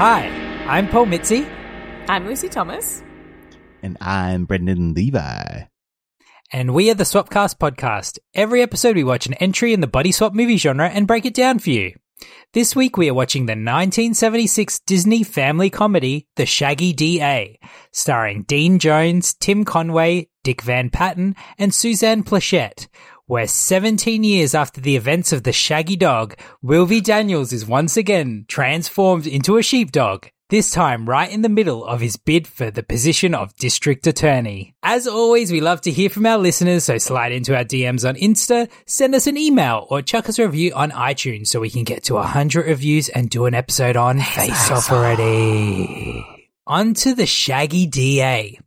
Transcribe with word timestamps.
Hi, 0.00 0.28
I'm 0.66 0.88
Paul 0.88 1.04
Mitzi. 1.04 1.46
I'm 2.08 2.26
Lucy 2.26 2.48
Thomas. 2.48 3.02
And 3.82 3.98
I'm 4.00 4.46
Brendan 4.46 4.94
Levi. 4.94 5.64
And 6.50 6.72
we 6.72 6.90
are 6.90 6.94
the 6.94 7.04
Swapcast 7.04 7.58
podcast. 7.58 8.18
Every 8.32 8.62
episode, 8.62 8.96
we 8.96 9.04
watch 9.04 9.26
an 9.26 9.34
entry 9.34 9.74
in 9.74 9.82
the 9.82 9.86
body 9.86 10.10
swap 10.10 10.32
movie 10.32 10.56
genre 10.56 10.88
and 10.88 11.06
break 11.06 11.26
it 11.26 11.34
down 11.34 11.58
for 11.58 11.68
you. 11.68 11.92
This 12.54 12.74
week, 12.74 12.96
we 12.96 13.10
are 13.10 13.14
watching 13.14 13.44
the 13.44 13.50
1976 13.50 14.80
Disney 14.86 15.22
family 15.22 15.68
comedy, 15.68 16.26
The 16.36 16.46
Shaggy 16.46 16.94
DA, 16.94 17.58
starring 17.92 18.44
Dean 18.44 18.78
Jones, 18.78 19.34
Tim 19.34 19.66
Conway, 19.66 20.30
Dick 20.42 20.62
Van 20.62 20.88
Patten, 20.88 21.36
and 21.58 21.74
Suzanne 21.74 22.24
Pleshette. 22.24 22.86
Where 23.30 23.46
17 23.46 24.24
years 24.24 24.56
after 24.56 24.80
the 24.80 24.96
events 24.96 25.32
of 25.32 25.44
The 25.44 25.52
Shaggy 25.52 25.94
Dog, 25.94 26.34
Wilby 26.62 27.00
Daniels 27.00 27.52
is 27.52 27.64
once 27.64 27.96
again 27.96 28.44
transformed 28.48 29.24
into 29.24 29.56
a 29.56 29.62
sheepdog 29.62 30.26
this 30.48 30.72
time 30.72 31.08
right 31.08 31.30
in 31.30 31.42
the 31.42 31.48
middle 31.48 31.84
of 31.84 32.00
his 32.00 32.16
bid 32.16 32.48
for 32.48 32.72
the 32.72 32.82
position 32.82 33.32
of 33.32 33.54
district 33.54 34.08
attorney. 34.08 34.74
As 34.82 35.06
always, 35.06 35.52
we 35.52 35.60
love 35.60 35.80
to 35.82 35.92
hear 35.92 36.10
from 36.10 36.26
our 36.26 36.38
listeners, 36.38 36.82
so 36.82 36.98
slide 36.98 37.30
into 37.30 37.56
our 37.56 37.62
DMs 37.62 38.04
on 38.04 38.16
Insta, 38.16 38.68
send 38.84 39.14
us 39.14 39.28
an 39.28 39.38
email, 39.38 39.86
or 39.90 40.02
chuck 40.02 40.28
us 40.28 40.40
a 40.40 40.46
review 40.46 40.72
on 40.74 40.90
iTunes 40.90 41.46
so 41.46 41.60
we 41.60 41.70
can 41.70 41.84
get 41.84 42.02
to 42.02 42.14
100 42.14 42.66
reviews 42.66 43.10
and 43.10 43.30
do 43.30 43.46
an 43.46 43.54
episode 43.54 43.94
on 43.94 44.18
Face 44.18 44.72
Off 44.72 44.90
already. 44.90 46.26
On 46.66 46.94
to 46.94 47.14
the 47.14 47.26
Shaggy 47.26 47.86
DA. 47.86 48.58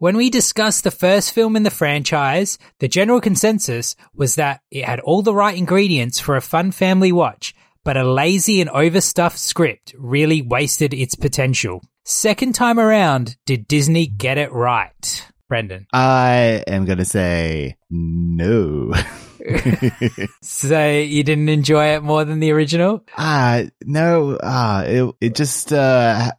When 0.00 0.16
we 0.16 0.30
discussed 0.30 0.84
the 0.84 0.92
first 0.92 1.32
film 1.32 1.56
in 1.56 1.64
the 1.64 1.70
franchise, 1.70 2.56
the 2.78 2.86
general 2.86 3.20
consensus 3.20 3.96
was 4.14 4.36
that 4.36 4.60
it 4.70 4.84
had 4.84 5.00
all 5.00 5.22
the 5.22 5.34
right 5.34 5.58
ingredients 5.58 6.20
for 6.20 6.36
a 6.36 6.40
fun 6.40 6.70
family 6.70 7.10
watch, 7.10 7.52
but 7.84 7.96
a 7.96 8.08
lazy 8.08 8.60
and 8.60 8.70
overstuffed 8.70 9.40
script 9.40 9.96
really 9.98 10.40
wasted 10.40 10.94
its 10.94 11.16
potential. 11.16 11.82
Second 12.04 12.54
time 12.54 12.78
around, 12.78 13.36
did 13.44 13.66
Disney 13.66 14.06
get 14.06 14.38
it 14.38 14.52
right? 14.52 15.26
Brendan. 15.48 15.88
I 15.92 16.62
am 16.68 16.84
going 16.84 16.98
to 16.98 17.04
say 17.04 17.76
no. 17.90 18.94
So 20.42 20.90
you 20.90 21.22
didn't 21.22 21.48
enjoy 21.48 21.94
it 21.94 22.02
more 22.02 22.24
than 22.24 22.40
the 22.40 22.50
original? 22.50 23.04
Ah, 23.16 23.62
no. 23.84 24.38
Ah, 24.42 24.82
it, 24.82 25.14
it 25.20 25.34
just 25.34 25.72
uh, 25.72 26.32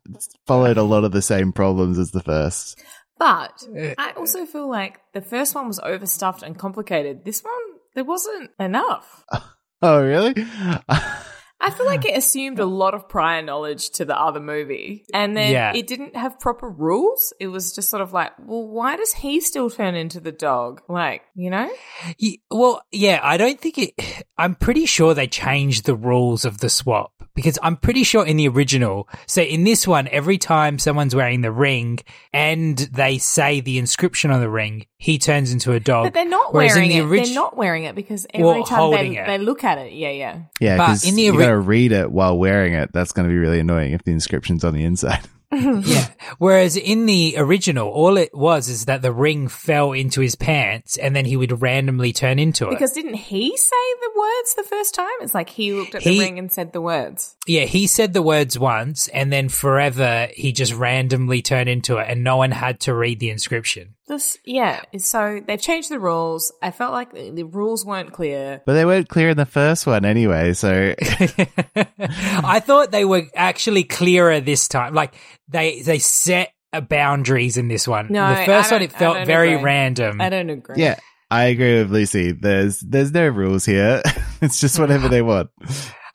followed 0.45 0.77
a 0.77 0.83
lot 0.83 1.03
of 1.05 1.11
the 1.11 1.21
same 1.21 1.51
problems 1.51 1.97
as 1.97 2.11
the 2.11 2.21
first. 2.21 2.79
But 3.19 3.67
Uh, 3.67 3.93
I 3.97 4.11
also 4.15 4.45
feel 4.45 4.69
like 4.69 5.01
the 5.13 5.21
first 5.21 5.53
one 5.53 5.67
was 5.67 5.79
overstuffed 5.79 6.41
and 6.41 6.57
complicated. 6.57 7.25
This 7.25 7.43
one, 7.43 7.65
there 7.93 8.05
wasn't 8.05 8.51
enough. 8.59 9.25
Oh, 9.81 10.03
really? 10.03 10.35
I 11.61 11.71
feel 11.71 11.85
like 11.85 12.05
it 12.05 12.17
assumed 12.17 12.59
a 12.59 12.65
lot 12.65 12.93
of 12.93 13.09
prior 13.09 13.41
knowledge 13.41 13.89
to 13.91 14.05
the 14.05 14.17
other 14.17 14.39
movie. 14.39 15.05
And 15.13 15.35
then 15.35 15.51
Yeah. 15.51 15.73
it 15.75 15.87
didn't 15.87 16.15
have 16.15 16.39
proper 16.39 16.69
rules. 16.69 17.33
It 17.39 17.47
was 17.47 17.73
just 17.75 17.89
sort 17.89 18.01
of 18.01 18.13
like, 18.13 18.31
well, 18.39 18.65
why 18.65 18.95
does 18.95 19.11
he 19.13 19.41
still 19.41 19.69
turn 19.69 19.93
into 19.95 20.19
the 20.21 20.31
dog? 20.31 20.81
Like, 20.87 21.23
you 21.35 21.49
know? 21.49 21.69
Ye- 22.17 22.41
Well, 22.49 22.81
yeah, 22.91 23.19
I 23.21 23.35
don't 23.37 23.59
think 23.59 23.77
it. 23.77 23.93
I'm 24.37 24.55
pretty 24.55 24.85
sure 24.85 25.13
they 25.13 25.27
changed 25.27 25.85
the 25.85 25.95
rules 25.95 26.45
of 26.45 26.59
the 26.59 26.69
swap 26.69 27.11
because 27.35 27.59
I'm 27.61 27.75
pretty 27.75 28.03
sure 28.03 28.25
in 28.25 28.37
the 28.37 28.47
original. 28.47 29.09
So 29.27 29.41
in 29.41 29.65
this 29.65 29.85
one, 29.87 30.07
every 30.11 30.37
time 30.37 30.79
someone's 30.79 31.13
wearing 31.15 31.41
the 31.41 31.51
ring 31.51 31.99
and 32.33 32.77
they 32.77 33.17
say 33.17 33.59
the 33.59 33.77
inscription 33.77 34.31
on 34.31 34.39
the 34.39 34.49
ring, 34.49 34.85
he 34.97 35.17
turns 35.17 35.51
into 35.51 35.73
a 35.73 35.79
dog. 35.79 36.05
But 36.05 36.13
they're 36.13 36.25
not 36.25 36.53
Whereas 36.53 36.73
wearing 36.75 36.91
in 36.91 36.97
it. 36.99 37.01
orig- 37.05 37.25
They're 37.25 37.33
not 37.35 37.55
wearing 37.57 37.83
it 37.83 37.95
because 37.95 38.25
every 38.33 38.45
Well, 38.45 38.63
time 38.63 38.91
they, 38.91 39.17
it. 39.17 39.27
they 39.27 39.37
look 39.37 39.63
at 39.63 39.77
it, 39.77 39.93
yeah, 39.93 40.09
yeah. 40.09 40.39
Yeah, 40.59 40.77
But 40.77 41.05
in 41.05 41.15
the 41.15 41.23
you 41.23 41.33
ori- 41.33 41.43
got 41.45 41.48
to 41.49 41.59
read 41.59 41.91
it 41.91 42.11
while 42.11 42.37
wearing 42.37 42.73
it. 42.73 42.91
That's 42.93 43.11
going 43.11 43.27
to 43.27 43.33
be 43.33 43.37
really 43.39 43.59
annoying 43.59 43.93
if 43.93 44.03
the 44.03 44.11
inscription's 44.11 44.63
on 44.63 44.73
the 44.73 44.83
inside. 44.83 45.21
yeah. 45.51 46.07
Whereas 46.37 46.77
in 46.77 47.07
the 47.07 47.33
original, 47.37 47.89
all 47.89 48.17
it 48.17 48.29
was 48.35 48.69
is 48.69 48.85
that 48.85 49.01
the 49.01 49.11
ring 49.11 49.47
fell 49.47 49.93
into 49.93 50.21
his 50.21 50.35
pants 50.35 50.95
and 50.95 51.15
then 51.15 51.25
he 51.25 51.35
would 51.35 51.61
randomly 51.61 52.13
turn 52.13 52.37
into 52.37 52.67
it. 52.67 52.69
Because 52.69 52.91
didn't 52.91 53.15
he 53.15 53.57
say 53.57 53.93
the 54.01 54.11
words 54.15 54.53
the 54.53 54.63
first 54.63 54.93
time? 54.93 55.07
It's 55.21 55.33
like 55.33 55.49
he 55.49 55.73
looked 55.73 55.95
at 55.95 56.03
He- 56.03 56.11
the 56.11 56.19
ring 56.19 56.37
and 56.37 56.51
said 56.51 56.71
the 56.71 56.81
words. 56.81 57.35
Yeah, 57.47 57.63
he 57.65 57.87
said 57.87 58.13
the 58.13 58.21
words 58.21 58.59
once, 58.59 59.07
and 59.07 59.33
then 59.33 59.49
forever 59.49 60.27
he 60.35 60.51
just 60.51 60.73
randomly 60.73 61.41
turned 61.41 61.67
into 61.67 61.97
it, 61.97 62.05
and 62.07 62.23
no 62.23 62.37
one 62.37 62.51
had 62.51 62.81
to 62.81 62.93
read 62.93 63.19
the 63.19 63.31
inscription. 63.31 63.95
This, 64.09 64.39
yeah. 64.43 64.81
So 64.97 65.39
they've 65.45 65.61
changed 65.61 65.89
the 65.89 65.99
rules. 65.99 66.51
I 66.63 66.71
felt 66.71 66.93
like 66.93 67.13
the, 67.13 67.29
the 67.29 67.43
rules 67.43 67.85
weren't 67.85 68.11
clear. 68.11 68.61
But 68.65 68.73
they 68.73 68.83
weren't 68.83 69.07
clear 69.07 69.29
in 69.29 69.37
the 69.37 69.45
first 69.45 69.85
one 69.85 70.03
anyway, 70.03 70.53
so 70.53 70.95
I 70.99 72.59
thought 72.59 72.91
they 72.91 73.05
were 73.05 73.23
actually 73.35 73.83
clearer 73.83 74.39
this 74.39 74.67
time. 74.67 74.95
Like 74.95 75.13
they 75.47 75.81
they 75.81 75.99
set 75.99 76.51
a 76.73 76.81
boundaries 76.81 77.55
in 77.55 77.67
this 77.67 77.87
one. 77.87 78.07
No, 78.09 78.29
the 78.29 78.45
first 78.45 78.71
I 78.71 78.75
one 78.75 78.81
don't- 78.81 78.89
it 78.89 78.95
I 78.95 78.99
felt 78.99 79.17
don't 79.17 79.27
very 79.27 79.53
agree. 79.53 79.63
random. 79.63 80.19
I 80.21 80.29
don't 80.29 80.49
agree. 80.49 80.75
yeah. 80.77 80.97
I 81.31 81.45
agree 81.45 81.77
with 81.77 81.91
Lucy. 81.91 82.31
There's 82.31 82.79
there's 82.79 83.11
no 83.11 83.27
rules 83.27 83.63
here. 83.63 84.01
it's 84.41 84.59
just 84.59 84.79
whatever 84.79 85.07
they 85.07 85.21
want. 85.21 85.51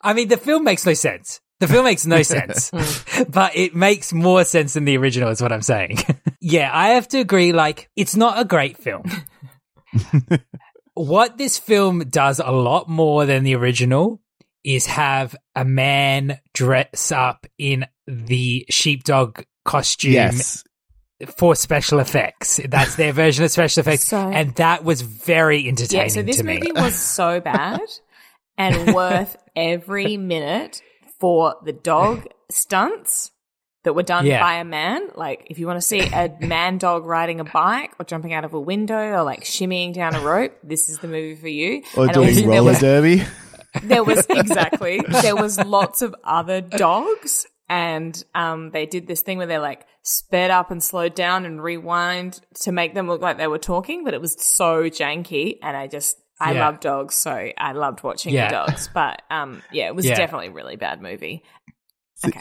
I 0.01 0.11
mean, 0.13 0.27
the 0.27 0.35
film 0.35 0.65
makes 0.65 0.85
no 0.85 0.93
sense. 0.93 1.39
The 1.61 1.69
film 1.69 1.85
makes 1.85 2.05
no 2.05 2.21
sense, 2.35 2.69
hmm. 2.71 3.23
but 3.29 3.55
it 3.55 3.73
makes 3.73 4.11
more 4.11 4.43
sense 4.43 4.73
than 4.73 4.83
the 4.83 4.97
original. 4.97 5.29
Is 5.29 5.41
what 5.41 5.53
I'm 5.53 5.61
saying. 5.61 5.99
Yeah, 6.47 6.69
I 6.71 6.89
have 6.89 7.07
to 7.09 7.17
agree. 7.19 7.51
Like, 7.53 7.89
it's 7.95 8.15
not 8.15 8.39
a 8.39 8.45
great 8.45 8.77
film. 8.77 9.03
what 10.93 11.37
this 11.37 11.57
film 11.57 11.99
does 12.09 12.39
a 12.39 12.51
lot 12.51 12.87
more 12.89 13.25
than 13.25 13.43
the 13.43 13.55
original 13.55 14.21
is 14.63 14.85
have 14.85 15.35
a 15.55 15.65
man 15.65 16.39
dress 16.53 17.11
up 17.11 17.45
in 17.57 17.85
the 18.07 18.65
sheepdog 18.69 19.43
costume 19.63 20.13
Yes. 20.13 20.63
for 21.37 21.55
special 21.55 21.99
effects. 21.99 22.59
That's 22.67 22.95
their 22.95 23.11
version 23.13 23.43
of 23.45 23.51
special 23.51 23.81
effects, 23.81 24.05
So- 24.05 24.17
and 24.29 24.53
that 24.55 24.83
was 24.83 25.01
very 25.01 25.67
entertaining 25.67 26.05
Yeah, 26.07 26.13
so 26.13 26.21
this 26.21 26.37
to 26.37 26.43
me. 26.43 26.55
movie 26.59 26.71
was 26.73 26.95
so 26.95 27.39
bad 27.39 27.81
and 28.57 28.93
worth 28.93 29.35
every 29.55 30.17
minute 30.17 30.81
for 31.19 31.55
the 31.63 31.73
dog 31.73 32.25
stunts 32.51 33.31
that 33.85 33.93
were 33.93 34.03
done 34.03 34.25
Yeah. 34.25 34.41
by 34.41 34.55
a 34.55 34.63
man. 34.65 35.07
Like, 35.15 35.47
if 35.49 35.57
you 35.57 35.65
want 35.67 35.77
to 35.77 35.81
see 35.87 36.01
a 36.01 36.35
man 36.41 36.77
dog 36.77 37.05
riding 37.05 37.39
a 37.39 37.45
bike 37.45 37.93
or 37.97 38.05
jumping 38.05 38.33
out 38.33 38.43
of 38.43 38.53
a 38.53 38.59
window 38.59 38.97
or 39.13 39.23
like 39.23 39.43
shimmying 39.45 39.93
down 39.93 40.13
a 40.15 40.19
rope, 40.19 40.53
this 40.63 40.89
is 40.89 40.99
the 40.99 41.07
movie 41.07 41.35
for 41.35 41.47
you. 41.47 41.81
Or 41.95 42.03
And 42.05 42.13
doing 42.13 42.47
roller 42.49 42.63
was- 42.63 42.79
derby. 42.79 43.23
there 43.83 44.03
was 44.03 44.25
exactly 44.29 45.01
there 45.21 45.35
was 45.35 45.59
lots 45.59 46.01
of 46.01 46.15
other 46.23 46.61
dogs 46.61 47.45
and 47.67 48.23
um 48.33 48.69
they 48.71 48.85
did 48.85 49.05
this 49.05 49.21
thing 49.21 49.37
where 49.37 49.47
they 49.47 49.57
like 49.57 49.85
sped 50.01 50.49
up 50.49 50.71
and 50.71 50.81
slowed 50.81 51.13
down 51.13 51.45
and 51.45 51.61
rewind 51.61 52.39
to 52.53 52.71
make 52.71 52.93
them 52.93 53.05
look 53.07 53.19
like 53.21 53.37
they 53.37 53.47
were 53.47 53.57
talking 53.59 54.05
but 54.05 54.13
it 54.13 54.21
was 54.21 54.41
so 54.41 54.83
janky 54.83 55.57
and 55.61 55.75
i 55.75 55.87
just 55.87 56.15
i 56.39 56.53
Yeah. 56.53 56.65
love 56.67 56.79
dogs 56.79 57.15
so 57.15 57.31
i 57.57 57.71
loved 57.73 58.01
watching 58.01 58.33
Yeah. 58.33 58.47
the 58.47 58.53
dogs 58.71 58.89
but 58.93 59.23
um 59.29 59.61
yeah 59.73 59.87
it 59.87 59.95
was 59.95 60.05
Yeah. 60.05 60.15
definitely 60.15 60.47
a 60.47 60.51
really 60.51 60.77
bad 60.77 61.01
movie 61.01 61.43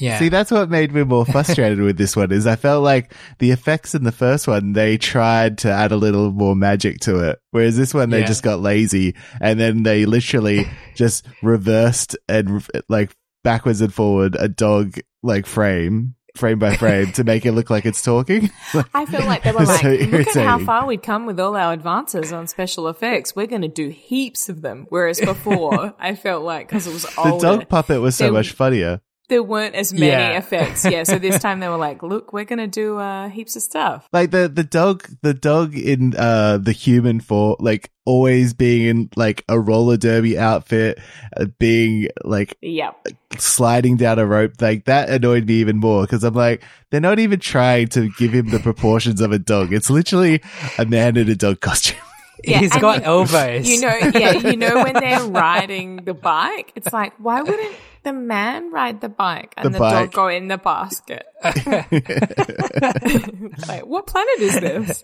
Yeah. 0.00 0.18
See, 0.18 0.28
that's 0.28 0.50
what 0.50 0.68
made 0.70 0.92
me 0.92 1.04
more 1.04 1.24
frustrated 1.26 1.80
with 1.80 1.96
this 1.98 2.16
one 2.16 2.32
is 2.32 2.46
I 2.46 2.56
felt 2.56 2.82
like 2.82 3.12
the 3.38 3.50
effects 3.50 3.94
in 3.94 4.04
the 4.04 4.12
first 4.12 4.46
one, 4.46 4.72
they 4.72 4.98
tried 4.98 5.58
to 5.58 5.70
add 5.70 5.92
a 5.92 5.96
little 5.96 6.30
more 6.32 6.54
magic 6.56 7.00
to 7.00 7.18
it. 7.28 7.38
Whereas 7.50 7.76
this 7.76 7.94
one, 7.94 8.10
they 8.10 8.20
Yeah. 8.20 8.26
just 8.26 8.42
got 8.42 8.60
lazy 8.60 9.14
and 9.40 9.58
then 9.60 9.82
they 9.82 10.06
literally 10.06 10.66
just 10.94 11.26
reversed 11.42 12.16
and 12.28 12.66
like 12.88 13.16
backwards 13.42 13.80
and 13.80 13.92
forward 13.92 14.36
a 14.38 14.48
dog 14.48 14.98
like 15.22 15.46
frame 15.46 16.14
frame 16.36 16.58
by 16.58 16.74
frame 16.74 17.12
to 17.12 17.22
make 17.22 17.46
it 17.46 17.52
look 17.52 17.70
like 17.70 17.86
it's 17.86 18.02
talking. 18.02 18.50
I 18.92 19.06
feel 19.06 19.20
like 19.24 19.44
they 19.44 19.52
were 19.52 19.60
like, 19.64 19.80
so 19.80 19.88
look 19.90 20.26
at 20.36 20.44
how 20.44 20.58
far 20.58 20.84
we'd 20.84 21.00
come 21.00 21.26
with 21.26 21.38
all 21.38 21.54
our 21.54 21.72
advances 21.72 22.32
on 22.32 22.48
special 22.48 22.88
effects. 22.88 23.36
We're 23.36 23.46
going 23.46 23.62
to 23.62 23.68
do 23.68 23.88
heaps 23.90 24.48
of 24.48 24.60
them. 24.60 24.86
Whereas 24.88 25.20
before, 25.20 25.94
I 25.96 26.16
felt 26.16 26.42
like 26.42 26.66
because 26.66 26.88
it 26.88 26.92
was 26.92 27.02
the 27.04 27.38
dog 27.40 27.68
puppet 27.68 28.00
was 28.00 28.16
so 28.16 28.32
much 28.32 28.50
funnier. 28.50 29.00
There 29.28 29.42
weren't 29.42 29.74
as 29.74 29.92
many 29.92 30.06
Yeah. 30.06 30.38
effects. 30.38 30.84
Yeah, 30.84 31.02
so 31.04 31.18
this 31.18 31.38
time 31.42 31.60
they 31.60 31.68
were 31.68 31.76
like, 31.78 32.02
look, 32.02 32.32
we're 32.32 32.44
going 32.44 32.58
to 32.58 32.66
do 32.66 32.98
uh, 32.98 33.28
heaps 33.28 33.56
of 33.56 33.62
stuff. 33.62 34.06
Like 34.12 34.30
the 34.30 34.48
the 34.48 34.64
dog, 34.64 35.08
the 35.22 35.32
dog 35.34 35.74
in 35.76 36.14
uh 36.16 36.58
the 36.58 36.72
human 36.72 37.20
for 37.20 37.56
like 37.58 37.90
always 38.04 38.52
being 38.52 38.86
in 38.86 39.10
like 39.16 39.44
a 39.48 39.58
roller 39.58 39.96
derby 39.96 40.38
outfit, 40.38 40.98
uh, 41.36 41.46
being 41.58 42.08
like 42.22 42.56
Yep. 42.60 43.06
sliding 43.38 43.96
down 43.96 44.18
a 44.18 44.26
rope, 44.26 44.52
like 44.60 44.84
that 44.84 45.08
annoyed 45.08 45.46
me 45.46 45.54
even 45.54 45.78
more 45.78 46.02
because 46.02 46.22
I'm 46.22 46.34
like, 46.34 46.62
they're 46.90 47.00
not 47.00 47.18
even 47.18 47.40
trying 47.40 47.88
to 47.88 48.10
give 48.18 48.32
him 48.32 48.50
the 48.50 48.58
proportions 48.58 49.20
of 49.20 49.32
a 49.32 49.38
dog. 49.38 49.72
It's 49.72 49.88
literally 49.90 50.42
a 50.78 50.84
man 50.84 51.16
in 51.16 51.28
a 51.28 51.34
dog 51.36 51.60
costume. 51.60 51.98
Yeah, 52.46 52.58
He's 52.58 52.72
and 52.72 52.80
got 52.82 52.98
you- 52.98 53.04
elbows. 53.06 53.66
You 53.66 53.80
know, 53.80 53.96
yeah, 54.14 54.32
you 54.34 54.56
know 54.58 54.82
when 54.84 54.92
they're 54.92 55.24
riding 55.24 55.96
the 56.04 56.12
bike, 56.12 56.72
it's 56.74 56.92
like, 56.92 57.14
why 57.18 57.40
wouldn't 57.40 57.74
the 58.04 58.12
man 58.12 58.70
ride 58.70 59.00
the 59.00 59.08
bike 59.08 59.54
and 59.56 59.66
The 59.66 59.70
the, 59.70 59.78
bike. 59.78 59.92
dog 59.92 60.12
go 60.12 60.28
in 60.28 60.48
the 60.48 60.58
basket? 60.58 61.26
like, 63.68 63.86
what 63.86 64.06
planet 64.06 64.40
is 64.40 64.60
this? 64.60 65.02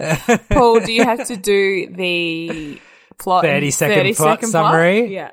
Paul, 0.50 0.80
do 0.80 0.92
you 0.92 1.04
have 1.04 1.26
to 1.28 1.36
do 1.36 1.88
the 1.90 2.80
plot? 3.18 3.44
30 3.44 3.70
second 3.70 3.96
30 3.96 4.14
plot 4.14 4.38
second 4.38 4.50
summary? 4.50 5.12
Yeah. 5.12 5.30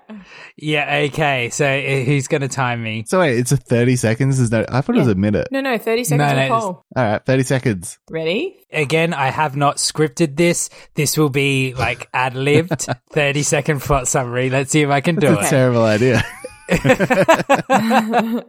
yeah, 0.58 1.06
okay. 1.10 1.50
So 1.50 1.66
uh, 1.66 2.04
who's 2.04 2.28
going 2.28 2.42
to 2.42 2.48
time 2.48 2.84
me? 2.84 3.06
So 3.08 3.20
wait, 3.20 3.38
it's 3.38 3.52
a 3.52 3.58
30 3.58 3.96
seconds. 3.96 4.40
Is 4.40 4.52
no, 4.52 4.66
I 4.68 4.82
thought 4.82 4.96
it 4.96 5.00
was 5.00 5.08
a 5.08 5.16
minute. 5.16 5.48
No, 5.52 5.62
no, 5.62 5.78
30 5.78 6.04
seconds 6.04 6.20
No, 6.20 6.34
no, 6.36 6.42
with 6.42 6.50
Paul. 6.50 6.86
All 6.96 7.04
right, 7.04 7.26
30 7.26 7.44
seconds. 7.44 7.98
Ready? 8.10 8.58
Again, 8.72 9.14
I 9.14 9.28
have 9.30 9.56
not 9.56 9.78
scripted 9.78 10.36
this. 10.36 10.70
This 10.96 11.18
will 11.18 11.30
be 11.30 11.74
like 11.74 12.10
ad 12.14 12.36
libbed 12.36 12.88
30 13.12 13.44
second 13.44 13.82
plot 13.82 14.08
summary. 14.10 14.50
Let's 14.50 14.72
see 14.72 14.82
if 14.82 14.90
I 14.90 15.00
can 15.02 15.16
do 15.16 15.34
It's 15.34 15.44
a 15.44 15.46
it. 15.46 15.50
terrible 15.50 15.84
idea. 15.84 16.24
It 16.70 18.46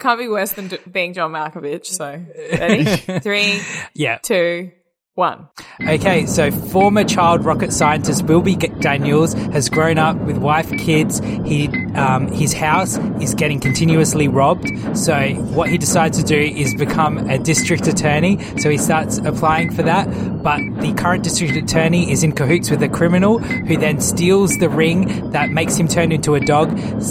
can't 0.00 0.18
be 0.18 0.28
worse 0.28 0.52
than 0.52 0.68
d- 0.68 0.78
being 0.90 1.12
John 1.12 1.32
Malkovich. 1.32 1.86
So, 1.86 2.04
ready? 2.58 2.84
Three, 3.20 3.60
Yeah. 3.94 4.18
two, 4.22 4.70
one. 5.14 5.46
Okay, 5.86 6.24
so 6.24 6.50
former 6.50 7.04
child 7.04 7.44
rocket 7.44 7.70
scientist 7.70 8.22
Wilby 8.24 8.56
Daniels 8.56 9.34
has 9.34 9.68
grown 9.68 9.98
up 9.98 10.16
with 10.22 10.38
wife, 10.38 10.70
kids. 10.78 11.20
He, 11.44 11.68
um, 11.94 12.28
his 12.28 12.54
house 12.54 12.96
is 13.20 13.34
getting 13.34 13.60
continuously 13.60 14.26
robbed. 14.26 14.70
So 14.96 15.14
what 15.54 15.68
he 15.68 15.76
decides 15.76 16.16
to 16.16 16.24
do 16.24 16.38
is 16.38 16.74
become 16.74 17.18
a 17.28 17.38
district 17.38 17.86
attorney. 17.88 18.38
So 18.58 18.70
he 18.70 18.78
starts 18.78 19.18
applying 19.18 19.72
for 19.72 19.82
that. 19.82 20.06
But 20.42 20.60
the 20.80 20.94
current 20.94 21.24
district 21.24 21.56
attorney 21.56 22.10
is 22.10 22.22
in 22.22 22.32
cahoots 22.32 22.70
with 22.70 22.82
a 22.82 22.88
criminal 22.88 23.38
who 23.38 23.76
then 23.76 24.00
steals 24.00 24.56
the 24.58 24.70
ring 24.70 25.30
that 25.32 25.50
makes 25.50 25.76
him 25.76 25.88
turn 25.88 26.10
into 26.10 26.34
a 26.34 26.40
dog. 26.40 26.70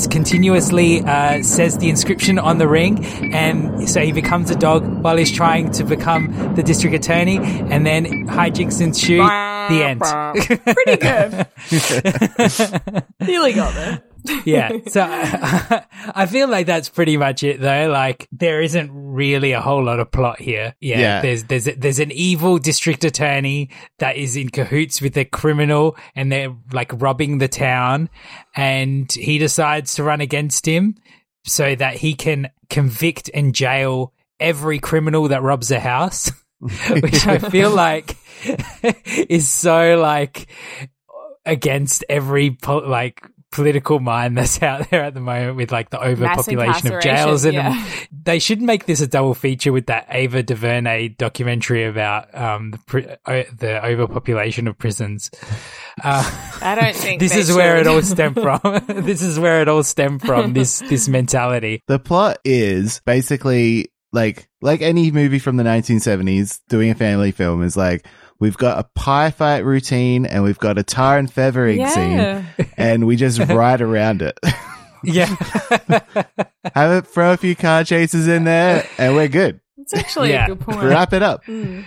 Continuously 0.09 1.01
uh, 1.01 1.44
says 1.44 1.77
the 1.77 1.89
inscription 1.89 2.39
on 2.39 2.57
the 2.57 2.68
ring, 2.68 3.06
and 3.33 3.88
so 3.88 4.01
he 4.01 4.12
becomes 4.12 4.50
a 4.50 4.56
dog 4.56 4.86
while 5.03 5.18
he's 5.18 5.31
trying 5.31 5.71
to 5.71 5.83
become 5.83 6.56
the 6.56 6.63
district 6.63 6.95
attorney. 6.95 7.38
And 7.38 7.86
then 7.86 7.91
hijinks 8.00 8.82
ensue. 8.82 9.18
The 9.18 9.84
end. 9.84 10.02
Pretty 10.76 10.98
good. 10.98 11.48
Nearly 13.28 13.54
got 13.54 13.74
there. 13.74 14.04
yeah. 14.46 14.72
So 14.88 15.02
I 15.10 16.28
feel 16.28 16.48
like 16.48 16.68
that's 16.68 16.90
pretty 16.90 17.18
much 17.18 17.44
it 17.44 17.60
though. 17.60 17.90
Like 17.90 18.28
there 18.32 18.62
isn't 18.62 18.92
really 18.94 19.52
a 19.54 19.62
whole 19.62 19.84
lot 19.84 20.00
of 20.00 20.12
plot 20.12 20.40
here. 20.40 20.76
Yeah. 20.80 21.00
Yeah. 21.00 21.22
There's 21.22 21.44
there's 21.46 21.66
there's 21.66 22.00
an 22.00 22.12
evil 22.12 22.58
district 22.60 23.04
attorney 23.04 23.70
that 24.00 24.18
is 24.18 24.36
in 24.36 24.50
cahoots 24.50 25.02
with 25.02 25.18
a 25.18 25.26
criminal 25.26 25.98
and 26.16 26.32
they're 26.32 26.56
like 26.72 26.92
robbing 27.02 27.40
the 27.40 27.48
town 27.48 28.10
and 28.56 29.12
he 29.12 29.38
decides 29.40 29.96
to 29.96 30.04
run 30.04 30.22
against 30.22 30.68
him 30.68 30.96
so 31.44 31.74
that 31.76 31.96
he 31.96 32.14
can 32.14 32.50
convict 32.70 33.30
and 33.34 33.56
jail 33.56 34.14
every 34.40 34.78
criminal 34.80 35.28
that 35.30 35.42
robs 35.42 35.72
a 35.72 35.80
house. 35.80 36.32
Which 36.90 37.25
I 37.28 37.40
feel 37.40 37.72
like 37.75 38.16
is 39.06 39.50
so 39.50 39.98
like 40.00 40.48
against 41.46 42.06
every 42.08 42.52
po- 42.52 42.78
like 42.78 43.24
political 43.52 44.00
mind 44.00 44.38
that's 44.38 44.62
out 44.62 44.90
there 44.90 45.04
at 45.04 45.13
the 45.13 45.19
moment 45.19 45.58
with 45.58 45.72
like 45.72 45.90
the 45.90 46.02
overpopulation 46.02 46.94
of 46.94 47.02
jails 47.02 47.44
and 47.44 47.56
incarceration, 47.56 48.00
yeah. 48.02 48.18
they 48.24 48.40
should 48.40 48.62
make 48.62 48.86
this 48.86 49.02
a 49.02 49.08
double 49.08 49.34
feature 49.34 49.74
with 49.74 49.88
that 49.88 50.06
Ava 50.10 50.42
DuVernay 50.42 51.10
documentary 51.10 51.84
about 51.86 52.34
um 52.34 52.72
the 52.72 52.78
pri- 52.80 53.18
o- 53.25 53.52
the 53.58 53.86
overpopulation 53.86 54.68
of 54.68 54.78
prisons. 54.78 55.31
Uh, 56.02 56.24
I 56.62 56.75
don't 56.75 56.96
think 56.96 57.19
this 57.19 57.34
they 57.34 57.40
is 57.40 57.54
where 57.54 57.78
it 57.78 57.88
all 57.88 58.02
stemmed 58.02 58.36
from. 58.36 58.62
this 58.88 59.22
is 59.22 59.38
where 59.38 59.62
it 59.62 59.68
all 59.68 59.84
stemmed 59.84 60.22
from. 60.22 60.54
This 60.54 60.80
this 60.80 61.08
mentality. 61.10 61.81
The 61.88 62.00
plot 62.00 62.38
is 62.46 63.02
basically 63.06 63.92
like 64.13 64.48
like 64.62 64.81
any 64.81 65.12
movie 65.12 65.40
from 65.40 65.58
the 65.58 65.63
1970s 65.63 66.60
doing 66.69 66.90
a 66.92 66.96
family 66.96 67.31
film 67.31 67.63
is 67.63 67.75
like 67.78 68.06
we've 68.40 68.58
got 68.58 68.80
a 68.80 68.84
pie 68.96 69.31
fight 69.31 69.60
routine 69.66 70.25
and 70.25 70.44
we've 70.44 70.60
got 70.60 70.78
a 70.78 70.84
tar 70.84 71.18
and 71.18 71.31
feathering 71.31 71.80
Yeah. 71.80 72.44
scene 72.56 72.69
and 72.78 73.06
we 73.08 73.16
just 73.16 73.40
ride 73.40 73.81
around 73.81 74.22
it. 74.22 74.38
Yeah. 75.04 75.25
Have 76.75 76.92
it 76.92 77.08
throw 77.08 77.34
a 77.34 77.38
few 77.38 77.56
car 77.56 77.84
chases 77.84 78.28
in 78.28 78.44
there 78.44 78.88
and 79.00 79.16
we're 79.16 79.30
good. 79.30 79.60
It's 79.78 79.96
actually 79.96 80.30
Yeah. 80.30 80.46
a 80.46 80.50
good 80.50 80.60
point. 80.60 80.84
Wrap 80.84 81.12
it 81.13 81.24
up. 81.24 81.44
Mm. 81.46 81.86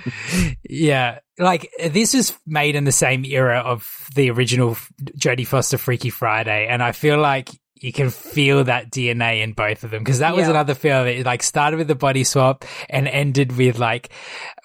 Yeah, 0.69 1.21
like 1.39 1.71
this 1.91 2.13
was 2.13 2.37
made 2.45 2.75
in 2.75 2.83
the 2.83 2.91
same 2.93 3.25
era 3.25 3.61
of 3.61 3.89
the 4.17 4.31
original 4.31 4.77
Jodie 5.17 5.47
Foster 5.47 5.79
Freaky 5.79 6.11
Friday, 6.11 6.67
and 6.67 6.83
I 6.83 6.91
feel 6.91 7.19
like 7.21 7.51
you 7.85 7.93
can 7.93 8.09
feel 8.09 8.65
that 8.65 8.91
DNA 8.91 9.43
in 9.43 9.53
both 9.53 9.85
of 9.85 9.91
them 9.91 10.03
because 10.03 10.21
that 10.21 10.35
was 10.35 10.45
Yeah. 10.45 10.51
another 10.51 10.75
film. 10.75 11.07
It 11.07 11.27
like 11.27 11.43
started 11.43 11.77
with 11.77 11.87
the 11.89 11.95
body 11.95 12.25
swap 12.25 12.65
and 12.89 13.07
ended 13.07 13.57
with 13.57 13.79
like 13.79 14.09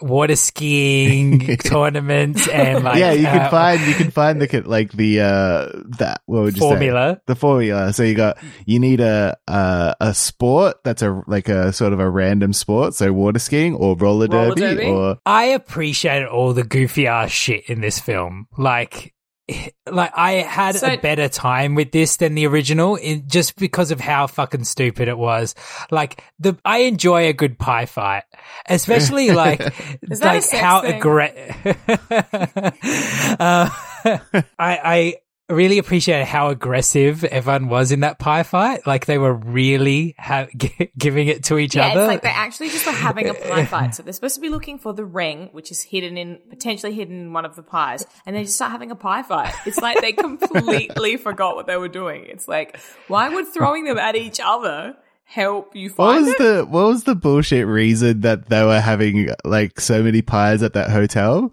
water 0.01 0.37
skiing 0.37 1.39
tournaments 1.57 2.47
and 2.47 2.83
like 2.83 2.97
yeah, 2.97 3.11
you 3.11 3.25
can 3.25 3.41
uh, 3.41 3.49
find 3.49 3.81
you 3.81 3.93
can 3.93 4.11
find 4.11 4.41
the 4.41 4.61
like 4.65 4.91
the 4.93 5.19
uh 5.21 5.81
that 5.97 6.21
what 6.27 6.43
would 6.43 6.55
you 6.55 6.61
say? 6.61 6.67
formula. 6.69 7.21
the 7.25 7.35
formula. 7.35 7.91
So 7.93 8.03
you 8.03 8.15
got 8.15 8.37
you 8.65 8.79
need 8.79 9.01
a 9.01 9.37
a, 9.47 9.95
a 9.99 10.13
sport 10.13 10.77
that's 10.83 11.01
a 11.01 11.21
like 11.27 11.49
a 11.49 11.73
sort 11.73 11.91
of 11.93 11.99
a 11.99 12.09
random 12.09 12.53
sport, 12.53 12.93
so 12.93 13.11
water 13.11 13.39
skiing 13.39 13.75
or 13.75 13.95
roller, 13.97 14.27
Roller 14.27 14.55
derby, 14.55 14.75
derby? 14.75 14.85
or 14.91 15.17
I 15.25 15.45
appreciate 15.45 16.25
all 16.25 16.53
the 16.53 16.63
goofy 16.63 17.07
ass 17.07 17.31
shit 17.31 17.69
in 17.69 17.81
this 17.81 17.99
film. 17.99 18.47
Like, 18.57 19.13
like 19.91 20.11
I 20.15 20.31
had 20.33 20.75
So- 20.75 20.87
a 20.87 20.97
better 20.97 21.29
time 21.29 21.75
with 21.75 21.91
this 21.91 22.17
than 22.17 22.35
the 22.35 22.45
original, 22.47 22.95
in, 22.95 23.27
just 23.27 23.55
because 23.55 23.91
of 23.91 23.99
how 23.99 24.27
fucking 24.27 24.63
stupid 24.63 25.07
it 25.07 25.17
was. 25.17 25.55
Like 25.91 26.23
the, 26.39 26.57
I 26.65 26.79
enjoy 26.79 27.27
a 27.27 27.33
good 27.33 27.57
pie 27.57 27.85
fight, 27.85 28.23
especially 28.67 29.31
like, 29.31 29.61
Is 30.09 30.19
that 30.19 30.35
a 30.35 30.39
like 30.39 30.49
how 30.51 30.81
aggressive. 30.81 31.55
uh, 33.39 33.69
I, 34.03 34.43
I 34.59 35.15
really 35.49 35.77
appreciated 35.79 36.25
how 36.25 36.49
aggressive 36.49 37.23
everyone 37.23 37.69
was 37.69 37.91
in 37.91 38.01
that 38.01 38.19
pie 38.19 38.43
fight. 38.43 38.85
Like 38.85 39.05
they 39.07 39.17
were 39.17 39.33
really 39.33 40.15
ha- 40.19 40.47
giving 40.97 41.27
it 41.27 41.43
to 41.45 41.57
each 41.57 41.75
Yeah, 41.75 41.87
other. 41.87 42.01
it's 42.01 42.07
like 42.07 42.21
they're 42.21 42.31
actually 42.31 42.69
just 42.69 42.85
were 42.85 42.91
having 42.91 43.27
a 43.29 43.33
pie 43.33 43.65
fight. 43.73 43.95
So 43.95 44.03
they're 44.03 44.13
supposed 44.13 44.35
to 44.35 44.41
be 44.41 44.49
looking 44.49 44.77
for 44.79 44.93
the 44.93 45.05
ring, 45.05 45.49
which 45.51 45.71
is 45.71 45.81
hidden 45.81 46.17
in 46.17 46.39
potentially 46.49 46.93
hidden 46.93 47.19
in 47.21 47.33
one 47.33 47.45
of 47.45 47.55
the 47.55 47.63
pies, 47.63 48.05
and 48.25 48.35
they 48.35 48.43
just 48.43 48.55
start 48.55 48.71
having 48.71 48.91
a 48.91 48.95
pie 48.95 49.23
fight. 49.23 49.53
It's 49.65 49.79
like 49.79 49.99
they 50.01 50.11
completely 50.59 51.17
forgot 51.17 51.55
what 51.55 51.67
they 51.67 51.77
were 51.77 51.87
doing. 51.89 52.25
It's 52.27 52.47
like, 52.47 52.79
why 53.07 53.29
would 53.29 53.47
throwing 53.47 53.85
them 53.85 53.97
at 53.97 54.15
each 54.15 54.39
other 54.43 54.95
help 55.25 55.75
you 55.75 55.89
find 55.91 56.07
what 56.07 56.21
was 56.21 56.27
it? 56.29 56.37
the 56.39 56.65
what 56.65 56.85
was 56.87 57.03
the 57.03 57.13
bullshit 57.15 57.67
reason 57.67 58.21
that 58.21 58.49
they 58.49 58.63
were 58.65 58.79
having 58.81 59.29
like 59.45 59.79
so 59.79 60.01
many 60.01 60.21
pies 60.21 60.63
at 60.63 60.73
that 60.73 60.89
hotel? 60.89 61.51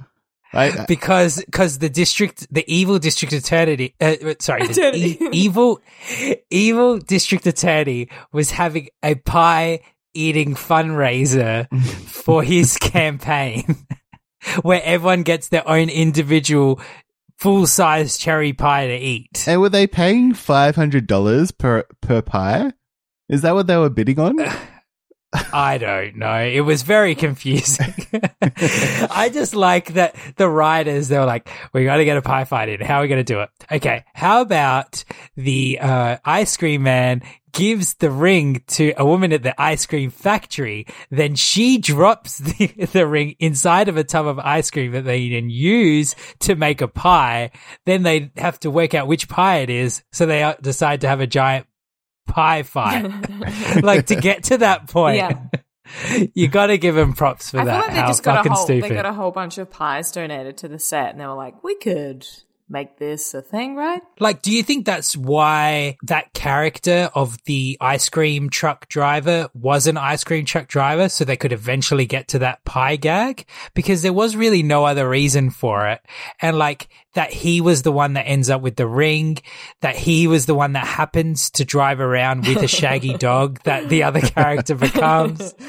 Like 0.56 0.86
because 0.88 1.44
because 1.44 1.78
the 1.78 1.88
district 1.88 2.46
the 2.52 2.64
evil 2.66 2.98
district 2.98 3.32
attorney 3.32 3.94
uh, 4.00 4.14
sorry 4.40 4.66
the 4.66 4.72
Attorney. 4.72 4.98
e- 4.98 5.28
evil 5.32 5.80
evil 6.50 6.98
district 6.98 7.46
attorney 7.46 8.08
was 8.32 8.50
having 8.50 8.88
a 9.02 9.14
pie 9.14 9.80
eating 10.14 10.54
fundraiser 10.54 11.68
for 12.06 12.42
his 12.42 12.76
campaign 12.78 13.86
where 14.62 14.80
everyone 14.82 15.22
gets 15.22 15.48
their 15.48 15.68
own 15.68 15.88
individual 15.88 16.80
full 17.38 17.66
size 17.66 18.16
cherry 18.16 18.52
pie 18.54 18.86
to 18.86 18.94
eat 18.96 19.44
and 19.46 19.60
were 19.60 19.68
they 19.68 19.86
paying 19.86 20.32
five 20.34 20.74
hundred 20.74 21.06
dollars 21.06 21.50
per 21.50 21.84
per 22.00 22.22
pie? 22.22 22.72
Is 23.28 23.42
that 23.42 23.54
what 23.54 23.66
they 23.66 23.76
were 23.76 23.90
bidding 23.90 24.18
on? 24.20 24.36
I 25.52 25.78
don't 25.78 26.16
know. 26.16 26.42
It 26.42 26.60
was 26.60 26.82
very 26.82 27.14
confusing. 27.14 27.94
I 28.42 29.30
just 29.32 29.54
like 29.54 29.94
that 29.94 30.16
the 30.36 30.48
writers, 30.48 31.08
they 31.08 31.18
were 31.18 31.24
like, 31.24 31.48
we 31.72 31.84
got 31.84 31.96
to 31.96 32.04
get 32.04 32.16
a 32.16 32.22
pie 32.22 32.44
fight 32.44 32.68
in. 32.68 32.80
How 32.80 32.98
are 32.98 33.02
we 33.02 33.08
going 33.08 33.24
to 33.24 33.32
do 33.32 33.40
it? 33.40 33.50
Okay. 33.70 34.04
How 34.14 34.40
about 34.40 35.04
the 35.36 35.78
uh, 35.80 36.16
ice 36.24 36.56
cream 36.56 36.82
man 36.82 37.22
gives 37.56 37.94
the 37.94 38.10
ring 38.10 38.62
to 38.66 38.92
a 38.98 39.06
woman 39.06 39.32
at 39.32 39.42
the 39.42 39.58
ice 39.60 39.86
cream 39.86 40.10
factory. 40.10 40.86
Then 41.10 41.34
she 41.34 41.78
drops 41.78 42.36
the, 42.58 42.66
the 42.66 43.06
ring 43.06 43.34
inside 43.38 43.88
of 43.88 43.96
a 43.96 44.04
tub 44.04 44.26
of 44.26 44.38
ice 44.38 44.70
cream 44.70 44.92
that 44.92 45.04
they 45.04 45.30
then 45.30 45.48
use 45.48 46.14
to 46.40 46.54
make 46.54 46.82
a 46.82 46.88
pie. 46.88 47.50
Then 47.86 48.02
they 48.02 48.30
have 48.36 48.60
to 48.60 48.70
work 48.70 48.92
out 48.92 49.06
which 49.06 49.28
pie 49.28 49.60
it 49.60 49.70
is. 49.70 50.02
So 50.12 50.26
they 50.26 50.42
uh, 50.42 50.54
decide 50.60 51.00
to 51.00 51.08
have 51.08 51.20
a 51.20 51.26
giant 51.26 51.66
pie 52.26 52.62
fight. 52.62 53.10
like 53.82 54.06
to 54.06 54.16
get 54.16 54.44
to 54.44 54.58
that 54.58 54.88
point. 54.88 55.16
Yeah. 55.16 55.38
You 56.34 56.48
got 56.48 56.66
to 56.66 56.78
give 56.78 56.96
them 56.96 57.12
props 57.12 57.50
for 57.52 57.58
I 57.58 57.60
feel 57.60 57.66
that. 57.66 57.78
like 57.78 57.90
they 57.94 58.00
How 58.00 58.06
just 58.08 58.24
got 58.24 58.36
fucking 58.38 58.50
a 58.50 58.54
whole 58.56 58.64
stupid. 58.64 58.90
they 58.90 58.94
got 58.96 59.06
a 59.06 59.12
whole 59.12 59.30
bunch 59.30 59.56
of 59.58 59.70
pies 59.70 60.10
donated 60.10 60.56
to 60.58 60.68
the 60.68 60.80
set, 60.80 61.10
and 61.12 61.20
they 61.20 61.26
were 61.26 61.34
like, 61.34 61.62
we 61.62 61.76
could 61.76 62.26
make 62.68 62.98
this 62.98 63.32
a 63.34 63.42
thing, 63.42 63.76
right? 63.76 64.02
Like, 64.18 64.42
do 64.42 64.52
you 64.52 64.62
think 64.62 64.86
that's 64.86 65.16
why 65.16 65.96
that 66.02 66.32
character 66.32 67.10
of 67.14 67.42
the 67.44 67.76
ice 67.80 68.08
cream 68.08 68.50
truck 68.50 68.88
driver 68.88 69.48
was 69.54 69.86
an 69.86 69.96
ice 69.96 70.24
cream 70.24 70.44
truck 70.44 70.66
driver 70.66 71.08
so 71.08 71.24
they 71.24 71.36
could 71.36 71.52
eventually 71.52 72.06
get 72.06 72.28
to 72.28 72.40
that 72.40 72.64
pie 72.64 72.96
gag? 72.96 73.46
Because 73.74 74.02
there 74.02 74.12
was 74.12 74.34
really 74.34 74.62
no 74.62 74.84
other 74.84 75.08
reason 75.08 75.50
for 75.50 75.88
it. 75.88 76.00
And 76.40 76.58
like, 76.58 76.88
that 77.14 77.32
he 77.32 77.62
was 77.62 77.82
the 77.82 77.92
one 77.92 78.12
that 78.12 78.28
ends 78.28 78.50
up 78.50 78.60
with 78.60 78.76
the 78.76 78.86
ring, 78.86 79.38
that 79.80 79.96
he 79.96 80.26
was 80.26 80.46
the 80.46 80.54
one 80.54 80.74
that 80.74 80.86
happens 80.86 81.50
to 81.50 81.64
drive 81.64 81.98
around 81.98 82.46
with 82.46 82.62
a 82.62 82.68
shaggy 82.68 83.14
dog 83.18 83.58
that 83.62 83.88
the 83.88 84.02
other 84.02 84.20
character 84.20 84.74
becomes. 84.74 85.54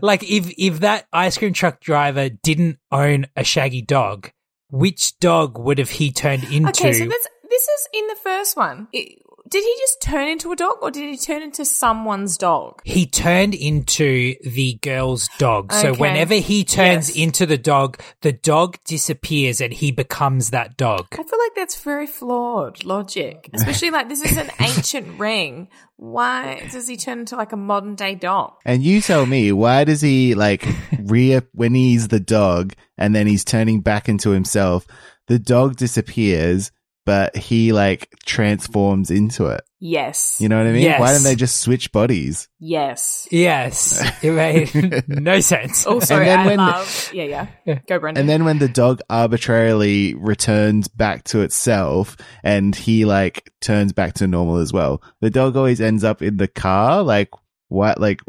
Like, 0.00 0.22
if, 0.22 0.50
if 0.56 0.80
that 0.80 1.06
ice 1.12 1.36
cream 1.36 1.52
truck 1.52 1.78
driver 1.78 2.30
didn't 2.30 2.78
own 2.90 3.26
a 3.36 3.44
shaggy 3.44 3.82
dog, 3.82 4.30
which 4.70 5.18
dog 5.18 5.58
would 5.58 5.78
have 5.78 5.90
he 5.90 6.10
turned 6.12 6.44
into? 6.44 6.68
Okay, 6.68 6.92
so 6.92 7.04
this 7.04 7.26
this 7.48 7.62
is 7.68 7.88
in 7.92 8.06
the 8.08 8.16
first 8.16 8.56
one. 8.56 8.88
It- 8.92 9.20
did 9.50 9.62
he 9.62 9.74
just 9.80 10.00
turn 10.00 10.28
into 10.28 10.52
a 10.52 10.56
dog, 10.56 10.76
or 10.82 10.90
did 10.90 11.08
he 11.10 11.16
turn 11.16 11.42
into 11.42 11.64
someone's 11.64 12.36
dog? 12.38 12.80
he 12.84 13.06
turned 13.06 13.54
into 13.54 14.34
the 14.44 14.78
girl's 14.82 15.28
dog. 15.38 15.72
So 15.72 15.90
Okay. 15.90 16.00
whenever 16.00 16.34
he 16.34 16.64
turns 16.64 17.08
Yes. 17.08 17.16
into 17.24 17.46
the 17.46 17.58
dog, 17.58 18.00
the 18.22 18.32
dog 18.32 18.78
disappears 18.86 19.60
and 19.60 19.72
he 19.72 19.90
becomes 19.92 20.50
that 20.50 20.76
dog. 20.76 21.06
I 21.12 21.16
feel 21.22 21.38
like 21.38 21.54
that's 21.56 21.80
very 21.80 22.06
flawed 22.06 22.84
logic, 22.84 23.50
especially 23.54 23.90
like 23.90 24.08
this 24.08 24.22
is 24.22 24.36
an 24.36 24.50
ancient 24.60 25.18
ring. 25.18 25.68
Why 25.96 26.66
does 26.72 26.88
he 26.88 26.96
turn 26.96 27.20
into 27.20 27.36
like 27.36 27.52
a 27.52 27.56
modern 27.56 27.94
day 27.94 28.14
dog? 28.14 28.54
And 28.64 28.82
you 28.82 29.00
tell 29.00 29.26
me, 29.26 29.52
why 29.52 29.84
does 29.84 30.00
he 30.00 30.34
like 30.34 30.66
re 31.04 31.40
when 31.52 31.74
he's 31.74 32.08
the 32.08 32.20
dog 32.20 32.74
and 32.98 33.14
then 33.14 33.26
he's 33.26 33.44
turning 33.44 33.80
back 33.80 34.08
into 34.08 34.30
himself? 34.30 34.86
The 35.28 35.38
dog 35.38 35.76
disappears, 35.76 36.70
but 37.06 37.36
he 37.36 37.72
like 37.72 38.08
transforms 38.26 39.10
into 39.10 39.46
it. 39.46 39.62
Yes, 39.86 40.38
You 40.40 40.48
know 40.48 40.56
what 40.56 40.66
I 40.66 40.72
mean? 40.72 40.80
Yes. 40.82 40.98
Why 40.98 41.12
don't 41.12 41.24
they 41.24 41.34
just 41.34 41.60
switch 41.60 41.92
bodies? 41.92 42.48
yes. 42.58 43.28
Yes, 43.30 44.02
it 44.24 44.30
made 44.32 45.04
no 45.08 45.40
sense. 45.40 45.84
Also, 45.86 46.16
And 46.16 46.26
then 46.26 46.38
I 46.38 46.46
when- 46.46 46.56
love. 46.56 47.10
Yeah, 47.12 47.48
yeah. 47.66 47.78
Go, 47.86 47.98
Brendan. 47.98 48.22
And 48.22 48.28
then 48.30 48.46
when 48.46 48.58
the 48.60 48.68
dog 48.68 49.00
arbitrarily 49.10 50.14
returns 50.14 50.88
back 50.88 51.24
to 51.24 51.40
itself 51.42 52.16
and 52.42 52.74
he 52.74 53.04
like 53.04 53.52
turns 53.60 53.92
back 53.92 54.14
to 54.14 54.26
normal 54.26 54.56
as 54.56 54.72
well, 54.72 55.02
the 55.20 55.28
dog 55.30 55.56
always 55.56 55.80
ends 55.82 56.02
up 56.04 56.22
in 56.22 56.38
the 56.38 56.48
car. 56.48 57.02
Like, 57.02 57.28
what? 57.68 58.00
Like, 58.00 58.20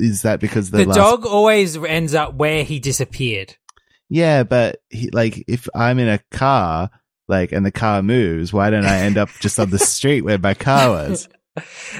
is 0.00 0.22
that 0.22 0.40
because 0.40 0.70
the, 0.72 0.78
The 0.78 0.86
last- 0.86 0.96
dog 0.96 1.24
always 1.26 1.76
ends 1.76 2.14
up 2.14 2.34
where 2.34 2.64
he 2.64 2.80
disappeared. 2.80 3.56
Yeah, 4.08 4.42
but 4.42 4.78
he, 4.90 5.10
like, 5.10 5.44
if 5.48 5.68
I'm 5.74 5.98
in 6.00 6.08
a 6.08 6.18
car, 6.32 6.90
like, 7.28 7.52
and 7.52 7.64
the 7.66 7.72
car 7.72 8.02
moves, 8.02 8.52
why 8.52 8.70
don't 8.70 8.86
I 8.86 8.98
end 9.00 9.18
up 9.18 9.28
just 9.40 9.58
on 9.58 9.70
the 9.70 9.78
street 9.94 10.22
where 10.22 10.38
my 10.38 10.54
car 10.54 10.90
was? 10.90 11.28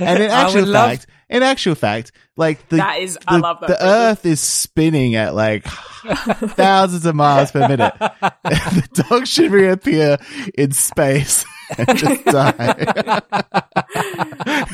And 0.00 0.22
in 0.22 0.30
actual 0.30 0.60
would 0.62 0.68
love- 0.68 0.90
fact, 0.90 1.06
in 1.28 1.42
actual 1.42 1.74
fact, 1.74 2.12
like 2.36 2.68
the 2.68 2.76
That 2.76 3.00
is- 3.00 3.14
the, 3.14 3.20
I 3.26 3.36
love 3.38 3.58
that, 3.60 3.68
the 3.68 3.84
Earth 3.84 4.26
is 4.26 4.40
spinning 4.40 5.14
at 5.14 5.34
like 5.34 5.64
thousands 6.04 7.06
of 7.06 7.14
miles 7.14 7.50
per 7.50 7.66
minute. 7.66 7.94
the 8.44 9.04
dog 9.08 9.26
should 9.26 9.50
reappear 9.50 10.18
in 10.56 10.72
space 10.72 11.44
and 11.76 11.98
just 11.98 12.24
die. 12.24 13.20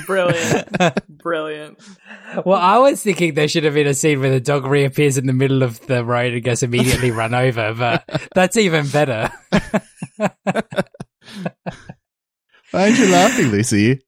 brilliant, 0.06 1.08
brilliant. 1.08 1.78
Well, 2.44 2.58
I 2.58 2.78
was 2.78 3.02
thinking 3.02 3.34
there 3.34 3.48
should 3.48 3.64
have 3.64 3.74
been 3.74 3.86
a 3.86 3.94
scene 3.94 4.20
where 4.20 4.30
the 4.30 4.40
dog 4.40 4.66
reappears 4.66 5.18
in 5.18 5.26
the 5.26 5.32
middle 5.32 5.62
of 5.62 5.84
the 5.86 6.04
road 6.04 6.32
and 6.32 6.42
gets 6.42 6.62
immediately 6.62 7.10
run 7.12 7.34
over, 7.34 7.74
but 7.74 8.28
that's 8.34 8.56
even 8.56 8.86
better. 8.88 9.30
Why 12.70 12.84
aren't 12.84 12.98
you 12.98 13.10
laughing, 13.10 13.46
Lucy? 13.48 14.00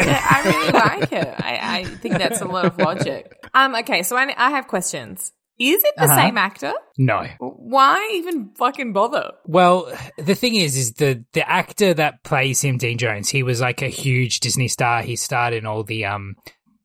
I 0.00 0.42
really 0.44 0.72
like 0.72 1.12
it. 1.12 1.34
I, 1.38 1.78
I 1.80 1.84
think 1.84 2.18
that's 2.18 2.40
a 2.40 2.44
lot 2.44 2.64
of 2.64 2.78
logic. 2.78 3.34
Um, 3.54 3.74
okay, 3.76 4.02
so 4.02 4.16
I, 4.16 4.32
I 4.36 4.50
have 4.50 4.66
questions. 4.68 5.32
Is 5.58 5.82
it 5.82 5.94
the 5.96 6.04
Uh-huh. 6.04 6.16
same 6.16 6.38
actor? 6.38 6.72
No. 6.96 7.26
Why 7.40 8.10
even 8.14 8.50
fucking 8.56 8.92
bother? 8.92 9.32
Well, 9.44 9.92
the 10.16 10.34
thing 10.34 10.54
is, 10.54 10.76
is 10.76 10.92
the 10.94 11.24
the 11.32 11.48
actor 11.48 11.94
that 11.94 12.22
plays 12.22 12.62
him, 12.62 12.78
Dean 12.78 12.98
Jones, 12.98 13.28
he 13.28 13.42
was 13.42 13.60
like 13.60 13.82
a 13.82 13.88
huge 13.88 14.40
Disney 14.40 14.68
star. 14.68 15.02
He 15.02 15.16
starred 15.16 15.54
in 15.54 15.66
all 15.66 15.82
the 15.84 16.04
um 16.04 16.36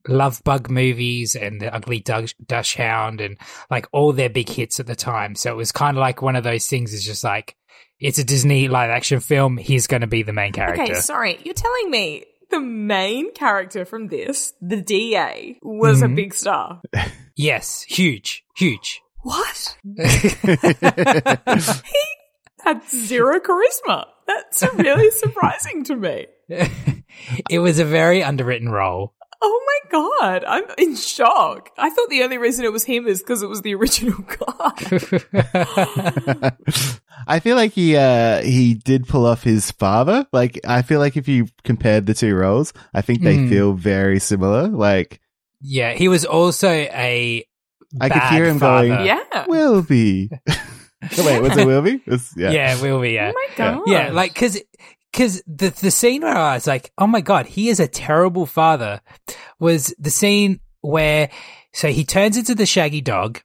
Love 0.07 0.43
Bug 0.43 0.69
movies 0.69 1.33
and 1.35 1.61
the 1.61 1.73
Ugly 1.73 2.01
Duck, 2.01 2.29
Dachshund 2.45 3.21
and 3.21 3.37
like 3.69 3.87
all 3.93 4.11
their 4.11 4.29
big 4.29 4.49
hits 4.49 4.79
at 4.79 4.85
the 4.87 4.95
time. 4.97 5.35
So 5.35 5.51
it 5.51 5.55
was 5.55 5.71
kind 5.71 5.95
of 5.95 6.01
like 6.01 6.21
one 6.21 6.35
of 6.35 6.43
those 6.43 6.67
things. 6.67 6.93
Is 6.93 7.05
just 7.05 7.23
like 7.23 7.55
it's 7.99 8.17
a 8.19 8.23
Disney 8.23 8.67
live 8.67 8.89
action 8.89 9.19
film. 9.21 9.55
He's 9.57 9.87
going 9.87 10.01
to 10.01 10.07
be 10.07 10.23
the 10.23 10.33
main 10.33 10.51
character. 10.51 10.81
Okay, 10.83 10.93
sorry, 10.95 11.39
you're 11.45 11.53
telling 11.53 11.89
me 11.89 12.25
the 12.49 12.59
main 12.59 13.33
character 13.33 13.85
from 13.85 14.07
this, 14.09 14.53
the 14.61 14.81
DA, 14.81 15.57
was 15.63 16.01
Mm-hmm. 16.01 16.11
a 16.11 16.15
big 16.15 16.33
star. 16.33 16.81
yes, 17.35 17.83
huge, 17.83 18.43
huge. 18.55 19.01
What? 19.21 19.77
He 22.63 22.69
had 22.69 22.81
zero 22.89 23.39
charisma. 23.41 24.05
That's 24.27 24.63
really 24.75 25.11
surprising 25.11 25.83
to 25.85 25.95
me. 25.95 26.27
it 27.49 27.59
was 27.59 27.79
a 27.79 27.85
very 27.85 28.23
underwritten 28.23 28.69
role. 28.69 29.13
Oh 29.45 29.61
my 29.65 29.79
god, 29.91 30.45
I'm 30.47 30.63
in 30.77 30.95
shock. 30.95 31.69
I 31.77 31.89
thought 31.89 32.07
the 32.09 32.23
only 32.23 32.37
reason 32.37 32.63
it 32.63 32.71
was 32.71 32.85
him 32.85 33.05
is 33.07 33.19
because 33.19 33.41
it 33.41 33.49
was 33.49 33.61
the 33.61 33.75
original 33.75 34.17
guy. 35.33 36.51
I 37.27 37.39
feel 37.41 37.57
like 37.57 37.73
he 37.73 37.97
uh 37.97 38.41
he 38.41 38.73
did 38.75 39.07
pull 39.07 39.25
off 39.25 39.43
his 39.43 39.69
father. 39.71 40.25
Like 40.31 40.59
I 40.65 40.81
feel 40.81 40.99
like 41.01 41.17
if 41.17 41.27
you 41.27 41.47
compared 41.65 42.05
the 42.05 42.13
two 42.13 42.33
roles, 42.35 42.71
I 42.93 43.01
think 43.01 43.21
they 43.21 43.35
Hmm. 43.35 43.49
feel 43.49 43.73
very 43.73 44.19
similar. 44.19 44.67
Like 44.69 45.19
Yeah, 45.63 45.93
he 45.93 46.07
was 46.07 46.25
also 46.25 46.69
a. 46.69 47.45
I 48.01 48.09
could 48.09 48.23
hear 48.23 48.45
him 48.45 48.59
father. 48.59 48.87
going, 48.89 49.05
yeah. 49.05 49.45
Wilby. 49.47 50.29
Wait, 51.17 51.41
was 51.41 51.57
it 51.57 51.65
Wilby? 51.67 51.95
It's- 52.05 52.33
yeah. 52.37 52.51
yeah, 52.51 52.81
will 52.81 53.01
be. 53.01 53.11
Yeah. 53.11 53.31
Oh 53.35 53.47
my 53.47 53.55
god. 53.55 53.81
Yeah, 53.87 54.11
like 54.11 54.33
because 54.33 54.59
because 55.11 55.41
the 55.47 55.69
the 55.69 55.91
scene 55.91 56.21
where 56.21 56.35
I 56.35 56.55
was 56.55 56.67
like, 56.67 56.91
oh 56.97 57.07
my 57.07 57.21
god, 57.21 57.45
he 57.45 57.69
is 57.69 57.79
a 57.79 57.87
terrible 57.87 58.45
father, 58.45 59.01
was 59.59 59.93
the 59.99 60.09
scene 60.09 60.59
where 60.81 61.29
so 61.73 61.87
he 61.89 62.03
turns 62.03 62.35
into 62.37 62.55
the 62.55 62.65
shaggy 62.65 63.01
dog, 63.01 63.41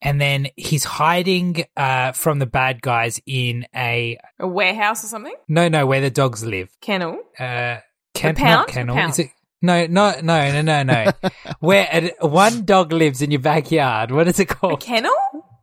and 0.00 0.20
then 0.20 0.48
he's 0.56 0.84
hiding 0.84 1.64
uh 1.76 2.12
from 2.12 2.38
the 2.38 2.46
bad 2.46 2.82
guys 2.82 3.20
in 3.26 3.66
a 3.74 4.18
a 4.38 4.46
warehouse 4.48 5.04
or 5.04 5.08
something. 5.08 5.34
no 5.48 5.68
no 5.68 5.86
where 5.86 6.00
the 6.00 6.10
dogs 6.10 6.44
live. 6.44 6.70
Kennel. 6.80 7.18
Uh, 7.38 7.78
Ken, 8.14 8.34
pound? 8.34 8.48
not 8.50 8.66
The 8.68 8.72
kennel. 8.72 8.96
pound. 8.96 9.10
Is 9.12 9.18
it? 9.20 9.30
No, 9.62 9.86
no, 9.86 10.14
no, 10.20 10.60
no, 10.60 10.62
no, 10.62 10.82
no. 10.82 11.12
where 11.60 12.10
a, 12.20 12.26
one 12.26 12.64
dog 12.64 12.92
lives 12.92 13.22
in 13.22 13.30
your 13.30 13.40
backyard. 13.40 14.10
What 14.10 14.26
is 14.26 14.40
it 14.40 14.46
called? 14.46 14.82
A 14.82 14.84
kennel? 14.84 15.14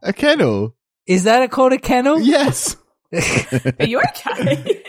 A 0.01 0.13
kennel. 0.13 0.75
Is 1.05 1.25
that 1.25 1.43
a 1.43 1.49
called 1.49 1.73
a 1.73 1.77
kennel? 1.77 2.21
Yes. 2.21 2.77
Are 3.13 3.85
you 3.85 3.99
okay? 3.99 4.81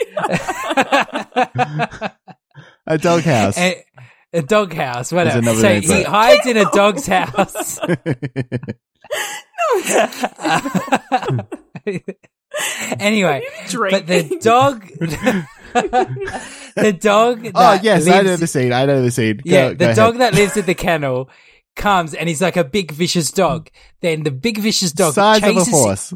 A 2.87 2.99
doghouse. 2.99 3.59
a, 3.59 3.85
a 4.33 4.43
dog 4.43 4.73
house, 4.73 5.13
whatever. 5.13 5.55
So 5.55 5.63
name 5.63 5.83
he 5.83 5.93
it. 5.93 6.07
hides 6.07 6.47
in 6.47 6.57
a 6.57 6.71
dog's 6.71 7.07
house. 7.07 7.79
anyway, 12.99 13.43
but 13.91 14.07
the 14.07 14.39
dog, 14.43 14.87
the 15.75 16.97
dog. 16.99 17.47
oh 17.47 17.51
that 17.53 17.85
yes, 17.85 18.09
I 18.09 18.23
know 18.23 18.37
the 18.37 18.47
scene. 18.47 18.73
I 18.73 18.87
know 18.87 19.03
the 19.03 19.11
scene. 19.11 19.37
Go- 19.37 19.43
Yeah, 19.45 19.69
go 19.69 19.75
the 19.75 19.85
ahead. 19.85 19.97
dog 19.97 20.19
that 20.19 20.35
lives 20.35 20.57
at 20.57 20.67
the 20.67 20.75
kennel 20.75 21.31
comes 21.77 22.15
and 22.15 22.29
he's 22.29 22.43
like 22.43 22.57
a 22.57 22.65
big 22.65 22.91
vicious 22.93 23.31
dog. 23.31 23.71
Then 24.01 24.23
the 24.25 24.31
big 24.31 24.59
vicious 24.59 24.93
dog 24.93 25.15
size 25.15 25.41
chases 25.41 25.69
of 25.69 25.73
a 25.75 25.77
horse. 25.77 26.15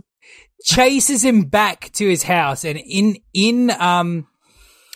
chases 0.64 1.25
him 1.25 1.43
back 1.43 1.91
to 1.93 2.09
his 2.09 2.23
house 2.25 2.64
and 2.64 2.79
in 2.79 3.17
in 3.33 3.71
um 3.71 4.26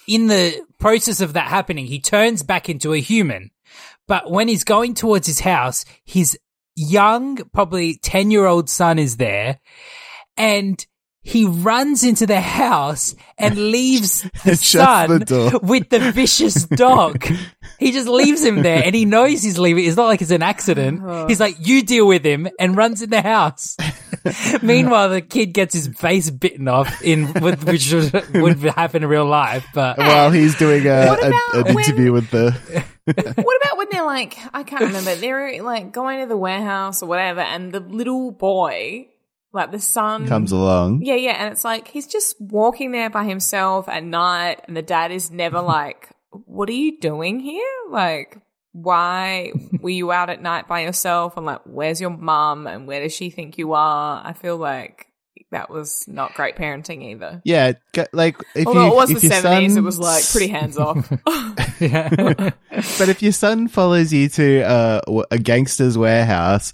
in 0.06 0.26
the 0.26 0.60
process 0.78 1.20
of 1.20 1.34
that 1.34 1.48
happening, 1.48 1.86
he 1.86 2.00
turns 2.00 2.42
back 2.42 2.68
into 2.68 2.92
a 2.94 2.98
human. 3.00 3.50
But 4.06 4.30
when 4.30 4.48
he's 4.48 4.64
going 4.64 4.94
towards 4.94 5.26
his 5.26 5.40
house, 5.40 5.84
his 6.04 6.38
young, 6.74 7.36
probably 7.52 7.98
10 7.98 8.30
year 8.30 8.46
old 8.46 8.70
son 8.70 8.98
is 8.98 9.16
there 9.18 9.60
and 10.36 10.84
he 11.28 11.44
runs 11.44 12.04
into 12.04 12.26
the 12.26 12.40
house 12.40 13.14
and 13.36 13.56
leaves 13.70 14.22
the 14.22 14.50
And 14.52 14.58
shuts 14.60 15.08
the 15.28 15.50
son 15.52 15.60
with 15.68 15.90
the 15.90 16.10
vicious 16.12 16.64
dog. 16.64 17.22
he 17.78 17.92
just 17.92 18.08
leaves 18.08 18.42
him 18.42 18.62
there 18.62 18.82
and 18.82 18.94
he 18.94 19.04
knows 19.04 19.42
he's 19.42 19.58
leaving. 19.58 19.84
It's 19.84 19.96
not 19.96 20.06
like 20.06 20.22
it's 20.22 20.30
an 20.30 20.42
accident. 20.42 21.02
Oh. 21.04 21.26
He's 21.26 21.38
like, 21.38 21.56
you 21.60 21.82
deal 21.82 22.06
with 22.06 22.24
him 22.24 22.48
and 22.58 22.76
runs 22.76 23.02
in 23.02 23.10
the 23.10 23.20
house. 23.20 23.76
Meanwhile, 24.62 25.10
the 25.10 25.20
kid 25.22 25.52
gets 25.52 25.74
his 25.74 25.88
face 25.88 26.30
bitten 26.30 26.66
off 26.66 27.02
in, 27.02 27.26
which 27.26 27.92
would 27.92 28.34
would 28.34 28.58
happen 28.60 29.02
in 29.02 29.08
real 29.08 29.26
life, 29.26 29.66
but 29.74 29.98
While 29.98 30.30
he's 30.30 30.56
doing 30.56 30.86
a, 30.86 31.06
What 31.08 31.22
a- 31.22 31.26
about 31.28 31.68
an 31.68 31.74
when- 31.74 31.84
interview 31.84 32.12
with 32.12 32.30
the. 32.30 32.52
what 33.06 33.56
about 33.62 33.78
when 33.78 33.86
they're 33.90 34.04
like, 34.04 34.36
I 34.52 34.62
can't 34.64 34.82
remember, 34.82 35.14
they're 35.14 35.62
like 35.62 35.92
going 35.92 36.20
to 36.20 36.26
the 36.26 36.36
warehouse 36.36 37.02
or 37.02 37.06
whatever, 37.06 37.40
and 37.40 37.72
the 37.72 37.80
little 37.80 38.30
boy, 38.32 39.08
like 39.52 39.70
the 39.70 39.80
son, 39.80 40.26
comes 40.26 40.52
along. 40.52 41.02
Yeah, 41.02 41.14
yeah, 41.14 41.32
and 41.42 41.52
it's 41.52 41.64
like 41.64 41.88
he's 41.88 42.06
just 42.06 42.36
walking 42.40 42.92
there 42.92 43.10
by 43.10 43.24
himself 43.24 43.88
at 43.88 44.04
night, 44.04 44.60
and 44.66 44.76
the 44.76 44.82
dad 44.82 45.10
is 45.12 45.30
never 45.30 45.60
like, 45.62 46.10
"What 46.30 46.68
are 46.68 46.72
you 46.72 46.98
doing 47.00 47.40
here? 47.40 47.64
Like, 47.90 48.38
why 48.72 49.52
were 49.80 49.90
you 49.90 50.12
out 50.12 50.30
at 50.30 50.42
night 50.42 50.68
by 50.68 50.80
yourself?" 50.80 51.36
And 51.36 51.46
like, 51.46 51.62
"Where's 51.64 52.00
your 52.00 52.10
mum? 52.10 52.66
And 52.66 52.86
where 52.86 53.02
does 53.02 53.14
she 53.14 53.30
think 53.30 53.58
you 53.58 53.72
are?" 53.72 54.22
I 54.24 54.32
feel 54.34 54.56
like 54.56 55.06
that 55.50 55.70
was 55.70 56.04
not 56.06 56.34
great 56.34 56.56
parenting 56.56 57.02
either. 57.02 57.40
Yeah, 57.44 57.72
like 58.12 58.36
if 58.54 58.66
Although 58.66 58.86
you 58.86 58.92
it 58.92 58.96
was 58.96 59.10
if 59.10 59.20
the 59.22 59.28
seventies, 59.28 59.76
it 59.76 59.80
was 59.80 59.98
like 59.98 60.24
pretty 60.30 60.48
hands 60.48 60.76
off. 60.78 61.10
yeah. 61.80 62.50
But 62.98 63.08
if 63.08 63.22
your 63.22 63.32
son 63.32 63.66
follows 63.68 64.12
you 64.12 64.28
to 64.28 64.62
uh, 64.62 65.00
a 65.30 65.38
gangster's 65.38 65.96
warehouse, 65.98 66.72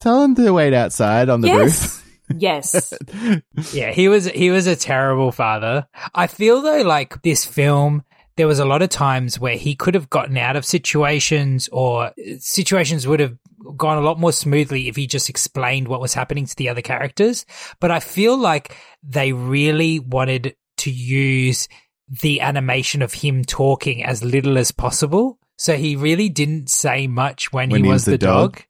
tell 0.00 0.22
him 0.22 0.34
to 0.36 0.50
wait 0.52 0.72
outside 0.72 1.28
on 1.28 1.40
the 1.40 1.52
roof. 1.52 2.01
Yes, 2.38 2.92
yes. 3.12 3.42
Yeah, 3.74 3.90
he 3.92 4.08
was 4.08 4.26
he 4.26 4.50
was 4.50 4.66
a 4.66 4.76
terrible 4.76 5.32
father. 5.32 5.86
I 6.14 6.26
feel 6.26 6.62
though 6.62 6.82
like 6.82 7.22
this 7.22 7.44
film 7.44 8.04
there 8.36 8.46
was 8.46 8.58
a 8.58 8.64
lot 8.64 8.80
of 8.82 8.88
times 8.88 9.38
where 9.38 9.56
he 9.56 9.74
could 9.74 9.94
have 9.94 10.08
gotten 10.08 10.38
out 10.38 10.56
of 10.56 10.64
situations 10.64 11.68
or 11.70 12.12
situations 12.38 13.06
would 13.06 13.20
have 13.20 13.36
gone 13.76 13.98
a 13.98 14.02
lot 14.02 14.18
more 14.18 14.32
smoothly 14.32 14.88
if 14.88 14.96
he 14.96 15.06
just 15.06 15.28
explained 15.28 15.86
what 15.86 16.00
was 16.00 16.14
happening 16.14 16.46
to 16.46 16.56
the 16.56 16.68
other 16.68 16.80
characters, 16.80 17.44
but 17.78 17.90
I 17.90 18.00
feel 18.00 18.36
like 18.36 18.74
they 19.02 19.32
really 19.32 19.98
wanted 20.00 20.56
to 20.78 20.90
use 20.90 21.68
the 22.08 22.40
animation 22.40 23.02
of 23.02 23.12
him 23.12 23.44
talking 23.44 24.02
as 24.02 24.24
little 24.24 24.56
as 24.58 24.72
possible. 24.72 25.38
So 25.58 25.76
he 25.76 25.94
really 25.96 26.28
didn't 26.28 26.70
say 26.70 27.06
much 27.06 27.52
when, 27.52 27.68
When 27.70 27.82
he 27.82 27.86
he 27.86 27.92
was 27.92 28.00
was 28.00 28.04
the 28.06 28.10
the 28.12 28.18
dog? 28.18 28.56
dog 28.56 28.64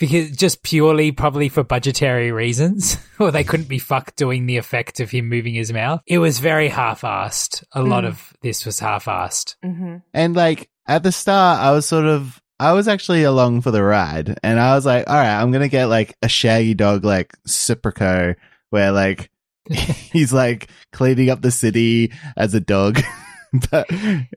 because 0.00 0.30
just 0.32 0.62
purely 0.62 1.12
probably 1.12 1.48
for 1.50 1.62
budgetary 1.62 2.32
reasons 2.32 2.96
or 3.20 3.30
they 3.30 3.44
couldn't 3.44 3.68
be 3.68 3.78
fucked 3.78 4.16
doing 4.16 4.46
the 4.46 4.56
effect 4.56 4.98
of 4.98 5.10
him 5.10 5.28
moving 5.28 5.54
his 5.54 5.72
mouth. 5.72 6.00
It 6.06 6.18
was 6.18 6.40
very 6.40 6.68
half-assed. 6.68 7.62
A 7.72 7.82
lot 7.82 8.02
hmm. 8.02 8.08
of 8.08 8.32
this 8.42 8.66
was 8.66 8.80
half-assed. 8.80 9.54
Mm-hmm. 9.64 9.96
And 10.12 10.34
like 10.34 10.70
at 10.88 11.02
the 11.04 11.12
start, 11.12 11.60
I 11.60 11.70
was 11.70 11.86
sort 11.86 12.06
of, 12.06 12.40
I 12.58 12.72
was 12.72 12.88
actually 12.88 13.22
along 13.22 13.60
for 13.60 13.70
the 13.70 13.82
ride, 13.82 14.38
and 14.42 14.60
I 14.60 14.74
was 14.74 14.84
like, 14.84 15.08
all 15.08 15.14
right, 15.14 15.40
I'm 15.40 15.50
gonna 15.50 15.68
get 15.68 15.86
like 15.86 16.14
a 16.20 16.28
shaggy 16.28 16.74
dog 16.74 17.04
like 17.04 17.32
Serpico, 17.48 18.36
where 18.68 18.92
like 18.92 19.30
he's 19.70 20.32
like 20.32 20.68
cleaning 20.92 21.30
up 21.30 21.40
the 21.40 21.50
city 21.50 22.12
as 22.36 22.52
a 22.52 22.60
dog, 22.60 23.00
but 23.70 23.88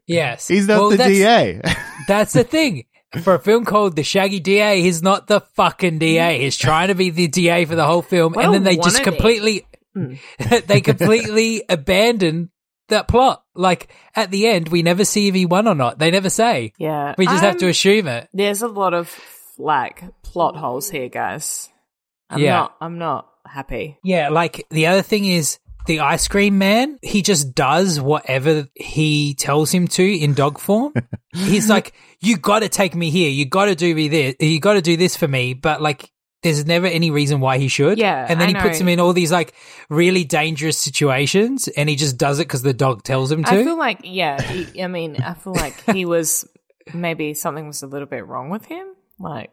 yes. 0.07 0.47
he's 0.47 0.67
not 0.67 0.79
Well, 0.79 0.89
the 0.91 0.97
that's, 0.97 1.09
DA. 1.09 1.61
that's 2.07 2.33
the 2.33 2.45
thing 2.45 2.85
for 3.21 3.35
a 3.35 3.39
film 3.39 3.65
called 3.65 3.95
The 3.95 4.03
Shaggy 4.03 4.39
DA, 4.39 4.81
he's 4.81 5.03
not 5.03 5.27
the 5.27 5.41
fucking 5.55 5.99
DA. 5.99 6.39
He's 6.39 6.57
trying 6.57 6.87
to 6.87 6.95
be 6.95 7.09
the 7.09 7.27
DA 7.27 7.65
for 7.65 7.75
the 7.75 7.85
whole 7.85 8.01
film, 8.01 8.33
Well, 8.33 8.45
and 8.45 8.53
then 8.53 8.63
they 8.63 8.75
just 8.77 9.03
completely, 9.03 9.67
they 10.67 10.81
completely 10.81 11.63
abandon 11.69 12.49
that 12.89 13.07
plot. 13.07 13.43
Like 13.55 13.89
at 14.15 14.31
the 14.31 14.47
end, 14.47 14.69
we 14.69 14.81
never 14.81 15.05
see 15.05 15.27
if 15.27 15.35
he 15.35 15.45
won 15.45 15.67
or 15.67 15.75
not. 15.75 15.99
They 15.99 16.09
never 16.11 16.29
say. 16.29 16.73
Yeah, 16.77 17.13
We 17.17 17.25
just 17.27 17.43
have 17.43 17.57
to 17.57 17.65
Um, 17.65 17.71
assume 17.71 18.07
it. 18.07 18.29
There's 18.33 18.61
a 18.61 18.67
lot 18.67 18.93
of 18.93 19.15
like 19.57 20.03
plot 20.23 20.55
holes 20.55 20.89
here, 20.89 21.09
guys. 21.09 21.69
I'm 22.29 22.39
Yeah. 22.39 22.53
not. 22.53 22.75
I'm 22.81 22.97
not 22.97 23.29
happy. 23.45 23.99
Yeah, 24.03 24.29
like 24.29 24.65
the 24.71 24.87
other 24.87 25.03
thing 25.03 25.25
is 25.25 25.59
the 25.85 25.99
ice 25.99 26.27
cream 26.27 26.57
man, 26.57 26.99
he 27.01 27.21
just 27.21 27.53
does 27.53 27.99
whatever 27.99 28.67
he 28.75 29.33
tells 29.35 29.71
him 29.71 29.87
to 29.89 30.03
in 30.03 30.33
dog 30.33 30.59
form. 30.59 30.93
He's 31.33 31.69
like, 31.69 31.93
you 32.19 32.37
gotta 32.37 32.69
take 32.69 32.95
me 32.95 33.09
here. 33.09 33.29
You 33.29 33.45
gotta 33.45 33.75
do 33.75 33.93
me 33.93 34.07
this. 34.07 34.35
You 34.39 34.59
gotta 34.59 34.81
do 34.81 34.97
this 34.97 35.17
for 35.17 35.27
me. 35.27 35.53
But 35.53 35.81
like, 35.81 36.09
there's 36.41 36.65
never 36.65 36.87
any 36.87 37.09
reason 37.09 37.39
why 37.39 37.57
he 37.57 37.69
should. 37.69 37.97
Yeah, 37.97 38.25
And 38.27 38.39
then 38.39 38.55
I 38.55 38.59
he 38.59 38.67
puts 38.67 38.77
him 38.79 38.89
in 38.89 38.99
all 38.99 39.13
these 39.13 39.31
like 39.31 39.53
really 39.89 40.25
dangerous 40.25 40.77
situations 40.77 41.69
and 41.69 41.89
he 41.89 41.95
just 41.95 42.17
does 42.17 42.39
it 42.39 42.47
because 42.47 42.61
the 42.61 42.73
dog 42.73 43.03
tells 43.03 43.31
him 43.31 43.43
to. 43.45 43.51
I 43.51 43.63
feel 43.63 43.77
like 43.77 43.99
yeah. 44.03 44.41
He, 44.41 44.83
I 44.83 44.87
mean, 44.87 45.21
I 45.21 45.33
feel 45.33 45.53
like 45.53 45.81
he 45.91 46.05
was 46.05 46.45
maybe 46.93 47.33
something 47.33 47.65
was 47.65 47.81
a 47.81 47.87
little 47.87 48.07
bit 48.07 48.27
wrong 48.27 48.49
with 48.49 48.65
him. 48.65 48.87
Like 49.19 49.51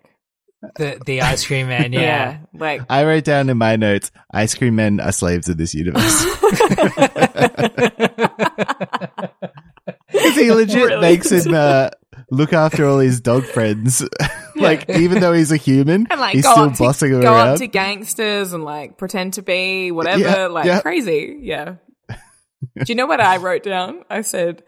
the, 0.76 1.00
the 1.06 1.22
ice 1.22 1.46
cream 1.46 1.68
man, 1.68 1.92
yeah, 1.92 2.00
yeah. 2.00 2.38
like 2.52 2.82
I 2.88 3.04
wrote 3.04 3.24
down 3.24 3.48
in 3.48 3.58
my 3.58 3.76
notes, 3.76 4.10
ice 4.30 4.54
cream 4.54 4.76
men 4.76 5.00
are 5.00 5.12
slaves 5.12 5.48
of 5.48 5.56
this 5.56 5.74
universe. 5.74 6.26
Because 10.12 10.36
he 10.36 10.52
legit 10.52 10.76
Really? 10.76 11.00
makes 11.00 11.30
him 11.30 11.54
uh, 11.54 11.90
look 12.30 12.52
after 12.52 12.86
all 12.86 12.98
his 12.98 13.20
dog 13.20 13.44
friends. 13.44 14.04
like, 14.56 14.88
even 14.90 15.20
though 15.20 15.32
he's 15.32 15.52
a 15.52 15.56
human, 15.56 16.06
and 16.10 16.20
like 16.20 16.34
he's 16.34 16.48
still 16.48 16.64
up 16.64 16.72
to, 16.74 16.78
bossing 16.78 17.12
them 17.12 17.22
go 17.22 17.34
up 17.34 17.58
to 17.58 17.66
gangsters 17.66 18.52
and 18.52 18.64
like 18.64 18.98
pretend 18.98 19.34
to 19.34 19.42
be 19.42 19.92
whatever. 19.92 20.20
Yeah, 20.20 20.46
like 20.46 20.66
yeah. 20.66 20.80
crazy. 20.80 21.38
Yeah. 21.40 21.76
Do 22.08 22.84
you 22.86 22.94
know 22.94 23.06
what 23.06 23.20
I 23.20 23.38
wrote 23.38 23.62
down? 23.62 24.04
I 24.10 24.20
said, 24.20 24.62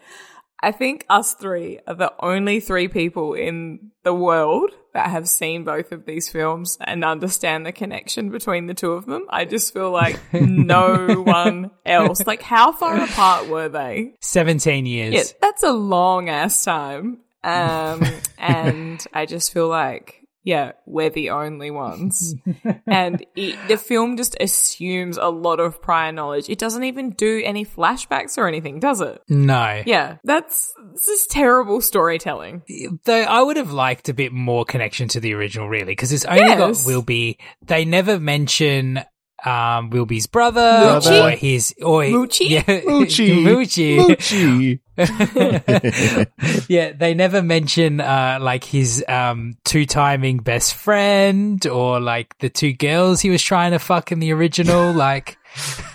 I 0.62 0.70
think 0.72 1.04
us 1.10 1.34
three 1.34 1.80
are 1.86 1.94
the 1.94 2.12
only 2.20 2.60
three 2.60 2.86
people 2.86 3.34
in 3.34 3.90
the 4.04 4.14
world 4.14 4.70
that 4.94 5.10
have 5.10 5.28
seen 5.28 5.64
both 5.64 5.90
of 5.90 6.06
these 6.06 6.28
films 6.28 6.78
and 6.80 7.04
understand 7.04 7.66
the 7.66 7.72
connection 7.72 8.30
between 8.30 8.66
the 8.66 8.74
two 8.74 8.92
of 8.92 9.06
them. 9.06 9.26
I 9.28 9.44
just 9.44 9.72
feel 9.72 9.90
like 9.90 10.20
no 10.32 11.22
one 11.22 11.70
else. 11.84 12.26
Like, 12.26 12.42
how 12.42 12.72
far 12.72 13.02
apart 13.02 13.48
were 13.48 13.68
they? 13.68 14.14
17 14.20 14.86
years. 14.86 15.14
Yeah, 15.14 15.22
that's 15.40 15.62
a 15.62 15.72
long 15.72 16.28
ass 16.28 16.64
time. 16.64 17.18
Um, 17.42 18.04
and 18.38 19.04
I 19.12 19.26
just 19.26 19.52
feel 19.52 19.68
like, 19.68 20.21
yeah, 20.44 20.72
we're 20.86 21.10
the 21.10 21.30
only 21.30 21.70
ones. 21.70 22.34
and 22.86 23.24
it, 23.36 23.56
the 23.68 23.76
film 23.76 24.16
just 24.16 24.36
assumes 24.40 25.16
a 25.16 25.28
lot 25.28 25.60
of 25.60 25.80
prior 25.80 26.12
knowledge. 26.12 26.48
It 26.48 26.58
doesn't 26.58 26.84
even 26.84 27.10
do 27.10 27.40
any 27.44 27.64
flashbacks 27.64 28.36
or 28.38 28.48
anything, 28.48 28.80
does 28.80 29.00
it? 29.00 29.20
No. 29.28 29.82
Yeah, 29.86 30.16
that's 30.24 30.72
this 30.94 31.08
is 31.08 31.26
terrible 31.26 31.80
storytelling. 31.80 32.62
Though 33.04 33.22
I 33.22 33.42
would 33.42 33.56
have 33.56 33.72
liked 33.72 34.08
a 34.08 34.14
bit 34.14 34.32
more 34.32 34.64
connection 34.64 35.08
to 35.08 35.20
the 35.20 35.34
original, 35.34 35.68
really, 35.68 35.92
because 35.92 36.12
it's 36.12 36.24
only 36.24 36.40
Yes. 36.42 36.84
got 36.84 36.86
Wilby. 36.86 37.38
They 37.64 37.84
never 37.84 38.18
mention 38.18 39.02
um, 39.44 39.90
Wilby's 39.90 40.26
brother 40.26 40.60
Moochie? 40.60 41.24
or 41.24 41.30
his 41.30 41.74
or 41.82 42.02
Moochie? 42.02 42.48
Yeah, 42.50 42.62
Moochie. 42.62 43.44
Moochie. 43.44 44.78
Moochie. 44.96 46.66
yeah, 46.68 46.92
they 46.92 47.14
never 47.14 47.42
mention 47.42 48.00
uh, 48.00 48.38
like 48.40 48.64
his 48.64 49.04
um, 49.08 49.54
two-timing 49.64 50.38
best 50.38 50.74
friend 50.74 51.66
or 51.66 51.98
like 52.00 52.36
the 52.38 52.50
two 52.50 52.72
girls 52.72 53.20
he 53.20 53.30
was 53.30 53.42
trying 53.42 53.72
to 53.72 53.78
fuck 53.78 54.12
in 54.12 54.18
the 54.18 54.32
original. 54.32 54.92
like, 54.92 55.38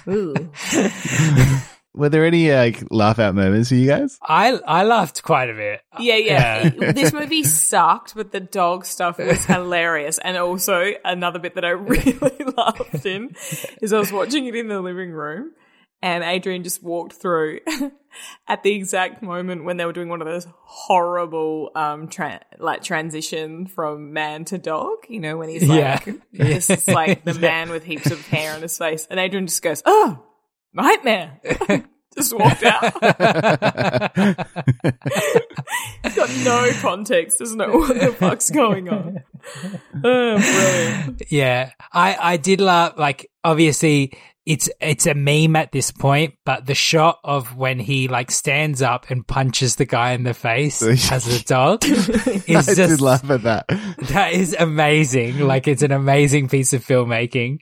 Ooh. 0.07 0.33
Were 1.97 2.09
there 2.09 2.25
any 2.25 2.51
like 2.53 2.83
laugh 2.91 3.17
out 3.19 3.33
moments 3.35 3.69
for 3.69 3.75
you 3.75 3.87
guys? 3.87 4.19
I 4.21 4.51
I 4.67 4.83
laughed 4.83 5.23
quite 5.23 5.49
a 5.49 5.53
bit. 5.53 5.81
Yeah, 5.99 6.15
yeah. 6.17 6.69
Yeah. 6.77 6.91
this 6.91 7.11
movie 7.11 7.43
sucked, 7.43 8.13
but 8.15 8.31
the 8.31 8.39
dog 8.39 8.85
stuff 8.85 9.17
was 9.17 9.43
hilarious. 9.53 10.19
And 10.19 10.37
also, 10.37 10.91
another 11.03 11.39
bit 11.39 11.55
that 11.55 11.65
I 11.65 11.69
really 11.71 12.17
laughed 12.55 13.05
in 13.05 13.35
is 13.81 13.91
I 13.93 13.97
was 13.99 14.11
watching 14.11 14.45
it 14.45 14.55
in 14.55 14.67
the 14.67 14.79
living 14.79 15.11
room, 15.11 15.53
and 16.03 16.23
Adrian 16.23 16.63
just 16.63 16.83
walked 16.83 17.13
through 17.13 17.61
at 18.47 18.61
the 18.61 18.73
exact 18.75 19.23
moment 19.23 19.63
when 19.63 19.77
they 19.77 19.85
were 19.85 19.93
doing 19.93 20.09
one 20.09 20.21
of 20.21 20.27
those 20.27 20.47
horrible, 20.65 21.71
um, 21.75 22.07
tra- 22.07 22.41
like 22.59 22.83
transition 22.83 23.65
from 23.65 24.13
man 24.13 24.45
to 24.45 24.57
dog. 24.59 24.97
You 25.09 25.19
know, 25.19 25.37
when 25.37 25.49
he's 25.49 25.67
like, 25.67 26.05
Yeah. 26.05 26.13
this 26.31 26.87
like 26.87 27.23
the 27.23 27.33
man 27.33 27.69
with 27.71 27.83
heaps 27.83 28.11
of 28.11 28.25
hair 28.27 28.53
on 28.53 28.61
his 28.61 28.77
face, 28.77 29.07
and 29.09 29.19
Adrian 29.19 29.47
just 29.47 29.61
goes, 29.63 29.81
"Oh, 29.85 30.23
nightmare." 30.77 31.41
just 32.17 32.33
walked 32.33 32.63
out. 32.63 32.93
He's 36.03 36.15
got 36.15 36.29
no 36.43 36.71
context, 36.81 37.39
doesn't 37.39 37.57
know 37.57 37.71
what 37.77 37.99
the 37.99 38.11
fuck's 38.17 38.49
going 38.49 38.89
on. 38.89 39.23
Oh, 40.03 40.37
brilliant. 40.37 41.23
Yeah, 41.29 41.71
I 41.91 42.17
I 42.19 42.37
did 42.37 42.61
laugh. 42.61 42.93
Like, 42.97 43.29
obviously, 43.43 44.13
it's 44.45 44.69
it's 44.79 45.05
a 45.05 45.13
meme 45.13 45.55
at 45.57 45.71
this 45.71 45.91
point, 45.91 46.35
but 46.45 46.65
the 46.65 46.73
shot 46.73 47.19
of 47.23 47.57
when 47.57 47.79
he 47.79 48.07
like 48.07 48.31
stands 48.31 48.81
up 48.81 49.09
and 49.09 49.27
punches 49.27 49.75
the 49.75 49.85
guy 49.85 50.13
in 50.13 50.23
the 50.23 50.33
face 50.33 50.81
as 51.11 51.27
a 51.27 51.43
dog 51.43 51.83
is 51.83 52.09
I 52.09 52.61
just 52.61 52.75
did 52.75 53.01
laugh 53.01 53.29
at 53.29 53.43
that. 53.43 53.65
that 54.09 54.31
is 54.33 54.55
amazing. 54.57 55.39
Like 55.39 55.67
it's 55.67 55.83
an 55.83 55.91
amazing 55.91 56.47
piece 56.47 56.73
of 56.73 56.85
filmmaking. 56.85 57.59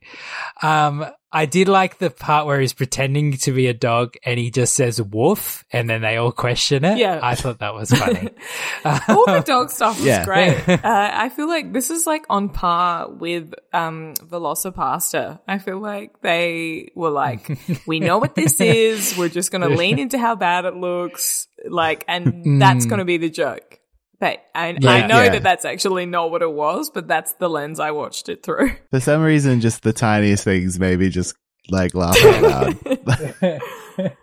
Um, 0.62 1.06
I 1.31 1.45
did 1.45 1.67
like 1.67 1.97
the 1.97 2.09
part 2.09 2.45
where 2.45 2.61
he's 2.61 2.71
pretending 2.71 3.33
to 3.39 3.51
be 3.51 3.67
a 3.67 3.73
dog 3.73 4.15
and 4.23 4.39
he 4.39 4.51
just 4.51 4.73
says 4.73 5.01
woof 5.01 5.65
and 5.71 5.89
then 5.89 6.01
they 6.01 6.15
all 6.15 6.31
question 6.31 6.85
it. 6.85 6.97
Yeah. 6.97 7.19
I 7.21 7.35
thought 7.35 7.59
that 7.59 7.73
was 7.73 7.89
funny. 7.91 8.29
All 9.09 9.25
the 9.25 9.43
dog 9.45 9.69
stuff 9.69 9.97
was 9.97 10.05
Yeah. 10.05 10.23
great. 10.23 10.63
Uh, 10.85 11.09
I 11.13 11.29
feel 11.29 11.47
like 11.49 11.73
this 11.73 11.89
is 11.89 12.07
like 12.07 12.25
on 12.29 12.49
par 12.49 13.09
with 13.09 13.53
um, 13.73 14.13
VelociPastor. 14.15 15.39
I 15.47 15.57
feel 15.57 15.79
like 15.79 16.21
they 16.21 16.91
were 16.95 17.09
like, 17.09 17.57
we 17.85 17.99
know 17.99 18.17
what 18.19 18.35
this 18.35 18.61
is. 18.61 19.17
We're 19.17 19.29
just 19.29 19.51
going 19.51 19.61
to 19.69 19.75
lean 19.75 19.99
into 19.99 20.17
how 20.17 20.35
bad 20.35 20.65
it 20.65 20.75
looks. 20.75 21.47
Like, 21.67 22.05
and 22.07 22.61
that's 22.61 22.85
going 22.85 22.99
to 22.99 23.05
be 23.05 23.17
the 23.17 23.29
joke. 23.29 23.79
But 24.19 24.43
I, 24.56 24.69
I 24.69 25.08
know 25.08 25.23
yeah. 25.23 25.30
that 25.30 25.43
that's 25.43 25.65
actually 25.65 26.06
not 26.06 26.32
what 26.32 26.41
it 26.41 26.51
was, 26.51 26.89
but 26.89 27.08
that's 27.08 27.34
the 27.34 27.49
lens 27.49 27.80
I 27.80 27.91
watched 27.91 28.30
it 28.30 28.43
through. 28.43 28.71
For 28.91 28.99
some 28.99 29.21
reason, 29.21 29.62
just 29.62 29.84
the 29.84 29.93
tiniest 29.93 30.43
things 30.43 30.80
maybe 30.80 31.10
just 31.10 31.36
like 31.69 31.93
laugh 31.93 32.15
out 32.23 32.41
loud. 32.41 32.78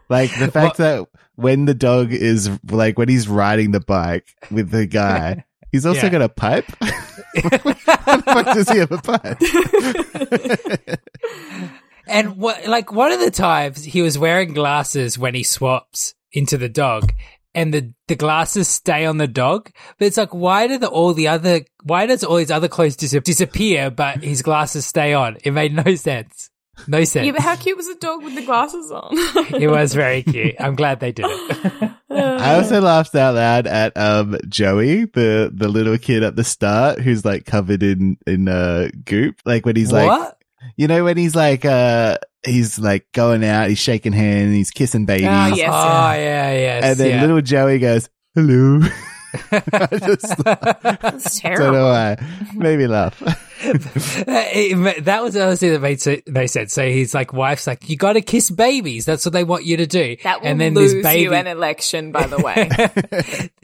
like 0.09 0.31
the 0.39 0.51
fact 0.53 0.79
that 0.79 1.07
when 1.35 1.65
the 1.67 1.75
dog 1.75 2.13
is 2.13 2.51
like 2.71 2.99
when 2.99 3.09
he's 3.09 3.29
riding 3.29 3.73
the 3.73 3.81
bike 3.81 4.27
with 4.51 4.71
the 4.71 4.87
guy, 4.87 5.45
he's 5.71 5.85
also 5.85 6.07
Yeah. 6.07 6.11
got 6.11 6.23
a 6.23 6.29
pipe. 6.29 6.65
what 6.81 7.63
the 7.63 8.23
fuck 8.25 8.47
does 8.55 8.69
he 8.71 8.79
have 8.79 8.93
a 8.93 8.99
pipe? 8.99 9.39
And 12.07 12.37
what, 12.37 12.67
like 12.67 12.93
one 12.93 13.13
of 13.13 13.21
the 13.21 13.31
times 13.31 13.85
he 13.85 14.03
was 14.03 14.19
wearing 14.19 14.55
glasses 14.55 15.19
when 15.19 15.35
he 15.35 15.43
swaps 15.45 16.15
into 16.33 16.59
the 16.59 16.69
dog 16.69 17.13
and 17.55 17.73
the, 17.73 17.93
the 18.09 18.17
glasses 18.17 18.69
stay 18.69 19.05
on 19.07 19.19
the 19.19 19.27
dog. 19.27 19.71
But 19.99 20.07
it's 20.07 20.17
like, 20.17 20.35
why 20.35 20.67
do 20.67 20.79
the, 20.79 20.89
all 20.89 21.15
the 21.15 21.29
other, 21.29 21.63
why 21.83 22.07
does 22.07 22.25
all 22.25 22.37
his 22.37 22.51
other 22.51 22.69
clothes 22.69 22.97
dis- 22.97 23.11
disappear, 23.11 23.91
but 23.91 24.23
his 24.23 24.43
glasses 24.43 24.87
stay 24.87 25.15
on? 25.15 25.37
It 25.45 25.53
made 25.53 25.75
no 25.75 25.95
sense. 25.95 26.51
No 26.87 27.05
sense. 27.05 27.27
yeah, 27.27 27.33
but 27.33 27.43
how 27.43 27.55
cute 27.55 27.77
was 27.77 27.87
the 27.87 27.95
dog 27.97 28.25
with 28.25 28.35
the 28.35 28.45
glasses 28.45 28.91
on? 28.91 29.11
it 29.61 29.71
was 29.71 29.95
very 29.95 30.23
cute. 30.23 30.55
I'm 30.59 30.75
glad 30.75 31.01
they 31.01 31.13
did 31.13 31.27
it. 31.29 31.91
I 32.11 32.55
also 32.57 32.81
laughed 32.81 33.15
out 33.15 33.35
loud 33.35 33.67
at 33.67 33.97
um 33.97 34.37
Joey, 34.49 35.05
the 35.05 35.53
the 35.55 35.69
little 35.69 35.99
kid 35.99 36.23
at 36.23 36.35
the 36.35 36.45
start 36.45 36.99
who's 36.99 37.25
like 37.25 37.45
covered 37.45 37.83
in 37.83 38.17
in 38.27 38.49
uh 38.49 38.89
goop. 39.05 39.37
Like 39.45 39.67
when 39.67 39.77
he's 39.77 39.93
like 39.93 40.09
what? 40.09 40.39
you 40.77 40.89
know 40.89 41.05
when 41.05 41.19
he's 41.19 41.37
like 41.37 41.65
uh 41.65 42.17
he's 42.45 42.79
like 42.79 43.07
going 43.13 43.45
out, 43.45 43.69
he's 43.69 43.79
shaking 43.79 44.13
hands, 44.13 44.55
he's 44.55 44.71
kissing 44.71 45.07
babies. 45.07 45.29
Ah, 45.29 45.49
yes. 45.49 45.71
Oh, 45.73 46.13
yeah, 46.21 46.53
yes. 46.53 46.85
And 46.85 46.99
then 46.99 47.11
yeah. 47.11 47.21
little 47.23 47.41
Joey 47.41 47.79
goes, 47.79 48.09
"Hello." 48.35 48.81
I 49.53 49.89
just 49.99 50.37
That's 50.45 51.41
don't 51.41 51.57
terrible. 51.57 51.73
know 51.73 51.89
why. 51.89 52.17
Made 52.55 52.79
me 52.79 52.87
laugh. 52.87 53.23
It- 53.63 55.05
that 55.05 55.23
was 55.23 55.35
the 55.35 55.45
other 55.45 55.57
thing 55.57 55.73
that 55.73 55.81
made 55.81 56.01
so, 56.01 56.17
they 56.27 56.47
said. 56.47 56.71
So 56.71 56.87
he's 56.89 57.15
like, 57.15 57.33
wife's 57.33 57.67
like, 57.67 57.89
you 57.89 57.97
got 57.97 58.15
to 58.15 58.21
kiss 58.21 58.51
babies. 58.51 59.05
That's 59.05 59.25
what 59.25 59.33
they 59.33 59.45
want 59.45 59.65
you 59.65 59.77
to 59.79 59.87
do. 59.87 60.17
That 60.25 60.41
will 60.41 60.49
and 60.49 60.61
then 60.61 60.75
lose 60.75 60.93
this 60.93 61.03
baby, 61.03 61.23
you 61.23 61.33
an 61.35 61.47
election, 61.47 62.13
by 62.13 62.27
the 62.27 62.39
way. 62.39 62.69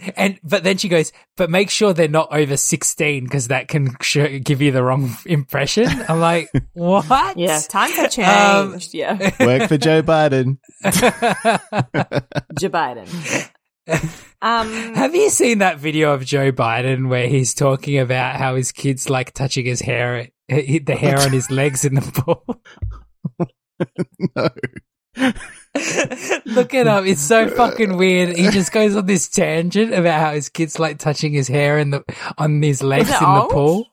and 0.17 0.39
but 0.45 0.63
then 0.65 0.77
she 0.79 0.89
goes, 0.89 1.13
but 1.37 1.51
make 1.51 1.71
sure 1.71 1.93
they're 1.93 2.09
not 2.09 2.29
over 2.33 2.57
sixteen 2.57 3.25
because 3.25 3.49
that 3.49 3.69
can 3.69 3.97
sh- 4.01 4.41
give 4.43 4.63
you 4.63 4.71
the 4.73 4.83
wrong 4.83 5.11
impression. 5.27 5.89
I'm 6.09 6.21
like, 6.21 6.51
what? 6.75 7.37
yeah, 7.37 7.61
times 7.69 7.97
have 7.97 8.09
Um, 8.19 8.73
changed. 8.73 8.95
yeah, 8.95 9.31
Work 9.45 9.69
for 9.69 9.77
Joe 9.79 10.03
Biden. 10.03 10.59
Joe 12.59 12.69
Biden. 12.69 13.51
Um, 14.41 14.69
Have 14.95 15.15
you 15.15 15.31
seen 15.31 15.59
that 15.59 15.79
video 15.79 16.13
of 16.13 16.25
Joe 16.25 16.53
Biden 16.53 17.09
where 17.09 17.27
he's 17.27 17.55
talking 17.55 17.99
about 17.99 18.37
how 18.37 18.55
his 18.55 18.73
kids 18.73 19.11
like 19.11 19.33
touching 19.33 19.67
his 19.67 19.81
hair, 19.81 20.29
the 20.49 20.97
hair 20.99 21.19
on 21.19 21.33
his 21.33 21.51
legs 21.51 21.85
in 21.85 21.95
the 21.95 22.03
pool? 22.03 22.61
No. 24.37 24.49
Look 26.47 26.75
it 26.75 26.87
up. 26.87 27.05
It's 27.07 27.21
so 27.21 27.49
fucking 27.49 27.97
weird. 27.97 28.37
He 28.37 28.51
just 28.51 28.73
goes 28.73 28.95
on 28.97 29.07
this 29.07 29.29
tangent 29.29 29.93
about 29.93 30.21
how 30.21 30.33
his 30.33 30.49
kids 30.49 30.79
like 30.79 30.99
touching 30.99 31.33
his 31.33 31.49
hair 31.49 31.79
in 31.79 31.91
the 31.91 32.05
on 32.37 32.63
his 32.63 32.83
legs 32.83 33.09
in 33.11 33.27
old? 33.27 33.51
the 33.51 33.55
pool. 33.55 33.87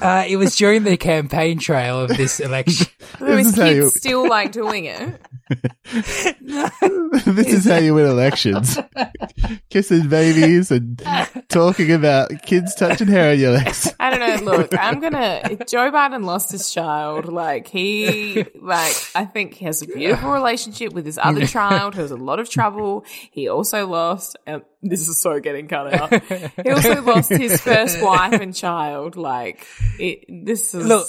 Uh, 0.00 0.24
it 0.26 0.36
was 0.36 0.56
during 0.56 0.82
the 0.84 0.96
campaign 0.96 1.58
trail 1.58 2.00
of 2.00 2.08
this 2.16 2.40
election. 2.40 2.86
his 3.18 3.48
is 3.48 3.54
kids 3.54 3.76
you- 3.76 3.90
still 3.90 4.28
like 4.28 4.52
doing 4.52 4.86
it. 4.86 5.20
this 6.40 7.46
is 7.52 7.64
how 7.66 7.76
you 7.76 7.94
win 7.94 8.06
elections. 8.06 8.78
Kissing 9.70 10.08
babies 10.08 10.70
and 10.70 11.02
talking 11.48 11.92
about 11.92 12.30
kids 12.42 12.74
touching 12.74 13.06
hair 13.08 13.32
on 13.32 13.38
your 13.38 13.52
legs. 13.52 13.92
I 14.00 14.10
don't 14.16 14.20
know. 14.44 14.52
Look, 14.52 14.72
I'm 14.78 15.00
gonna. 15.00 15.56
Joe 15.68 15.90
Biden 15.90 16.24
lost 16.24 16.52
his 16.52 16.72
child. 16.72 17.26
Like 17.26 17.68
he, 17.68 18.44
like 18.60 18.96
I 19.14 19.24
think 19.26 19.54
he 19.54 19.64
has 19.66 19.82
a 19.82 19.86
beautiful 19.86 20.30
relationship 20.30 20.92
with 20.94 21.04
his 21.04 21.18
other 21.22 21.46
child. 21.46 21.94
Who 21.94 22.00
has 22.00 22.10
a 22.10 22.16
lot 22.16 22.38
of 22.40 22.48
trouble. 22.48 23.04
He 23.30 23.48
also 23.48 23.86
lost. 23.86 24.36
Um, 24.46 24.62
this 24.90 25.08
is 25.08 25.20
so 25.20 25.38
getting 25.40 25.68
cut 25.68 25.94
out. 25.94 26.22
He 26.62 26.70
also 26.70 27.00
lost 27.02 27.30
his 27.30 27.60
first 27.60 28.02
wife 28.02 28.40
and 28.40 28.54
child. 28.54 29.16
Like 29.16 29.66
it, 29.98 30.24
this 30.28 30.74
is. 30.74 30.84
Look, 30.84 31.06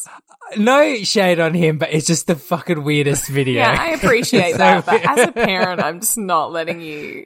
no 0.57 0.97
shade 0.97 1.39
on 1.39 1.53
him, 1.53 1.77
but 1.77 1.91
it's 1.91 2.05
just 2.05 2.27
the 2.27 2.35
fucking 2.35 2.83
weirdest 2.83 3.27
video. 3.29 3.61
yeah, 3.61 3.75
I 3.77 3.89
appreciate 3.89 4.51
So 4.53 4.57
that, 4.59 4.85
but 4.85 5.05
as 5.05 5.27
a 5.27 5.31
parent, 5.31 5.81
I'm 5.81 5.99
just 5.99 6.17
not 6.17 6.51
letting 6.51 6.81
you. 6.81 7.25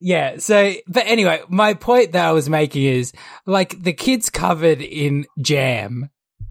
Yeah. 0.00 0.38
So, 0.38 0.72
but 0.86 1.04
anyway, 1.06 1.42
my 1.48 1.74
point 1.74 2.12
that 2.12 2.26
I 2.26 2.32
was 2.32 2.48
making 2.48 2.84
is 2.84 3.12
like 3.46 3.82
the 3.82 3.92
kid's 3.92 4.30
covered 4.30 4.80
in 4.80 5.26
jam. 5.40 6.10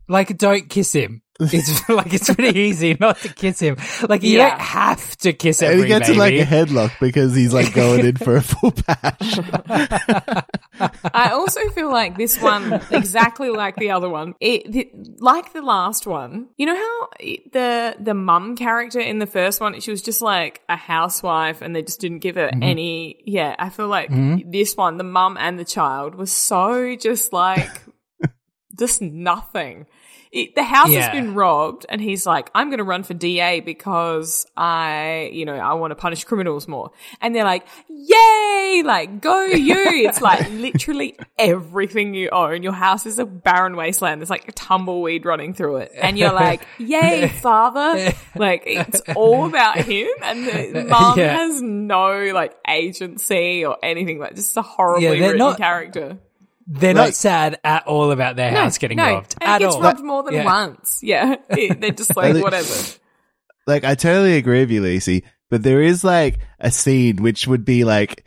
Like, 0.10 0.38
don't 0.38 0.70
kiss 0.70 0.92
him. 0.92 1.22
It's 1.40 1.90
like 1.90 2.14
it's 2.14 2.34
pretty 2.34 2.60
easy 2.60 2.98
not 3.00 3.18
to 3.20 3.34
kiss 3.34 3.60
him. 3.60 3.78
Like 4.08 4.24
you 4.24 4.38
Yeah. 4.38 4.50
don't 4.50 4.60
have 4.60 5.16
to 5.18 5.32
kiss 5.32 5.62
And 5.62 5.72
every 5.72 5.84
he 5.84 5.88
gets 5.88 6.08
baby. 6.10 6.20
like 6.20 6.34
a 6.34 6.46
headlock 6.46 6.92
because 7.00 7.34
he's 7.34 7.54
like 7.54 7.74
going 7.74 8.06
in 8.06 8.18
for 8.18 8.36
a 8.36 8.42
full 8.42 8.72
patch. 8.72 9.40
I 11.14 11.30
also 11.32 11.62
feel 11.70 11.90
like 11.90 12.18
this 12.18 12.42
one, 12.42 12.82
exactly 12.92 13.50
like 13.50 13.78
the 13.78 13.92
other 13.92 14.10
one, 14.10 14.36
it, 14.42 14.70
the, 14.70 14.92
like 15.20 15.54
the 15.54 15.62
last 15.62 16.06
one. 16.06 16.50
You 16.58 16.66
know 16.66 16.76
how 16.76 17.08
the 17.54 17.96
the 18.00 18.14
mum 18.14 18.58
character 18.58 19.00
in 19.00 19.20
the 19.20 19.28
first 19.28 19.62
one, 19.62 19.80
she 19.80 19.92
was 19.92 20.02
just 20.02 20.22
like 20.22 20.62
a 20.68 20.76
housewife, 20.76 21.62
and 21.62 21.74
they 21.74 21.84
just 21.84 22.02
didn't 22.02 22.20
give 22.20 22.36
her 22.36 22.50
mm-hmm. 22.50 22.64
any. 22.64 23.24
Yeah, 23.26 23.56
I 23.58 23.70
feel 23.70 23.88
like 23.88 24.10
mm-hmm. 24.10 24.52
this 24.52 24.76
one, 24.76 24.98
the 24.98 25.06
mum 25.06 25.38
and 25.40 25.58
the 25.58 25.66
child, 25.66 26.16
was 26.16 26.34
so 26.34 26.98
just 26.98 27.32
like 27.32 27.70
just 28.78 29.02
nothing. 29.02 29.86
It, 30.32 30.54
the 30.54 30.62
house 30.64 30.90
Yeah. 30.90 31.02
has 31.02 31.10
been 31.12 31.34
robbed, 31.34 31.88
and 31.90 32.00
he's 32.00 32.26
like, 32.28 32.52
"I'm 32.54 32.70
going 32.70 32.78
to 32.78 32.84
run 32.84 33.02
for 33.02 33.16
DA 33.16 33.62
because 33.62 34.46
I, 34.56 35.32
you 35.34 35.44
know, 35.44 35.56
I 35.56 35.74
want 35.74 35.90
to 35.90 35.96
punish 35.96 36.24
criminals 36.24 36.68
more." 36.68 36.92
And 37.20 37.34
they're 37.36 37.44
like, 37.44 37.66
"Yay! 37.90 38.84
Like, 38.86 39.22
go 39.22 39.44
you!" 39.46 39.76
It's 40.08 40.22
like 40.22 40.48
literally 40.52 41.18
everything 41.38 42.14
you 42.14 42.30
own. 42.30 42.62
Your 42.64 42.74
house 42.74 43.06
is 43.08 43.18
a 43.18 43.26
barren 43.26 43.76
wasteland. 43.76 44.22
There's 44.22 44.30
like 44.30 44.48
a 44.48 44.52
tumbleweed 44.52 45.26
running 45.26 45.54
through 45.56 45.78
it, 45.78 45.92
and 46.00 46.18
you're 46.18 46.32
like, 46.34 46.62
"Yay, 46.78 47.28
father!" 47.42 48.14
Like, 48.36 48.64
it's 48.68 49.02
all 49.16 49.46
about 49.48 49.78
him, 49.86 50.08
and 50.22 50.46
the 50.76 50.86
mom 50.90 51.18
Yeah. 51.18 51.38
has 51.38 51.62
no 51.62 52.32
like 52.34 52.54
agency 52.68 53.66
or 53.66 53.78
anything. 53.84 54.20
Like, 54.20 54.36
just 54.36 54.56
a 54.58 54.62
horribly 54.62 55.06
Yeah, 55.06 55.26
written 55.26 55.38
not- 55.40 55.58
character. 55.58 56.20
They're 56.72 56.94
Like- 56.94 57.08
not 57.08 57.14
sad 57.16 57.60
at 57.64 57.88
all 57.88 58.12
about 58.12 58.36
their 58.36 58.52
house 58.52 58.78
getting 58.78 58.98
no, 58.98 59.04
robbed 59.16 59.36
and 59.42 59.50
at 59.50 59.62
it 59.62 59.66
gets 59.66 59.76
all. 59.76 59.82
robbed 59.82 60.02
more 60.02 60.22
than 60.24 60.36
Yeah. 60.36 60.46
once. 60.46 61.00
Yeah, 61.02 61.36
they're 61.50 61.90
just 61.92 62.16
like 62.16 62.36
whatever. 62.44 62.74
like 63.66 63.84
I 63.84 63.96
totally 63.96 64.38
agree 64.38 64.60
with 64.60 64.70
you, 64.72 64.82
Lacey, 64.84 65.24
but 65.50 65.64
there 65.64 65.82
is 65.82 66.04
like 66.04 66.38
a 66.60 66.70
scene 66.70 67.18
which 67.24 67.48
would 67.48 67.66
be 67.66 67.84
like 67.86 68.24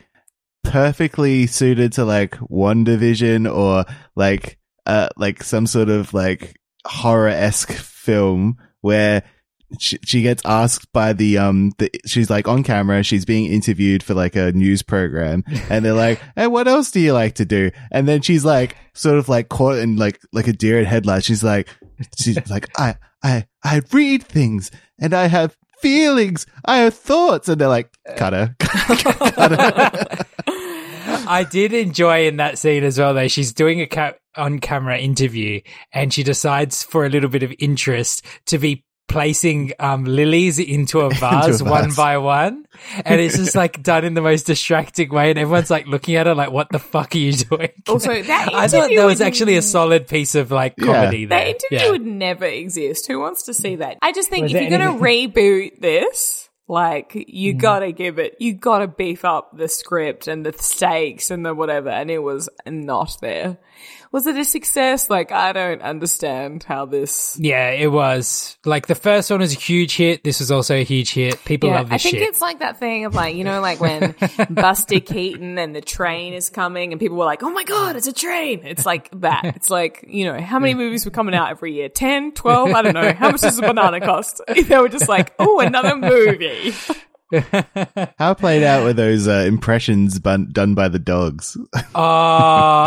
perfectly 0.63 1.47
suited 1.47 1.93
to 1.93 2.05
like 2.05 2.31
WandaVision 2.37 3.53
or 3.53 3.85
like 4.15 4.57
uh 4.85 5.09
like 5.17 5.43
some 5.43 5.65
sort 5.67 5.89
of 5.89 6.13
like 6.13 6.55
horror 6.85 7.27
esque 7.29 7.71
film 7.71 8.57
where 8.81 9.23
she, 9.79 9.97
she 10.05 10.21
gets 10.21 10.41
asked 10.45 10.91
by 10.93 11.13
the 11.13 11.37
um 11.37 11.71
the 11.77 11.89
she's 12.05 12.29
like 12.29 12.47
on 12.47 12.63
camera 12.63 13.03
she's 13.03 13.25
being 13.25 13.51
interviewed 13.51 14.03
for 14.03 14.13
like 14.13 14.35
a 14.35 14.51
news 14.51 14.81
program 14.81 15.43
and 15.69 15.83
they're 15.83 15.93
like 15.93 16.19
hey 16.35 16.47
what 16.47 16.67
else 16.67 16.91
do 16.91 16.99
you 16.99 17.13
like 17.13 17.35
to 17.35 17.45
do? 17.45 17.71
And 17.91 18.07
then 18.07 18.21
she's 18.21 18.45
like 18.45 18.77
sort 18.93 19.17
of 19.17 19.29
like 19.29 19.49
caught 19.49 19.77
in 19.77 19.95
like 19.95 20.19
like 20.31 20.47
a 20.47 20.53
deer 20.53 20.79
in 20.79 20.85
headlights. 20.85 21.25
She's 21.25 21.43
like 21.43 21.67
she's 22.17 22.37
like 22.49 22.69
i 22.77 22.95
i 23.23 23.45
i 23.63 23.81
read 23.91 24.23
things 24.23 24.71
and 24.99 25.13
i 25.13 25.27
have 25.27 25.55
feelings 25.79 26.45
i 26.65 26.77
have 26.77 26.93
thoughts 26.93 27.47
and 27.47 27.61
they're 27.61 27.67
like 27.67 27.95
cut 28.15 28.33
her. 28.33 28.55
Cut 28.59 29.51
her. 29.51 30.25
I 31.25 31.45
did 31.49 31.73
enjoy 31.73 32.27
in 32.27 32.37
that 32.37 32.57
scene 32.57 32.83
as 32.83 32.99
well, 32.99 33.13
though. 33.13 33.27
She's 33.27 33.53
doing 33.53 33.81
a 33.81 33.87
ca- 33.87 34.13
on 34.35 34.59
camera 34.59 34.97
interview 34.97 35.61
and 35.91 36.13
she 36.13 36.23
decides 36.23 36.83
for 36.83 37.05
a 37.05 37.09
little 37.09 37.29
bit 37.29 37.43
of 37.43 37.53
interest 37.59 38.25
to 38.47 38.57
be 38.57 38.83
placing 39.07 39.73
um, 39.79 40.05
lilies 40.05 40.57
into 40.59 41.01
a 41.01 41.09
vase 41.13 41.45
Into 41.59 41.65
a 41.65 41.69
one 41.71 41.93
by 41.93 42.17
one. 42.17 42.65
And 43.05 43.21
it's 43.21 43.37
just 43.37 43.55
like 43.55 43.83
done 43.83 44.05
in 44.05 44.13
the 44.15 44.21
most 44.21 44.43
distracting 44.47 45.09
way. 45.09 45.29
And 45.29 45.37
everyone's 45.37 45.69
like 45.69 45.87
looking 45.87 46.15
at 46.15 46.25
her 46.25 46.33
like, 46.33 46.51
what 46.51 46.69
the 46.71 46.79
fuck 46.79 47.13
are 47.13 47.17
you 47.17 47.33
doing? 47.49 47.69
Also, 47.87 48.21
that 48.23 48.53
I 48.53 48.67
thought 48.67 48.77
interview 48.85 48.99
that 48.99 49.05
was 49.05 49.21
actually 49.21 49.57
a 49.57 49.61
solid 49.61 50.07
piece 50.07 50.35
of 50.35 50.51
like 50.51 50.73
Yeah. 50.77 50.85
comedy 50.85 51.25
That 51.25 51.47
interview 51.47 51.77
Yeah. 51.79 51.91
would 51.91 52.05
never 52.05 52.45
exist. 52.45 53.07
Who 53.07 53.19
wants 53.19 53.43
to 53.43 53.53
see 53.53 53.75
that? 53.77 53.97
I 54.01 54.11
just 54.13 54.29
think 54.29 54.43
Was 54.43 54.53
if 54.53 54.61
you're 54.61 54.77
going 54.77 54.97
to 54.97 55.03
reboot 55.03 55.79
this, 55.79 56.49
like, 56.67 57.11
Mm. 57.13 57.25
you 57.27 57.53
gotta 57.55 57.91
give 57.91 58.19
it, 58.19 58.37
you 58.39 58.53
gotta 58.53 58.87
beef 58.87 59.25
up 59.25 59.55
the 59.55 59.67
script 59.67 60.27
and 60.29 60.45
the 60.45 60.53
stakes 60.53 61.29
and 61.29 61.45
the 61.45 61.53
whatever, 61.53 61.89
and 61.89 62.09
it 62.09 62.19
was 62.19 62.49
not 62.65 63.17
there. 63.21 63.57
Was 64.13 64.27
it 64.27 64.37
a 64.37 64.45
success? 64.45 65.09
Like, 65.09 65.31
I 65.31 65.51
don't 65.53 65.81
understand 65.81 66.63
how 66.63 66.85
this. 66.85 67.35
Yeah, 67.41 67.71
it 67.71 67.91
was. 67.91 68.57
Like 68.63 68.85
the 68.85 68.93
first 68.95 69.31
one 69.31 69.39
was 69.39 69.53
a 69.55 69.59
huge 69.59 69.95
hit. 69.97 70.23
This 70.23 70.39
was 70.39 70.51
also 70.51 70.75
a 70.75 70.83
huge 70.83 71.11
hit. 71.13 71.43
People 71.45 71.69
Yeah, 71.69 71.77
love 71.79 71.89
this 71.89 72.05
I 72.05 72.09
think 72.11 72.19
shit. 72.19 72.29
it's 72.29 72.39
like 72.39 72.59
that 72.59 72.77
thing 72.79 73.05
of 73.05 73.15
like, 73.15 73.35
you 73.35 73.43
know, 73.43 73.59
like 73.59 73.79
when 73.81 74.13
Buster 74.51 74.99
Keaton 74.99 75.57
and 75.57 75.75
the 75.75 75.81
train 75.81 76.33
is 76.35 76.51
coming 76.51 76.93
and 76.93 76.99
people 76.99 77.17
were 77.17 77.25
like, 77.25 77.41
oh 77.41 77.49
my 77.49 77.63
God, 77.63 77.95
it's 77.95 78.05
a 78.05 78.13
train. 78.13 78.61
It's 78.63 78.85
like 78.85 79.09
that. 79.21 79.45
It's 79.55 79.71
like, 79.71 80.05
you 80.07 80.25
know, 80.31 80.39
how 80.39 80.59
many 80.59 80.75
movies 80.75 81.05
were 81.05 81.11
coming 81.11 81.33
out 81.33 81.49
every 81.49 81.73
year? 81.73 81.89
10, 81.89 82.33
12? 82.33 82.69
I 82.69 82.81
don't 82.83 82.93
know. 82.93 83.13
How 83.13 83.31
much 83.31 83.41
does 83.41 83.57
a 83.57 83.61
banana 83.63 83.99
cost? 83.99 84.41
They 84.63 84.77
were 84.77 84.89
just 84.89 85.09
like, 85.09 85.33
oh, 85.39 85.59
another 85.59 85.95
movie. 85.95 86.73
How 88.19 88.33
played 88.33 88.63
out 88.63 88.83
were 88.83 88.93
those 88.93 89.27
uh, 89.27 89.45
impressions 89.47 90.19
bun- 90.19 90.49
done 90.51 90.73
by 90.75 90.87
the 90.87 90.99
dogs? 90.99 91.57
Oh, 91.95 91.99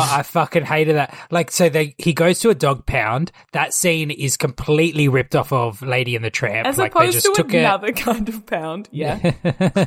I 0.03 0.23
fucking 0.25 0.65
hated 0.65 0.97
that. 0.97 1.17
Like, 1.31 1.53
so 1.53 1.69
they 1.69 1.95
he 1.97 2.13
goes 2.13 2.41
to 2.41 2.51
a 2.51 2.55
dog 2.57 2.87
pound. 2.87 3.31
That 3.53 3.73
scene 3.73 4.11
is 4.11 4.37
completely 4.37 5.07
ripped 5.07 5.37
off 5.37 5.53
of 5.53 5.81
Lady 5.81 6.17
and 6.17 6.25
the 6.25 6.31
Tramp. 6.31 6.67
As 6.67 6.77
like 6.77 6.93
they 6.93 7.01
opposed 7.01 7.15
just 7.23 7.27
to 7.27 7.33
took 7.43 7.55
it. 7.55 7.59
another 7.59 7.93
kind 7.93 8.29
of 8.29 8.45
pound. 8.47 8.89
Yeah. 8.91 9.33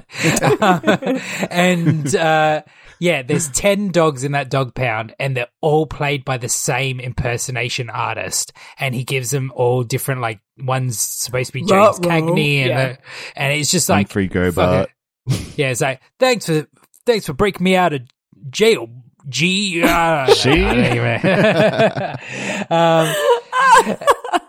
and 1.51 2.15
uh, 2.15 2.61
yeah, 2.99 3.21
there's 3.21 3.47
ten 3.49 3.91
dogs 3.91 4.23
in 4.23 4.31
that 4.33 4.49
dog 4.49 4.73
pound, 4.75 5.13
and 5.19 5.35
they're 5.38 5.47
all 5.62 5.85
played 5.85 6.25
by 6.25 6.38
the 6.38 6.49
same 6.49 6.99
impersonation 6.99 7.89
artist, 7.89 8.53
and 8.79 8.93
he 8.95 9.03
gives 9.03 9.29
them 9.31 9.51
all 9.55 9.83
different 9.83 10.21
like 10.21 10.39
one's 10.57 10.99
supposed 10.99 11.47
to 11.47 11.53
be 11.53 11.62
James 11.62 11.71
Ruh-roh. 11.71 11.93
Cagney, 11.99 12.57
and 12.59 12.69
Yeah. 12.69 12.88
the, 12.93 12.97
and 13.35 13.53
it's 13.53 13.71
just 13.71 13.89
like 13.89 14.07
Humphrey 14.07 14.27
fuck 14.27 14.33
Gobart. 14.55 14.89
it. 15.27 15.57
Yeah, 15.57 15.69
it's 15.69 15.81
like 15.81 16.01
thanks 16.19 16.45
for 16.47 16.67
thanks 17.05 17.25
for 17.25 17.33
breaking 17.33 17.63
me 17.63 17.75
out 17.75 17.93
of 17.93 18.01
jail. 18.49 18.88
G. 19.27 19.83
Uh, 19.83 20.33
G? 20.33 20.49
um, 20.63 20.73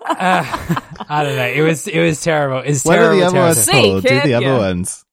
uh, 0.07 0.81
I 1.09 1.23
don't 1.25 1.37
know. 1.37 1.47
It 1.55 1.63
was 1.63 1.87
it 1.87 2.01
was 2.01 2.21
terrible. 2.23 2.63
It's 2.65 2.85
What 2.85 2.99
are 2.99 3.15
the 3.15 3.23
other 3.25 3.33
terrible. 3.33 3.41
ones 3.41 3.59
See, 3.65 3.73
called? 3.73 4.03
Do 4.05 4.21
the 4.21 4.35
other 4.35 4.47
yeah. 4.47 4.59
ones. 4.59 5.05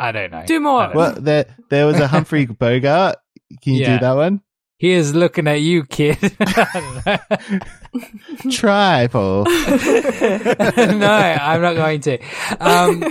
I 0.00 0.12
don't 0.12 0.30
know. 0.32 0.44
Do 0.46 0.58
more. 0.60 0.80
I 0.80 0.86
know. 0.88 0.96
Well, 0.98 1.14
there 1.20 1.56
there 1.68 1.86
was 1.86 2.00
a 2.00 2.06
Humphrey 2.08 2.46
Bogart. 2.60 3.16
Can 3.62 3.74
you 3.74 3.80
Yeah. 3.82 3.94
do 3.98 4.00
that 4.06 4.12
one? 4.16 4.40
He 4.78 4.92
is 4.92 5.14
looking 5.14 5.46
at 5.46 5.60
you, 5.60 5.84
kid. 5.84 6.16
I. 6.40 7.20
Try, 8.50 9.08
Paul. 9.08 9.44
no, 9.44 9.50
I'm 11.10 11.60
not 11.60 11.74
going 11.74 12.00
to. 12.02 12.18
Um, 12.58 13.02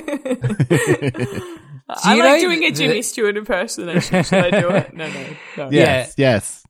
I 1.91 2.15
you 2.15 2.23
like 2.23 2.33
know 2.33 2.39
doing 2.39 2.63
a 2.63 2.69
the- 2.69 2.75
Jimmy 2.75 3.01
Stewart 3.03 3.37
impersonation. 3.37 4.23
Should 4.23 4.45
I 4.45 4.61
do 4.61 4.69
it? 4.69 4.93
No, 4.95 5.07
no, 5.07 5.25
no. 5.57 5.69
yes, 5.71 6.15
yes. 6.17 6.63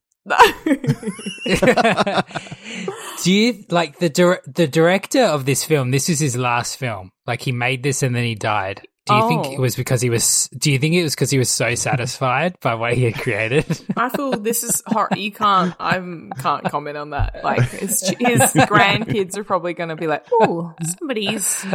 do 3.23 3.31
you 3.33 3.63
like 3.69 3.99
the 3.99 4.09
dir- 4.09 4.41
the 4.47 4.67
director 4.67 5.23
of 5.23 5.45
this 5.45 5.63
film? 5.63 5.91
This 5.91 6.09
is 6.09 6.19
his 6.19 6.35
last 6.35 6.77
film. 6.77 7.11
Like 7.25 7.41
he 7.41 7.51
made 7.51 7.83
this 7.83 8.03
and 8.03 8.15
then 8.15 8.23
he 8.23 8.35
died. 8.35 8.81
Do 9.09 9.15
you 9.15 9.27
think 9.27 9.45
Oh. 9.47 9.51
it 9.53 9.59
was 9.59 9.75
because 9.75 10.01
he 10.01 10.09
was? 10.09 10.47
Do 10.57 10.71
you 10.71 10.79
think 10.79 10.93
it 10.95 11.03
was 11.03 11.15
because 11.15 11.29
he 11.31 11.37
was 11.37 11.49
so 11.49 11.75
satisfied 11.75 12.59
by 12.61 12.75
what 12.75 12.93
he 12.93 13.03
had 13.05 13.15
created? 13.15 13.65
I 13.97 14.09
feel 14.09 14.31
this 14.31 14.63
is 14.63 14.81
hor- 14.85 15.09
you 15.15 15.31
can't 15.31 15.75
I 15.79 15.95
can't 16.39 16.63
comment 16.65 16.95
on 16.97 17.09
that. 17.09 17.43
Like 17.43 17.73
it's, 17.73 18.07
his 18.09 18.41
grandkids 18.69 19.35
are 19.37 19.43
probably 19.43 19.73
going 19.73 19.89
to 19.89 19.95
be 19.95 20.07
like, 20.07 20.25
"Oh, 20.31 20.73
somebody's 20.99 21.65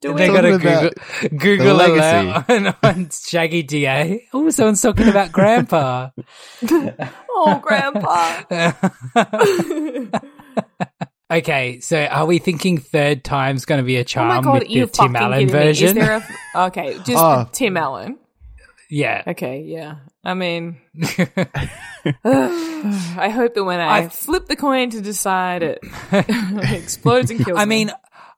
doing." 0.00 0.16
they 0.16 0.28
got 0.28 0.40
to 0.42 0.52
Talking 0.58 0.66
about 0.66 0.94
Google, 1.20 1.38
Google 1.38 1.76
the 1.76 1.86
alert 1.86 2.48
on, 2.48 2.74
on 2.82 3.10
Shaggy 3.10 3.62
DA. 3.62 4.26
Oh, 4.32 4.48
someone's 4.50 4.80
talking 4.82 5.08
about 5.08 5.30
Grandpa. 5.32 6.10
oh, 7.30 7.60
grandpa. 7.62 8.42
Okay, 11.30 11.78
so 11.80 12.02
are 12.04 12.26
we 12.26 12.38
thinking 12.38 12.78
third 12.78 13.22
time's 13.22 13.64
going 13.64 13.78
to 13.80 13.84
be 13.84 13.96
a 13.96 14.00
Oh 14.00 14.04
charm 14.04 14.28
my 14.28 14.40
god, 14.42 14.58
with 14.60 14.70
you 14.70 14.86
the 14.86 14.92
Tim 14.92 15.12
fucking 15.12 15.16
Allen 15.16 15.48
version? 15.48 15.94
me? 15.96 16.00
Is 16.02 16.06
there 16.08 16.26
a 16.54 16.62
okay? 16.66 16.94
Just 17.04 17.10
Oh. 17.22 17.48
Tim 17.52 17.76
Allen. 17.76 18.18
yeah. 18.90 19.22
Okay, 19.26 19.60
yeah. 19.62 19.96
I 20.24 20.34
mean, 20.34 20.80
I 22.24 23.30
hope 23.32 23.54
that 23.54 23.64
when 23.64 23.80
I, 23.80 23.98
I- 23.98 24.08
flip 24.08 24.46
the 24.46 24.56
coin 24.56 24.90
to 24.90 25.00
decide 25.00 25.62
it, 25.62 25.78
explodes 26.12 27.30
and 27.30 27.44
kills. 27.44 27.58
I 27.58 27.64
me. 27.64 27.84
mean, 27.86 27.92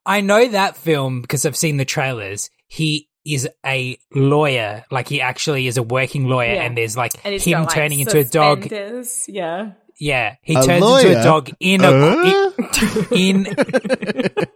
I 0.05 0.21
know 0.21 0.47
that 0.49 0.77
film 0.77 1.21
because 1.21 1.45
I've 1.45 1.57
seen 1.57 1.77
the 1.77 1.85
trailers. 1.85 2.49
He 2.67 3.09
is 3.25 3.47
a 3.65 3.97
lawyer, 4.13 4.83
like 4.91 5.07
he 5.07 5.21
actually 5.21 5.67
is 5.67 5.77
a 5.77 5.83
working 5.83 6.27
lawyer, 6.27 6.53
Yeah. 6.55 6.63
and 6.63 6.77
there's 6.77 6.97
like 6.97 7.13
and 7.25 7.41
him 7.41 7.51
got, 7.59 7.67
like, 7.67 7.75
turning 7.75 7.99
into 8.01 8.17
a 8.19 8.23
dog. 8.25 8.67
Yeah. 9.27 9.71
Yeah, 9.99 10.35
he 10.41 10.55
A 10.55 10.61
turns 10.63 10.83
into 10.83 11.19
a 11.19 11.23
dog 11.23 11.49
in 11.59 11.83
a 11.83 11.91
Uh? 11.91 12.51
in 13.11 13.47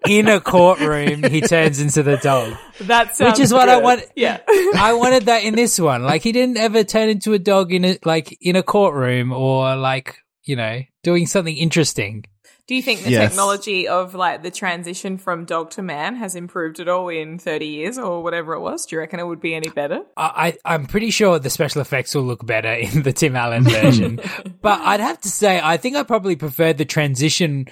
in 0.07 0.27
a 0.27 0.39
courtroom. 0.39 1.23
He 1.23 1.41
turns 1.41 1.79
into 1.79 2.03
the 2.03 2.17
dog. 2.17 2.53
That 2.81 3.15
sounds 3.15 3.33
Which 3.33 3.43
is 3.43 3.53
what 3.53 3.69
I 3.69 3.77
want. 3.77 4.03
Yeah. 4.15 4.39
I 4.75 4.93
wanted 4.93 5.25
that 5.25 5.43
in 5.43 5.55
this 5.55 5.79
one. 5.79 6.03
Like 6.03 6.23
he 6.23 6.31
didn't 6.31 6.57
ever 6.57 6.83
turn 6.83 7.09
into 7.09 7.33
a 7.33 7.39
dog 7.39 7.71
in 7.71 7.85
a 7.85 7.97
like 8.03 8.37
in 8.41 8.55
a 8.55 8.63
courtroom 8.63 9.31
or 9.31 9.75
like 9.75 10.15
you 10.43 10.55
know 10.55 10.81
doing 11.03 11.27
something 11.27 11.55
interesting. 11.55 12.25
Do 12.67 12.75
you 12.75 12.81
think 12.81 13.03
the 13.03 13.11
Yes. 13.11 13.29
technology 13.29 13.87
of 13.87 14.13
like 14.13 14.43
the 14.43 14.51
transition 14.51 15.17
from 15.17 15.45
dog 15.45 15.69
to 15.71 15.81
man 15.81 16.15
has 16.15 16.35
improved 16.35 16.81
at 16.81 16.89
all 16.89 17.07
in 17.07 17.39
30 17.39 17.65
years 17.65 17.97
or 17.97 18.21
whatever 18.21 18.53
it 18.55 18.59
was? 18.59 18.85
Do 18.85 18.95
you 18.95 18.99
reckon 18.99 19.21
it 19.21 19.25
would 19.25 19.39
be 19.39 19.55
any 19.55 19.69
better? 19.69 20.01
I, 20.17 20.57
I- 20.65 20.73
I'm 20.75 20.85
pretty 20.85 21.09
sure 21.11 21.39
the 21.39 21.49
special 21.49 21.79
effects 21.81 22.13
will 22.13 22.23
look 22.23 22.45
better 22.45 22.73
in 22.73 23.03
the 23.03 23.13
Tim 23.13 23.35
Allen 23.37 23.63
version, 23.63 24.19
but 24.61 24.81
I'd 24.81 24.99
have 24.99 25.21
to 25.21 25.29
say 25.29 25.61
I 25.63 25.77
think 25.77 25.95
I 25.95 26.03
probably 26.03 26.35
preferred 26.35 26.77
the 26.77 26.83
transition 26.83 27.67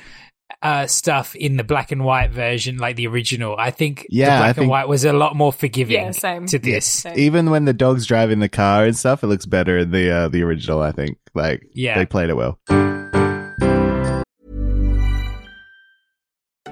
uh, 0.62 0.88
stuff 0.88 1.36
in 1.36 1.58
the 1.58 1.64
black 1.66 1.92
and 1.92 2.06
white 2.06 2.32
version, 2.32 2.78
like 2.78 2.96
the 2.96 3.08
original. 3.08 3.56
I 3.60 3.72
think 3.72 4.08
Yeah, 4.10 4.28
the 4.28 4.32
I 4.32 4.38
black 4.38 4.48
and 4.48 4.56
think- 4.56 4.72
white 4.72 4.88
was 4.88 5.04
a 5.04 5.12
lot 5.12 5.36
more 5.36 5.52
forgiving 5.52 5.96
Yeah, 5.96 6.12
same. 6.12 6.46
to 6.48 6.58
this. 6.58 6.86
Same. 6.86 7.20
Even 7.20 7.50
when 7.50 7.66
the 7.66 7.74
dogs 7.74 8.06
drive 8.08 8.32
in 8.32 8.40
the 8.40 8.48
car 8.50 8.86
and 8.86 8.96
stuff, 8.96 9.24
it 9.24 9.28
looks 9.28 9.46
better 9.46 9.78
in 9.80 9.92
the 9.92 10.10
uh, 10.10 10.28
the 10.30 10.42
original. 10.44 10.82
I 10.82 10.94
think. 10.94 11.18
Like, 11.34 11.64
Yeah. 11.74 11.98
they 12.00 12.06
played 12.06 12.30
it 12.30 12.36
well. 12.38 12.58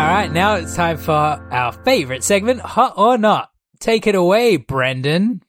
All 0.00 0.06
right, 0.06 0.32
now 0.32 0.54
it's 0.54 0.74
time 0.74 0.96
for 0.96 1.12
our 1.12 1.72
favorite 1.72 2.24
segment, 2.24 2.60
Hot 2.60 2.94
or 2.96 3.18
Not. 3.18 3.50
Take 3.80 4.06
it 4.06 4.14
away, 4.14 4.56
Brendan. 4.56 5.42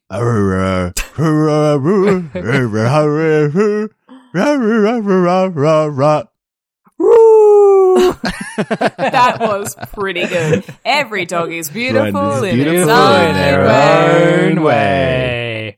That 8.98 9.38
was 9.40 9.76
pretty 9.94 10.28
good. 10.28 10.64
Every 10.86 11.26
dog 11.26 11.52
is 11.52 11.70
beautiful 11.70 12.12
One 12.22 12.38
is 12.38 12.44
in 12.44 12.56
beautiful 12.56 12.82
its 12.82 12.90
in 12.90 12.96
own 12.98 13.34
their 13.34 13.66
way. 13.66 14.50
own 14.52 14.64
way. 14.64 15.78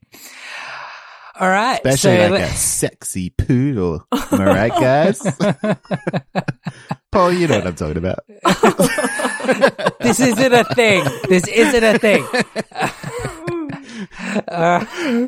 All 1.39 1.49
right, 1.49 1.81
Especially 1.83 2.17
so 2.17 2.21
like 2.31 2.41
let- 2.41 2.51
a 2.51 2.55
sexy 2.55 3.29
poodle. 3.31 4.05
Am 4.11 4.41
I 4.41 4.45
right, 4.45 4.71
guys? 4.71 5.21
Paul, 7.13 7.31
you 7.31 7.47
know 7.47 7.59
what 7.59 7.67
I'm 7.67 7.75
talking 7.75 7.97
about. 7.97 8.25
this 9.99 10.19
isn't 10.19 10.53
a 10.53 10.63
thing. 10.73 11.05
This 11.29 11.47
isn't 11.47 11.83
a 11.83 11.99
thing. 11.99 12.25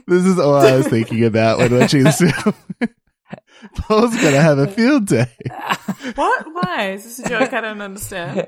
This 0.08 0.26
is 0.26 0.39
all 0.39 0.56
I 0.56 0.76
was 0.76 0.88
thinking 0.88 1.24
about 1.24 1.60
when 1.60 1.78
watching 1.78 2.04
this 2.04 2.17
film. 2.19 2.56
Paul's 3.75 4.15
gonna 4.15 4.41
have 4.41 4.57
a 4.57 4.67
field 4.67 5.07
day. 5.07 5.27
What? 6.13 6.45
Why? 6.51 6.91
Is 6.91 7.03
this 7.03 7.19
a 7.19 7.29
joke 7.29 7.51
I 7.51 7.61
don't 7.61 7.81
understand? 7.81 8.47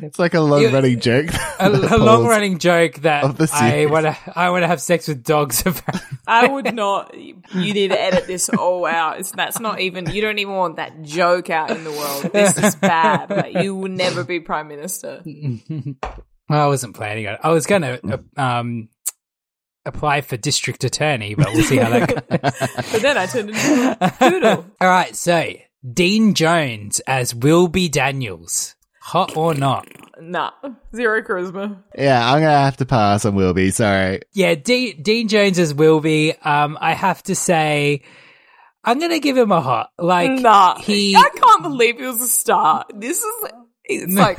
It's 0.00 0.18
like 0.18 0.32
a 0.32 0.40
long 0.40 0.72
running 0.72 1.00
joke. 1.00 1.26
a, 1.58 1.68
a 1.68 1.98
long 1.98 2.26
running 2.26 2.58
joke 2.58 2.94
that 3.02 3.24
of 3.24 3.36
the 3.36 3.48
I 3.52 3.86
want 3.86 4.06
to 4.06 4.16
I 4.34 4.48
want 4.48 4.62
to 4.62 4.68
have 4.68 4.80
sex 4.80 5.06
with 5.08 5.22
dogs. 5.22 5.62
I 6.26 6.48
would 6.48 6.74
not. 6.74 7.14
You 7.14 7.42
need 7.52 7.88
to 7.88 8.00
edit 8.00 8.26
this 8.26 8.48
all 8.48 8.86
out. 8.86 9.20
It's, 9.20 9.32
that's 9.32 9.60
not 9.60 9.80
even. 9.80 10.10
You 10.10 10.22
don't 10.22 10.38
even 10.38 10.54
want 10.54 10.76
that 10.76 11.02
joke 11.02 11.50
out 11.50 11.70
in 11.70 11.84
the 11.84 11.90
world. 11.90 12.32
This 12.32 12.56
is 12.56 12.74
bad. 12.76 13.28
Like, 13.28 13.62
you 13.62 13.74
will 13.74 13.90
never 13.90 14.24
be 14.24 14.40
prime 14.40 14.68
minister. 14.68 15.22
I 16.48 16.66
wasn't 16.66 16.96
planning 16.96 17.26
on 17.26 17.34
it. 17.34 17.40
I 17.42 17.50
was 17.50 17.66
going 17.66 17.82
to 17.82 18.22
uh, 18.36 18.42
um, 18.42 18.88
apply 19.86 20.20
for 20.22 20.36
district 20.36 20.84
attorney, 20.84 21.34
but 21.34 21.52
we'll 21.52 21.62
see 21.64 21.76
how 21.76 21.90
that 21.90 22.08
goes. 22.08 22.84
But 22.92 23.02
then 23.02 23.18
I 23.18 23.26
turned 23.26 23.50
into 23.50 23.96
a 24.00 24.10
poodle. 24.10 24.66
All 24.80 24.88
right, 24.88 25.14
so 25.14 25.52
Dean 25.92 26.34
Jones 26.34 27.00
as 27.00 27.34
Will 27.34 27.62
Wilby 27.64 27.88
Daniels. 27.88 28.74
Hot 29.00 29.36
or 29.36 29.54
not? 29.54 29.86
Nah, 30.20 30.52
zero 30.94 31.20
charisma. 31.22 31.82
Yeah, 31.96 32.26
I'm 32.32 32.40
gonna 32.40 32.52
have 32.52 32.78
to 32.78 32.86
pass 32.86 33.24
on 33.26 33.34
Wilby. 33.34 33.70
Sorry. 33.70 34.22
Yeah, 34.32 34.54
Dean, 34.54 35.02
Dean 35.02 35.28
Jones 35.28 35.58
as 35.58 35.74
Wilby. 35.74 36.34
Um, 36.38 36.78
I 36.80 36.94
have 36.94 37.22
to 37.24 37.34
say, 37.34 38.02
I'm 38.82 38.98
gonna 38.98 39.18
give 39.18 39.36
him 39.36 39.52
a 39.52 39.60
hot. 39.60 39.90
Like 39.98 40.30
Nah, 40.30 40.78
he, 40.78 41.16
I 41.16 41.28
can't 41.34 41.62
believe 41.62 41.98
he 41.98 42.06
was 42.06 42.22
a 42.22 42.28
star. 42.28 42.86
This 42.94 43.22
is. 43.22 43.34
It's 43.84 44.14
like 44.14 44.38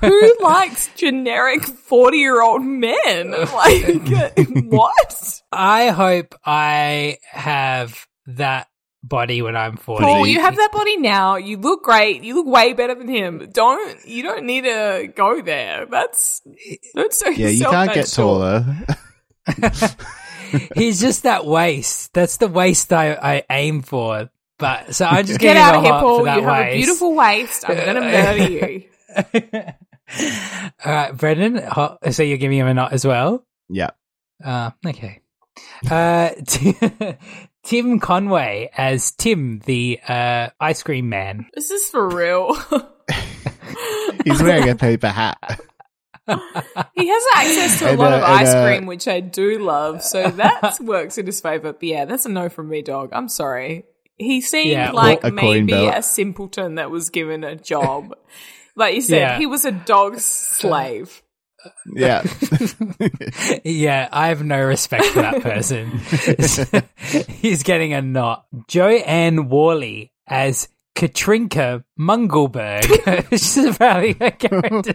who 0.00 0.36
likes 0.42 0.88
generic 0.94 1.64
forty-year-old 1.64 2.62
men? 2.64 3.34
Like 3.52 4.38
what? 4.64 5.42
I 5.52 5.88
hope 5.88 6.34
I 6.44 7.18
have 7.30 8.06
that 8.26 8.68
body 9.02 9.40
when 9.42 9.56
I'm 9.56 9.76
40. 9.76 10.04
Paul, 10.04 10.26
you 10.26 10.40
have 10.40 10.56
that 10.56 10.72
body 10.72 10.96
now. 10.96 11.36
You 11.36 11.58
look 11.58 11.84
great. 11.84 12.22
You 12.24 12.34
look 12.34 12.46
way 12.46 12.72
better 12.72 12.94
than 12.94 13.08
him. 13.08 13.48
Don't 13.52 14.04
you 14.06 14.22
don't 14.22 14.44
need 14.44 14.64
to 14.64 15.12
go 15.14 15.40
there. 15.40 15.86
That's 15.86 16.42
don't 16.94 17.12
sell 17.12 17.32
Yeah, 17.32 17.48
you 17.48 17.64
can't 17.66 17.92
get 17.92 18.08
short. 18.08 18.64
taller. 18.64 18.76
He's 20.74 21.00
just 21.00 21.24
that 21.24 21.44
waist. 21.44 22.12
That's 22.14 22.36
the 22.38 22.48
waist 22.48 22.92
I, 22.92 23.12
I 23.14 23.42
aim 23.50 23.82
for. 23.82 24.30
But 24.58 24.94
so 24.94 25.04
I'm 25.04 25.26
just 25.26 25.38
Get 25.38 25.56
out 25.56 25.76
of 25.76 25.82
here, 25.82 25.92
Paul. 25.92 26.18
for 26.20 26.24
that 26.24 26.36
You 26.38 26.44
have 26.44 26.66
a 26.66 26.74
beautiful 26.76 27.14
waist. 27.14 27.64
I'm 27.68 27.76
gonna 27.76 28.00
murder 28.02 28.48
you. 28.48 28.84
All 30.84 30.92
right, 30.92 31.16
Brendan. 31.16 31.56
Hot, 31.58 31.98
so 32.14 32.22
you're 32.22 32.38
giving 32.38 32.58
him 32.58 32.66
a 32.66 32.74
nut 32.74 32.92
as 32.92 33.04
well. 33.06 33.44
Yeah. 33.68 33.90
Uh, 34.42 34.70
okay. 34.86 35.20
Uh, 35.90 36.30
Tim 37.64 37.98
Conway 38.00 38.70
as 38.76 39.10
Tim, 39.12 39.60
the 39.64 39.98
uh, 40.06 40.48
ice 40.60 40.82
cream 40.82 41.08
man. 41.08 41.46
This 41.54 41.70
is 41.70 41.88
for 41.88 42.08
real. 42.08 42.54
He's 44.24 44.42
wearing 44.42 44.68
a 44.68 44.76
paper 44.76 45.08
hat. 45.08 45.60
he 46.28 47.08
has 47.08 47.22
access 47.34 47.78
to 47.80 47.86
a 47.86 47.90
And, 47.90 47.98
lot 47.98 48.12
uh, 48.12 48.16
of 48.16 48.22
ice 48.22 48.48
uh, 48.54 48.64
cream, 48.64 48.86
which 48.86 49.06
I 49.08 49.20
do 49.20 49.58
love. 49.58 50.02
So 50.02 50.28
that 50.30 50.78
works 50.80 51.18
in 51.18 51.26
his 51.26 51.40
favor. 51.40 51.72
But 51.72 51.82
yeah, 51.82 52.04
that's 52.04 52.26
a 52.26 52.28
no 52.28 52.48
from 52.48 52.68
me, 52.68 52.82
dog. 52.82 53.10
I'm 53.12 53.28
sorry. 53.28 53.84
He 54.18 54.40
seemed 54.40 54.70
Yeah, 54.70 54.92
like 54.92 55.24
a 55.24 55.30
maybe 55.30 55.72
belt. 55.72 55.94
a 55.96 56.02
simpleton 56.02 56.76
that 56.76 56.90
was 56.90 57.10
given 57.10 57.44
a 57.44 57.54
job. 57.56 58.14
like 58.76 58.94
you 58.94 59.00
said, 59.02 59.16
Yeah. 59.18 59.38
he 59.38 59.46
was 59.46 59.64
a 59.64 59.72
dog's 59.72 60.24
slave. 60.24 61.22
Yeah. 61.94 62.22
Yeah, 63.64 64.08
I 64.12 64.28
have 64.28 64.42
no 64.44 64.62
respect 64.64 65.04
for 65.06 65.22
that 65.22 65.42
person. 65.42 65.98
He's 67.28 67.62
getting 67.62 67.92
a 67.92 68.02
knot. 68.02 68.46
Jo 68.68 68.88
Anne 68.88 69.48
Worley 69.48 70.12
as 70.28 70.68
Katrinka 70.94 71.84
Muggelberg. 71.98 73.28
She's 73.30 73.56
apparently 73.58 74.12
her 74.14 74.30
character. 74.30 74.94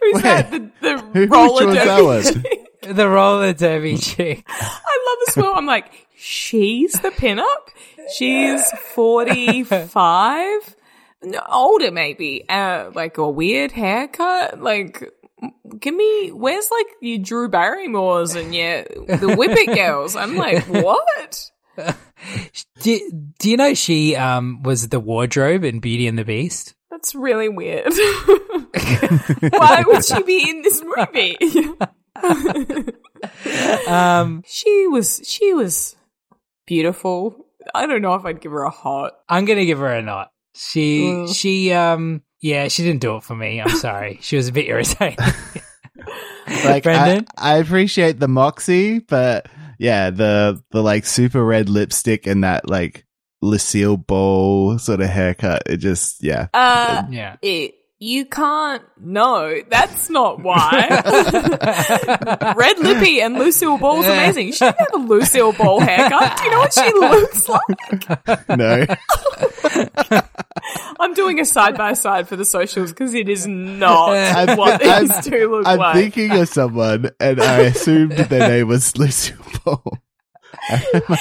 Who's 0.00 0.22
that? 0.22 0.50
The, 0.50 0.70
the 0.80 1.02
Which 1.20 1.30
roller 1.30 1.66
one's 1.66 1.76
derby 1.76 2.02
one? 2.02 2.22
chick? 2.42 2.63
the 2.88 3.08
roller 3.08 3.52
derby 3.52 3.96
chick. 3.96 4.44
I 4.48 5.06
love 5.06 5.18
this 5.26 5.34
film. 5.34 5.56
I'm 5.56 5.66
like, 5.66 5.90
she's 6.16 6.92
the 6.92 7.10
pinup. 7.10 7.44
She's 8.14 8.70
45, 8.92 10.76
no, 11.22 11.40
older 11.50 11.90
maybe. 11.90 12.46
Uh, 12.46 12.90
like 12.94 13.16
a 13.16 13.28
weird 13.28 13.72
haircut. 13.72 14.60
Like, 14.60 15.10
give 15.78 15.94
me, 15.94 16.30
where's 16.30 16.70
like 16.70 16.86
your 17.00 17.18
Drew 17.18 17.48
Barrymores 17.48 18.34
and 18.34 18.54
your 18.54 18.82
the 18.82 19.34
Whippet 19.34 19.74
girls? 19.74 20.16
I'm 20.16 20.36
like, 20.36 20.64
what? 20.66 21.50
Do, 22.80 23.10
do 23.38 23.50
you 23.50 23.56
know 23.56 23.74
she 23.74 24.14
um, 24.16 24.62
was 24.62 24.88
the 24.88 25.00
wardrobe 25.00 25.64
in 25.64 25.80
Beauty 25.80 26.06
and 26.06 26.18
the 26.18 26.24
Beast? 26.24 26.74
That's 26.90 27.14
really 27.14 27.48
weird. 27.48 27.92
Why 29.50 29.82
would 29.86 30.04
she 30.04 30.22
be 30.22 30.48
in 30.48 30.62
this 30.62 30.82
movie? 30.82 31.36
Um, 33.88 34.42
she 34.46 34.86
was, 34.88 35.20
she 35.24 35.54
was 35.54 35.96
beautiful. 36.66 37.46
I 37.74 37.86
don't 37.86 38.02
know 38.02 38.14
if 38.14 38.24
I'd 38.24 38.40
give 38.40 38.52
her 38.52 38.62
a 38.64 38.70
hot. 38.70 39.12
I'm 39.28 39.44
gonna 39.46 39.64
give 39.64 39.78
her 39.78 39.92
a 39.92 40.02
not. 40.02 40.30
She 40.54 41.02
Mm. 41.02 41.34
she 41.34 41.72
um 41.72 42.22
yeah 42.40 42.68
she 42.68 42.82
didn't 42.82 43.00
do 43.00 43.16
it 43.16 43.22
for 43.24 43.34
me. 43.34 43.60
I'm 43.60 43.70
sorry. 43.76 44.18
She 44.22 44.36
was 44.36 44.48
a 44.48 44.52
bit 44.52 44.66
irritating. 44.66 45.16
Like 46.46 46.86
I, 46.86 46.92
Brendan? 46.92 47.26
I 47.38 47.56
appreciate 47.56 48.20
the 48.20 48.28
moxie, 48.28 48.98
but 48.98 49.48
yeah, 49.78 50.10
the 50.10 50.62
the 50.70 50.82
like 50.82 51.06
super 51.06 51.42
red 51.42 51.68
lipstick 51.70 52.26
and 52.26 52.44
that 52.44 52.68
like 52.68 53.06
Lucille 53.40 53.96
Ball 53.96 54.78
sort 54.78 55.00
of 55.00 55.08
haircut. 55.08 55.62
It 55.66 55.78
just 55.78 56.22
yeah. 56.22 56.48
Uh, 56.52 57.04
yeah. 57.10 57.36
it 57.40 57.74
you 58.04 58.26
can't 58.26 58.82
no 59.00 59.60
that's 59.70 60.10
not 60.10 60.40
why. 60.42 60.88
Red 62.56 62.78
lippy 62.80 63.20
and 63.22 63.38
lucille 63.38 63.78
ball's 63.78 64.04
amazing. 64.06 64.52
She 64.52 64.58
didn't 64.64 64.78
have 64.78 64.88
a 64.94 64.98
lucille 64.98 65.52
ball 65.52 65.80
haircut. 65.80 66.36
Do 66.36 66.44
you 66.44 66.50
know 66.50 66.58
what 66.58 66.72
she 66.74 66.92
looks 66.92 67.48
like? 67.48 68.58
No. 68.58 68.86
i'm 71.00 71.14
doing 71.14 71.40
a 71.40 71.44
side 71.44 71.76
by 71.76 71.92
side 71.94 72.28
for 72.28 72.36
the 72.36 72.44
socials 72.44 72.90
because 72.90 73.12
it 73.14 73.28
is 73.28 73.46
not 73.46 74.10
I'm, 74.10 74.56
what 74.56 74.84
I'm- 74.84 75.06
these 75.08 75.24
two 75.26 75.50
look 75.50 75.66
I'm 75.66 75.78
like. 75.78 75.94
thinking 75.96 76.32
of 76.32 76.48
someone, 76.48 77.10
and 77.20 77.40
I 77.40 77.60
assumed 77.62 78.12
their 78.12 78.48
name 78.48 78.68
was 78.68 78.96
Lucille 78.96 79.36
Ball. 79.64 79.82
Oh 80.70 80.76
I 80.76 80.78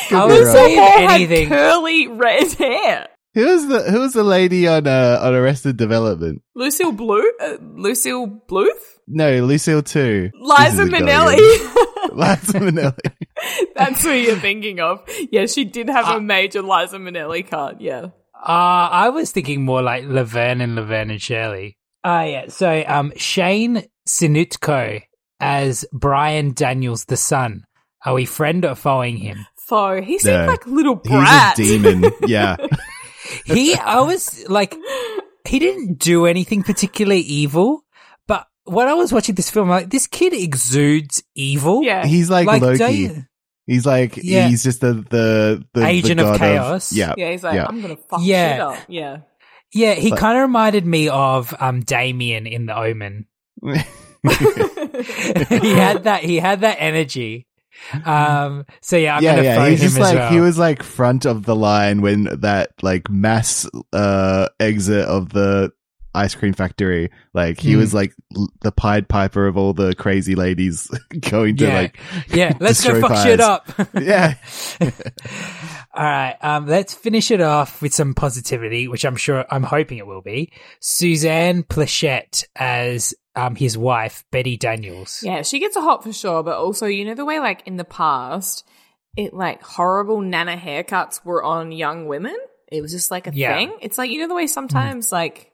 could 0.08 0.18
I 0.18 0.28
be 0.28 0.34
would 0.34 0.48
say- 0.54 1.04
anything. 1.04 1.50
had 1.50 1.58
curly 1.72 2.08
red 2.08 2.52
hair 2.54 3.08
Who 3.34 3.46
was 3.46 3.68
the 3.68 3.84
Who 3.92 4.00
was 4.00 4.14
the 4.14 4.24
lady 4.24 4.68
on 4.68 4.88
uh, 4.88 5.20
on 5.22 5.34
Arrested 5.34 5.78
Development? 5.78 6.42
lucille 6.56 6.92
blue 6.92 7.24
uh, 7.42 7.58
lucille 7.76 8.28
bluth 8.50 8.84
No, 9.08 9.44
Lucille 9.46 9.82
too. 9.84 10.30
liza 10.40 10.64
This 10.64 10.74
is 10.74 10.80
a 10.80 10.84
minnelli 10.92 11.38
Liza 12.14 12.60
Minnelli. 12.60 13.12
that's 13.76 14.04
who 14.04 14.12
you're 14.12 14.36
thinking 14.38 14.80
of 14.80 15.04
yeah 15.32 15.46
she 15.48 15.64
did 15.66 15.90
have 15.90 16.08
a 16.16 16.22
major 16.22 16.62
liza 16.62 16.98
minnelli 16.98 17.48
card. 17.50 17.78
yeah 17.82 18.08
Uh, 18.36 18.90
I 19.06 19.10
was 19.10 19.32
thinking 19.32 19.64
more 19.64 19.82
like 19.82 20.04
Laverne 20.06 20.60
and 20.62 20.76
Laverne 20.76 21.12
and 21.12 21.22
Shirley. 21.22 21.78
Ah, 22.04 22.24
yeah. 22.24 22.48
So, 22.50 22.84
um, 22.86 23.14
Shane 23.16 23.84
Sinutko 24.06 25.02
as 25.40 25.86
Brian 25.94 26.52
Daniels 26.54 27.06
the 27.06 27.16
son. 27.16 27.64
Are 28.06 28.14
we 28.14 28.26
friend 28.26 28.66
or 28.66 28.76
following 28.76 29.16
him? 29.16 29.46
So 29.68 30.02
he 30.02 30.20
seemed 30.20 30.44
No. 30.44 30.48
like 30.52 30.66
a 30.66 30.70
little 30.70 31.00
He's 31.04 31.12
brat. 31.12 31.58
a 31.58 31.64
demon. 31.64 32.04
Yeah. 32.28 32.58
He, 33.46 33.76
I 33.76 34.02
was 34.02 34.48
like, 34.50 34.76
he 35.48 35.60
didn't 35.60 36.00
do 36.00 36.26
anything 36.26 36.64
particularly 36.64 37.22
evil, 37.22 37.84
but 38.28 38.48
when 38.66 38.88
I 38.88 38.94
was 38.94 39.12
watching 39.12 39.36
this 39.36 39.50
film, 39.50 39.70
I'm 39.70 39.82
like, 39.82 39.90
this 39.90 40.08
kid 40.08 40.34
exudes 40.34 41.24
evil. 41.36 41.84
Yeah. 41.84 42.06
He's 42.06 42.30
like, 42.30 42.48
Like, 42.48 42.62
Loki. 42.62 42.78
don't 42.78 42.96
you- 42.96 43.24
He's 43.66 43.86
like 43.86 44.18
Yeah. 44.22 44.50
he's 44.50 44.62
just 44.62 44.82
the 44.82 44.94
the, 45.10 45.64
the 45.74 45.86
Agent 45.86 46.20
the 46.20 46.26
of 46.26 46.32
god 46.34 46.40
chaos. 46.40 46.92
yeah. 46.92 47.14
yeah, 47.16 47.32
he's 47.32 47.44
like, 47.46 47.56
yeah. 47.56 47.66
I'm 47.68 47.82
gonna 47.82 47.96
fuck 47.96 48.20
Yeah. 48.22 48.52
shit 48.56 48.60
up. 48.62 48.78
Yeah. 48.90 49.18
Yeah, 49.74 49.94
he 49.94 50.10
But- 50.10 50.20
kind 50.20 50.38
of 50.38 50.42
reminded 50.42 50.86
me 50.86 51.08
of 51.08 51.56
um 51.60 51.80
Damien 51.80 52.46
in 52.46 52.66
The 52.66 52.78
Omen. 52.78 53.26
he 53.64 53.78
had 55.72 56.04
that. 56.04 56.22
He 56.24 56.38
had 56.40 56.62
that 56.62 56.78
energy. 56.80 57.48
Um. 58.06 58.66
So 58.82 58.98
yeah, 58.98 59.18
I'm 59.18 59.24
yeah, 59.24 59.36
gonna 59.36 59.44
yeah. 59.48 59.70
He's 59.70 59.82
just 59.82 60.00
like 60.00 60.16
well. 60.16 60.32
he 60.32 60.40
was 60.40 60.58
like 60.58 60.84
front 60.84 61.26
of 61.26 61.46
the 61.46 61.56
line 61.56 62.02
when 62.02 62.24
that 62.42 62.72
like 62.82 63.10
mass 63.10 63.70
uh 63.92 64.50
exit 64.60 65.06
of 65.06 65.30
the 65.30 65.72
ice 66.16 66.36
cream 66.36 66.54
factory. 66.54 67.10
Like 67.34 67.60
he 67.60 67.74
Hmm. 67.74 67.80
was 67.80 67.94
like 67.94 68.14
l- 68.36 68.48
the 68.62 68.72
Pied 68.72 69.10
Piper 69.10 69.48
of 69.48 69.58
all 69.58 69.74
the 69.74 69.96
crazy 69.96 70.36
ladies 70.36 70.88
going 71.30 71.58
to 71.58 71.66
yeah, 71.66 71.74
like 71.76 72.00
yeah. 72.30 72.54
Let's 72.60 72.84
go 72.86 73.02
fuck 73.02 73.26
shit 73.26 73.40
up. 73.40 73.68
yeah. 74.00 74.36
All 75.94 76.04
right. 76.04 76.36
Um. 76.42 76.68
Let's 76.68 76.94
finish 76.94 77.32
it 77.32 77.42
off 77.42 77.82
with 77.82 77.94
some 77.94 78.14
positivity, 78.14 78.88
which 78.88 79.06
I'm 79.06 79.16
sure, 79.16 79.46
I'm 79.50 79.64
hoping 79.64 79.98
it 80.00 80.08
will 80.08 80.22
be. 80.22 80.52
Suzanne 80.80 81.64
Pleshette 81.64 82.44
as 82.56 83.14
um, 83.36 83.56
his 83.56 83.78
wife, 83.78 84.24
Betty 84.32 84.58
Daniels. 84.58 85.22
Yeah, 85.24 85.42
she 85.42 85.60
gets 85.60 85.76
a 85.76 85.82
hot 85.82 86.04
for 86.04 86.14
sure, 86.14 86.44
but 86.44 86.58
also, 86.58 86.86
you 86.86 87.06
know, 87.06 87.16
the 87.16 87.26
way 87.26 87.40
like 87.40 87.64
in 87.66 87.78
the 87.78 87.84
past, 87.86 88.66
it 89.18 89.34
like 89.34 89.62
horrible 89.64 90.22
nana 90.22 90.56
haircuts 90.58 91.24
were 91.26 91.44
on 91.44 91.72
young 91.72 92.08
women. 92.08 92.36
It 92.72 92.82
was 92.82 92.92
just 92.92 93.12
like 93.12 93.28
a 93.28 93.32
Yeah. 93.34 93.56
thing. 93.56 93.78
It's 93.82 93.98
like, 93.98 94.10
you 94.12 94.20
know, 94.20 94.28
the 94.28 94.36
way 94.36 94.48
sometimes 94.48 95.12
like, 95.12 95.52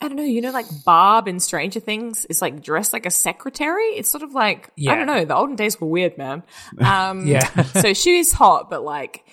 I 0.00 0.08
don't 0.08 0.16
know, 0.16 0.22
you 0.24 0.40
know, 0.40 0.50
like 0.50 0.66
Barb 0.84 1.28
in 1.28 1.40
Stranger 1.40 1.78
Things 1.80 2.24
is 2.24 2.40
like 2.40 2.62
dressed 2.62 2.92
like 2.92 3.06
a 3.06 3.10
secretary. 3.10 3.84
It's 3.96 4.08
sort 4.10 4.22
of 4.22 4.32
like, 4.32 4.70
I 4.88 4.96
don't 4.96 5.06
know, 5.06 5.24
the 5.24 5.36
olden 5.36 5.56
days 5.56 5.80
were 5.80 5.88
weird, 5.88 6.16
man. 6.16 6.42
Um, 6.80 7.26
Yeah. 7.26 7.44
so 7.64 7.92
she 7.92 8.18
is 8.18 8.32
hot, 8.32 8.70
but 8.70 8.82
like, 8.82 9.24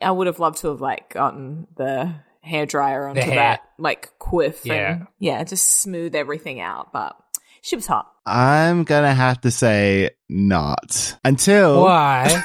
I 0.00 0.10
would 0.10 0.26
have 0.28 0.38
loved 0.38 0.58
to 0.58 0.68
have 0.68 0.80
like 0.80 1.12
gotten 1.12 1.66
the 1.76 2.14
hair 2.44 2.66
dryer 2.66 3.08
onto 3.08 3.20
hair. 3.22 3.34
that 3.34 3.60
like 3.78 4.10
quiff 4.18 4.64
Yeah. 4.64 4.92
and 4.92 5.06
yeah, 5.18 5.42
just 5.44 5.66
smooth 5.80 6.14
everything 6.14 6.60
out. 6.60 6.92
But 6.92 7.16
she 7.62 7.76
was 7.76 7.86
hot. 7.86 8.10
I'm 8.26 8.84
gonna 8.84 9.14
have 9.14 9.40
to 9.42 9.50
say 9.50 10.10
not 10.28 11.16
until 11.24 11.82
Why? 11.82 12.42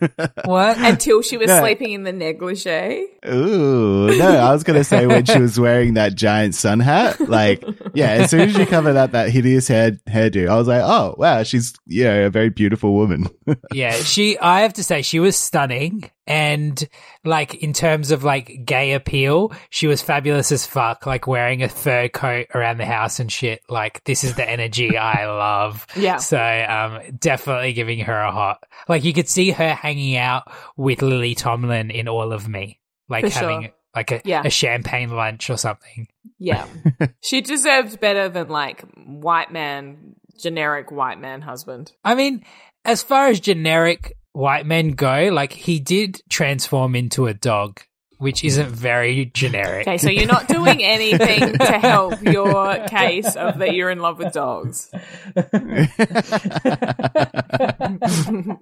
what? 0.44 0.78
until 0.78 1.22
she 1.22 1.36
was 1.36 1.48
No. 1.48 1.60
sleeping 1.60 1.92
in 1.92 2.04
the 2.04 2.12
negligee. 2.12 3.04
Ooh, 3.28 4.16
no, 4.16 4.28
I 4.28 4.52
was 4.52 4.62
gonna 4.64 4.84
say 4.84 5.06
when 5.06 5.24
she 5.24 5.38
was 5.40 5.58
wearing 5.58 5.94
that 5.94 6.14
giant 6.14 6.54
sun 6.54 6.80
hat. 6.80 7.20
Like, 7.20 7.64
yeah, 7.94 8.10
as 8.12 8.30
soon 8.30 8.42
as 8.48 8.54
she 8.56 8.64
covered 8.64 8.96
up 8.96 9.10
that 9.12 9.30
hideous 9.30 9.66
hair 9.68 9.92
hairdo, 10.08 10.48
I 10.48 10.56
was 10.56 10.68
like, 10.68 10.82
oh 10.84 11.14
wow, 11.18 11.42
she's 11.42 11.74
you 11.86 12.04
know 12.04 12.26
a 12.26 12.30
very 12.30 12.48
beautiful 12.50 12.94
woman. 12.94 13.26
yeah, 13.72 13.92
she. 13.92 14.38
I 14.38 14.60
have 14.60 14.74
to 14.74 14.84
say, 14.84 15.02
she 15.02 15.18
was 15.20 15.36
stunning, 15.36 16.10
and 16.28 16.86
like 17.24 17.54
in 17.54 17.72
terms 17.72 18.10
of 18.10 18.22
like 18.22 18.64
gay 18.66 18.92
appeal, 18.92 19.50
she 19.70 19.86
was 19.86 20.02
fabulous 20.02 20.52
as 20.52 20.66
fuck. 20.66 21.06
Like 21.06 21.26
wearing 21.26 21.62
a 21.62 21.68
fur 21.70 22.08
coat 22.08 22.48
around 22.54 22.76
the 22.76 22.84
house 22.84 23.18
and 23.18 23.32
shit. 23.32 23.62
Like 23.70 24.04
this 24.04 24.22
is 24.24 24.34
the 24.36 24.48
energy 24.48 24.96
I 24.98 25.24
love. 25.34 25.86
Yeah. 25.96 26.18
So, 26.18 26.38
um, 26.38 27.16
definitely 27.18 27.72
giving 27.72 28.00
her 28.00 28.14
a 28.20 28.30
hot. 28.30 28.62
Like 28.88 29.04
you 29.04 29.14
could 29.14 29.28
see 29.28 29.50
her 29.52 29.74
hanging 29.74 30.16
out 30.16 30.52
with 30.76 31.00
Lily 31.00 31.34
Tomlin 31.34 31.90
in 31.90 32.08
All 32.08 32.32
of 32.34 32.46
Me, 32.46 32.78
like 33.08 33.24
For 33.24 33.30
sure. 33.30 33.50
having 33.50 33.72
like 33.96 34.10
a, 34.12 34.20
Yeah. 34.24 34.42
a 34.44 34.50
champagne 34.50 35.08
lunch 35.08 35.48
or 35.48 35.56
something. 35.56 36.08
Yeah. 36.38 36.66
she 37.22 37.40
deserved 37.40 38.00
better 38.00 38.28
than 38.28 38.48
like 38.48 38.82
white 38.96 39.50
man, 39.50 40.14
generic 40.38 40.90
white 40.92 41.18
man 41.18 41.40
husband. 41.40 41.90
I 42.04 42.14
mean, 42.14 42.44
as 42.84 43.02
far 43.02 43.28
as 43.28 43.40
generic 43.40 44.12
white 44.38 44.64
men 44.64 44.92
go, 44.92 45.30
like 45.32 45.52
he 45.52 45.80
did 45.80 46.22
transform 46.28 46.94
into 46.94 47.26
a 47.26 47.34
dog, 47.34 47.80
which 48.18 48.44
isn't 48.44 48.70
very 48.70 49.26
generic. 49.34 49.86
Okay, 49.86 49.98
so 49.98 50.08
you're 50.08 50.26
not 50.26 50.46
doing 50.46 50.82
anything 50.82 51.58
to 51.58 51.78
help 51.78 52.22
your 52.22 52.86
case 52.86 53.34
of 53.34 53.58
that 53.58 53.74
you're 53.74 53.90
in 53.90 53.98
love 53.98 54.18
with 54.18 54.32
dogs. 54.32 54.90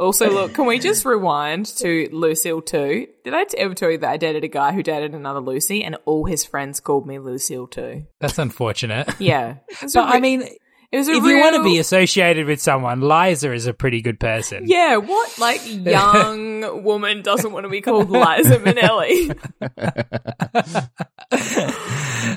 Also, 0.00 0.30
look, 0.30 0.54
can 0.54 0.64
we 0.64 0.78
just 0.78 1.04
rewind 1.04 1.66
to 1.76 2.08
Lucille 2.10 2.62
too? 2.62 3.06
Did 3.22 3.34
I 3.34 3.44
ever 3.58 3.74
tell 3.74 3.90
you 3.90 3.98
that 3.98 4.08
I 4.08 4.16
dated 4.16 4.44
a 4.44 4.48
guy 4.48 4.72
who 4.72 4.82
dated 4.82 5.14
another 5.14 5.40
Lucy 5.40 5.84
and 5.84 5.98
all 6.06 6.24
his 6.24 6.42
friends 6.42 6.80
called 6.80 7.06
me 7.06 7.18
Lucille 7.18 7.66
too? 7.66 8.06
That's 8.18 8.38
unfortunate. 8.38 9.10
Yeah. 9.18 9.56
It 9.68 9.82
was 9.82 9.94
a 9.94 9.98
But 9.98 10.14
I 10.14 10.20
mean, 10.20 10.44
it 10.92 10.98
was 10.98 11.08
a 11.08 11.12
if 11.12 11.24
you 11.24 11.38
want 11.38 11.56
to 11.56 11.62
be 11.62 11.78
associated 11.78 12.46
with 12.46 12.60
someone, 12.60 13.00
Liza 13.00 13.52
is 13.52 13.66
a 13.66 13.74
pretty 13.74 14.02
good 14.02 14.18
person. 14.18 14.64
Yeah, 14.66 14.96
what 14.96 15.38
like 15.38 15.60
young 15.66 16.82
woman 16.82 17.22
doesn't 17.22 17.52
want 17.52 17.64
to 17.64 17.70
be 17.70 17.80
called 17.80 18.10
Liza 18.10 18.58
Minnelli? 18.58 19.36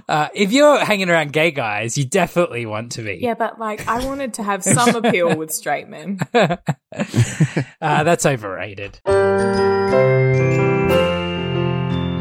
Uh, 0.10 0.28
if 0.34 0.52
you're 0.52 0.84
hanging 0.84 1.10
around 1.10 1.34
gay 1.34 1.52
guys, 1.52 1.98
you 1.98 2.06
definitely 2.06 2.66
want 2.66 2.94
to 2.94 3.04
be. 3.04 3.20
Yeah, 3.22 3.36
but 3.36 3.60
like 3.60 3.88
I 3.88 4.04
wanted 4.06 4.36
to 4.36 4.44
have 4.44 4.64
some 4.64 4.96
appeal 4.96 5.36
with 5.36 5.52
straight 5.52 5.88
men. 5.88 6.20
Uh, 6.34 6.58
that's 8.04 8.26
overrated. 8.26 9.00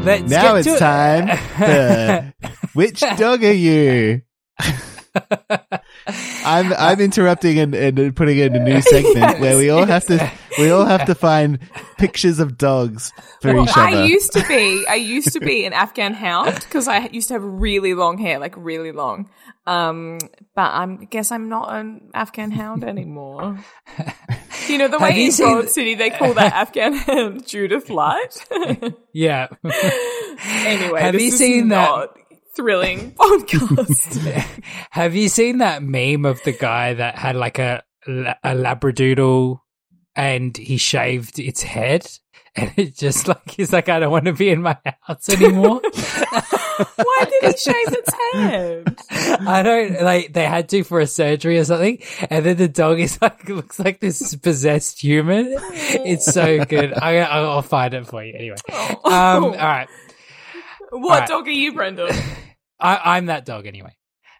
Let's 0.05 0.29
now 0.29 0.53
get 0.53 0.55
it's 0.57 0.73
to- 0.73 0.79
time. 0.79 1.37
for 1.37 2.33
which 2.73 2.99
dog 2.99 3.43
are 3.43 3.51
you? 3.51 4.21
I'm 6.45 6.73
I'm 6.73 6.99
interrupting 6.99 7.59
and, 7.59 7.73
and 7.75 8.15
putting 8.15 8.37
in 8.37 8.55
a 8.55 8.59
new 8.59 8.81
segment 8.81 9.39
where 9.39 9.57
we 9.57 9.69
all 9.69 9.85
have 9.85 10.05
to 10.05 10.31
we 10.57 10.69
all 10.71 10.85
have 10.85 11.05
to 11.05 11.15
find 11.15 11.59
pictures 11.97 12.39
of 12.39 12.57
dogs 12.57 13.11
for 13.41 13.53
Well, 13.53 13.63
each 13.63 13.69
other. 13.77 13.97
I 13.97 14.03
used 14.05 14.33
to 14.33 14.45
be, 14.47 14.85
I 14.87 14.95
used 14.95 15.33
to 15.33 15.39
be 15.39 15.65
an 15.65 15.73
Afghan 15.73 16.13
hound 16.13 16.55
because 16.55 16.87
I 16.87 17.07
used 17.07 17.29
to 17.29 17.35
have 17.35 17.43
really 17.43 17.93
long 17.93 18.17
hair, 18.17 18.39
like 18.39 18.53
really 18.57 18.91
long. 18.91 19.29
Um, 19.65 20.19
but 20.55 20.71
I'm, 20.73 20.99
I 21.01 21.05
guess 21.05 21.31
I'm 21.31 21.47
not 21.47 21.73
an 21.73 22.09
Afghan 22.13 22.51
hound 22.51 22.83
anymore. 22.83 23.57
you 24.67 24.77
know 24.77 24.89
the 24.89 24.99
way 24.99 25.17
you 25.17 25.25
in 25.27 25.31
seen- 25.31 25.51
Broad 25.53 25.69
City 25.69 25.95
they 25.95 26.09
call 26.09 26.33
that 26.33 26.53
Afghan 26.53 26.93
hound 26.93 27.47
Judith 27.47 27.89
Light. 27.89 28.45
Yeah. 29.15 29.47
anyway, 29.63 31.01
Have 31.01 31.13
this 31.13 31.21
you 31.21 31.27
is 31.27 31.37
seen 31.37 31.67
that- 31.69 31.75
not 31.87 32.17
thrilling 32.55 33.11
podcast. 33.15 34.17
Have 34.91 35.15
you 35.15 35.29
seen 35.29 35.59
that 35.59 35.83
meme 35.83 36.25
of 36.25 36.41
the 36.43 36.51
guy 36.51 36.93
that 36.93 37.15
had 37.15 37.35
like 37.35 37.59
a 37.59 37.83
a 38.05 38.53
labradoodle 38.53 39.59
and 40.15 40.55
he 40.57 40.77
shaved 40.77 41.39
its 41.39 41.63
head? 41.63 42.07
And 42.55 42.71
it 42.77 42.95
just 42.95 43.27
like 43.27 43.49
he's 43.49 43.73
like, 43.73 43.89
I 43.89 43.99
don't 43.99 44.11
want 44.11 44.25
to 44.25 44.33
be 44.33 44.49
in 44.49 44.61
my 44.61 44.77
house 45.01 45.27
anymore. 45.29 45.81
Why 46.95 47.25
did 47.25 47.51
he 47.51 47.57
shave 47.57 47.93
its 47.93 48.13
head? 48.33 48.97
I 49.47 49.63
don't 49.63 50.01
like 50.01 50.33
they 50.33 50.45
had 50.45 50.69
to 50.69 50.83
for 50.83 50.99
a 50.99 51.07
surgery 51.07 51.57
or 51.57 51.65
something, 51.65 51.99
and 52.29 52.45
then 52.45 52.57
the 52.57 52.67
dog 52.67 52.99
is 52.99 53.19
like 53.21 53.49
looks 53.49 53.79
like 53.79 53.99
this 53.99 54.35
possessed 54.35 55.01
human. 55.01 55.55
It's 55.57 56.25
so 56.25 56.63
good. 56.65 56.93
I, 56.93 57.17
I'll 57.21 57.61
find 57.63 57.93
it 57.93 58.05
for 58.07 58.23
you 58.23 58.33
anyway. 58.33 58.57
Um, 59.03 59.45
all 59.45 59.51
right, 59.51 59.87
What 60.93 61.11
Alright. 61.13 61.27
dog 61.29 61.47
are 61.47 61.51
you, 61.51 61.73
Brendan? 61.73 62.09
I, 62.79 63.17
I'm 63.17 63.25
that 63.27 63.45
dog 63.45 63.65
anyway. 63.67 63.95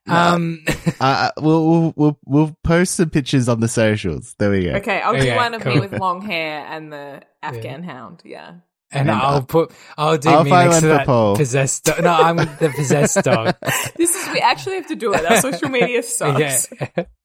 Um, 0.08 0.64
Uh, 1.00 1.30
we'll, 1.38 1.66
we'll 1.70 1.94
we'll 1.96 2.20
we'll 2.26 2.58
post 2.64 2.96
some 2.96 3.10
pictures 3.10 3.50
on 3.50 3.60
the 3.60 3.68
socials. 3.68 4.36
There 4.40 4.52
we 4.52 4.64
go. 4.66 4.72
Okay, 4.76 5.02
I'll 5.02 5.14
do 5.14 5.20
Okay, 5.20 5.36
one 5.36 5.54
of 5.54 5.66
me 5.66 5.80
with 5.80 5.92
long 5.94 6.22
hair 6.22 6.66
and 6.70 6.92
the 6.94 7.22
Afghan 7.42 7.84
hound. 7.84 8.22
Yeah. 8.24 8.50
and 8.92 9.10
And, 9.10 9.12
I'll 9.12 9.38
uh, 9.38 9.42
put 9.42 9.72
I'll 9.98 10.18
do 10.18 10.30
I'll 10.30 10.44
me 10.44 10.52
next 10.52 10.66
to 10.66 10.70
one 10.70 10.82
for 10.82 10.88
that 10.88 11.06
Paul. 11.06 11.36
possessed. 11.36 11.86
Do- 11.86 12.02
no, 12.02 12.14
I'm 12.14 12.38
the 12.38 12.72
possessed 12.76 13.18
dog. 13.24 13.56
This 13.98 14.16
is 14.16 14.30
we 14.34 14.40
actually 14.40 14.76
have 14.76 14.88
to 14.88 14.96
do 14.96 15.14
it. 15.14 15.26
Our 15.26 15.38
social 15.42 15.70
media 15.70 16.00
Okay, 16.00 16.02
sucks. 16.02 16.68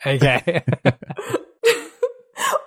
okay. 0.07 0.63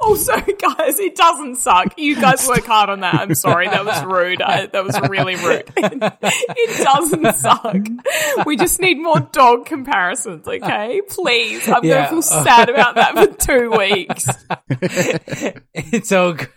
Also, 0.01 0.33
guys, 0.59 0.99
it 0.99 1.15
doesn't 1.15 1.55
suck. 1.57 1.93
You 1.97 2.15
guys 2.19 2.47
work 2.47 2.65
hard 2.65 2.89
on 2.89 3.01
that. 3.01 3.15
I'm 3.15 3.35
sorry, 3.35 3.67
that 3.67 3.85
was 3.85 4.03
rude. 4.03 4.41
I, 4.41 4.65
that 4.67 4.83
was 4.83 4.99
really 5.09 5.35
rude. 5.35 5.71
it 5.77 6.83
doesn't 6.83 7.35
suck. 7.35 8.45
We 8.45 8.57
just 8.57 8.79
need 8.81 8.99
more 8.99 9.19
dog 9.19 9.65
comparisons, 9.65 10.47
okay? 10.47 11.01
Please, 11.09 11.67
I'm 11.67 11.83
Yeah. 11.83 11.95
gonna 12.05 12.09
feel 12.09 12.21
sad 12.21 12.69
about 12.69 12.95
that 12.95 13.13
for 13.15 13.27
two 13.37 13.71
weeks. 13.71 14.27
it's 15.73 16.11
all 16.11 16.33
good. 16.33 16.49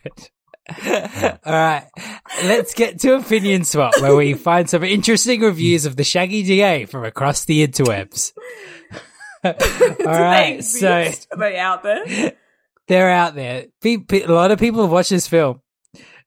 All 1.44 1.52
right, 1.52 1.86
let's 2.44 2.72
get 2.74 2.98
to 3.00 3.16
opinion 3.16 3.64
swap, 3.64 4.00
where 4.00 4.16
we 4.16 4.32
find 4.34 4.68
some 4.68 4.82
interesting 4.82 5.42
reviews 5.42 5.84
of 5.84 5.96
the 5.96 6.04
Shaggy 6.04 6.42
DA 6.42 6.86
from 6.86 7.04
across 7.04 7.44
the 7.44 7.66
interwebs. 7.66 8.32
all 9.44 9.52
Do 9.52 9.94
they 9.98 10.04
right, 10.06 10.64
so 10.64 10.96
exist? 11.00 11.28
Are 11.32 11.38
they 11.38 11.58
out 11.58 11.82
there? 11.82 12.32
They're 12.88 13.10
out 13.10 13.34
there. 13.34 13.66
A 13.84 14.26
lot 14.26 14.50
of 14.50 14.58
people 14.58 14.82
have 14.82 14.90
watched 14.90 15.10
this 15.10 15.26
film. 15.28 15.60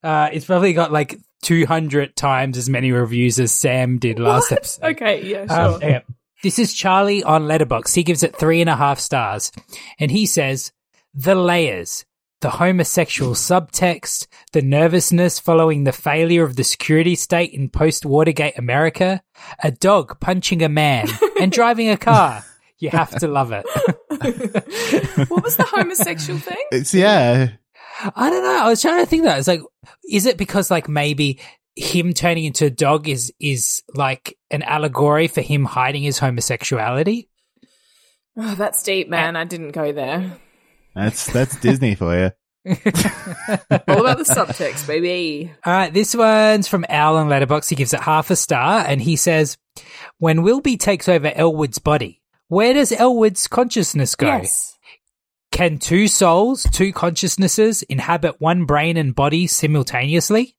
Uh, 0.02 0.28
it's 0.32 0.46
probably 0.46 0.72
got 0.72 0.92
like 0.92 1.18
200 1.42 2.16
times 2.16 2.56
as 2.58 2.68
many 2.68 2.92
reviews 2.92 3.38
as 3.38 3.52
Sam 3.52 3.98
did 3.98 4.18
last 4.18 4.50
What? 4.50 4.58
episode. 4.58 4.84
Okay, 4.86 5.24
yeah, 5.24 5.46
sure. 5.46 5.74
Um, 5.76 5.82
yeah. 5.82 6.00
This 6.42 6.58
is 6.58 6.72
Charlie 6.72 7.22
on 7.24 7.44
Letterboxd. 7.44 7.94
He 7.94 8.02
gives 8.04 8.22
it 8.22 8.36
three 8.36 8.60
and 8.60 8.70
a 8.70 8.76
half 8.76 8.98
stars, 9.00 9.50
and 9.98 10.10
he 10.10 10.24
says 10.26 10.70
the 11.12 11.34
layers, 11.34 12.04
the 12.40 12.50
homosexual 12.50 13.32
subtext, 13.32 14.28
the 14.52 14.62
nervousness 14.62 15.40
following 15.40 15.82
the 15.82 15.90
failure 15.92 16.44
of 16.44 16.54
the 16.54 16.62
security 16.62 17.16
state 17.16 17.52
in 17.52 17.68
post 17.68 18.06
Watergate 18.06 18.56
America, 18.56 19.20
a 19.64 19.72
dog 19.72 20.20
punching 20.20 20.62
a 20.62 20.68
man, 20.68 21.08
and 21.40 21.50
driving 21.52 21.88
a 21.88 21.96
car. 21.96 22.44
You 22.78 22.90
have 22.90 23.10
to 23.18 23.26
love 23.26 23.50
it. 23.50 23.66
what 25.28 25.42
was 25.42 25.56
the 25.56 25.66
homosexual 25.68 26.38
thing? 26.38 26.64
It's 26.72 26.94
yeah. 26.94 27.48
I 28.14 28.30
don't 28.30 28.42
know. 28.42 28.64
I 28.64 28.68
was 28.68 28.80
trying 28.80 29.02
to 29.02 29.06
think 29.10 29.24
that. 29.24 29.38
It's 29.38 29.48
like, 29.48 29.62
is 30.08 30.26
it 30.26 30.36
because 30.36 30.70
like 30.70 30.88
maybe 30.88 31.40
him 31.76 32.12
turning 32.12 32.44
into 32.44 32.66
a 32.66 32.70
dog 32.70 33.08
is 33.08 33.32
is 33.40 33.82
like 33.94 34.36
an 34.50 34.62
allegory 34.62 35.28
for 35.28 35.40
him 35.40 35.64
hiding 35.64 36.02
his 36.02 36.18
homosexuality? 36.18 37.28
Oh, 38.36 38.54
that's 38.54 38.82
deep, 38.82 39.08
uh, 39.08 39.10
man. 39.10 39.36
I 39.36 39.44
didn't 39.44 39.72
go 39.72 39.92
there. 39.92 40.38
That's 40.94 41.32
that's 41.32 41.58
Disney 41.60 41.94
for 41.94 42.16
you. 42.16 42.30
All 42.68 44.00
about 44.00 44.18
the 44.18 44.26
subtext, 44.28 44.86
baby. 44.86 45.52
All 45.64 45.72
right, 45.72 45.92
this 45.92 46.14
one's 46.14 46.68
from 46.68 46.84
Al 46.88 47.16
on 47.16 47.28
Letterboxd. 47.28 47.70
He 47.70 47.76
gives 47.76 47.94
it 47.94 48.00
half 48.00 48.30
a 48.30 48.36
star, 48.36 48.84
and 48.86 49.00
he 49.00 49.16
says, 49.16 49.56
"When 50.18 50.42
Wilby 50.42 50.76
takes 50.76 51.08
over 51.08 51.32
Elwood's 51.34 51.78
body, 51.78 52.20
where 52.48 52.74
does 52.74 52.92
Elwood's 52.92 53.46
consciousness 53.46 54.14
go? 54.14 54.26
Yes. 54.26 54.76
Can 55.50 55.78
two 55.78 56.08
souls, 56.08 56.66
two 56.72 56.92
consciousnesses 56.92 57.82
inhabit 57.82 58.40
one 58.40 58.64
brain 58.64 58.96
and 58.96 59.14
body 59.14 59.46
simultaneously? 59.46 60.54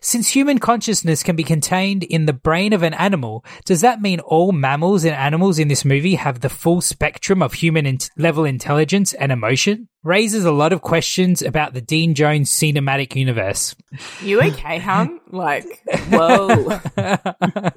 Since 0.00 0.28
human 0.28 0.58
consciousness 0.58 1.22
can 1.22 1.36
be 1.36 1.44
contained 1.44 2.04
in 2.04 2.26
the 2.26 2.32
brain 2.32 2.72
of 2.72 2.82
an 2.82 2.94
animal, 2.94 3.44
does 3.64 3.80
that 3.80 4.00
mean 4.00 4.20
all 4.20 4.52
mammals 4.52 5.04
and 5.04 5.14
animals 5.14 5.58
in 5.58 5.68
this 5.68 5.84
movie 5.84 6.14
have 6.14 6.40
the 6.40 6.48
full 6.48 6.80
spectrum 6.80 7.42
of 7.42 7.54
human 7.54 7.86
int- 7.86 8.10
level 8.16 8.44
intelligence 8.44 9.12
and 9.14 9.32
emotion? 9.32 9.88
Raises 10.02 10.46
a 10.46 10.52
lot 10.52 10.72
of 10.72 10.80
questions 10.80 11.42
about 11.42 11.74
the 11.74 11.82
Dean 11.82 12.14
Jones 12.14 12.50
cinematic 12.50 13.14
universe. 13.16 13.76
You 14.22 14.40
okay, 14.40 14.78
hon? 14.78 15.20
Like, 15.30 15.66
whoa. 16.08 16.80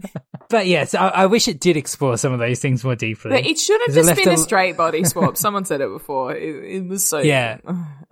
But 0.53 0.67
yes, 0.67 0.93
I, 0.93 1.07
I 1.07 1.25
wish 1.25 1.47
it 1.47 1.59
did 1.59 1.77
explore 1.77 2.15
some 2.15 2.31
of 2.31 2.37
those 2.37 2.59
things 2.59 2.83
more 2.83 2.95
deeply. 2.95 3.31
But 3.31 3.43
it 3.43 3.57
should 3.57 3.81
have 3.87 3.95
just 3.95 4.15
been 4.15 4.29
a 4.29 4.33
a- 4.33 4.37
straight 4.37 4.77
body 4.77 5.03
swap. 5.03 5.35
Someone 5.35 5.65
said 5.65 5.81
it 5.81 5.89
before. 5.89 6.35
It, 6.35 6.75
it 6.75 6.87
was 6.87 7.07
so 7.07 7.17
Yeah. 7.17 7.57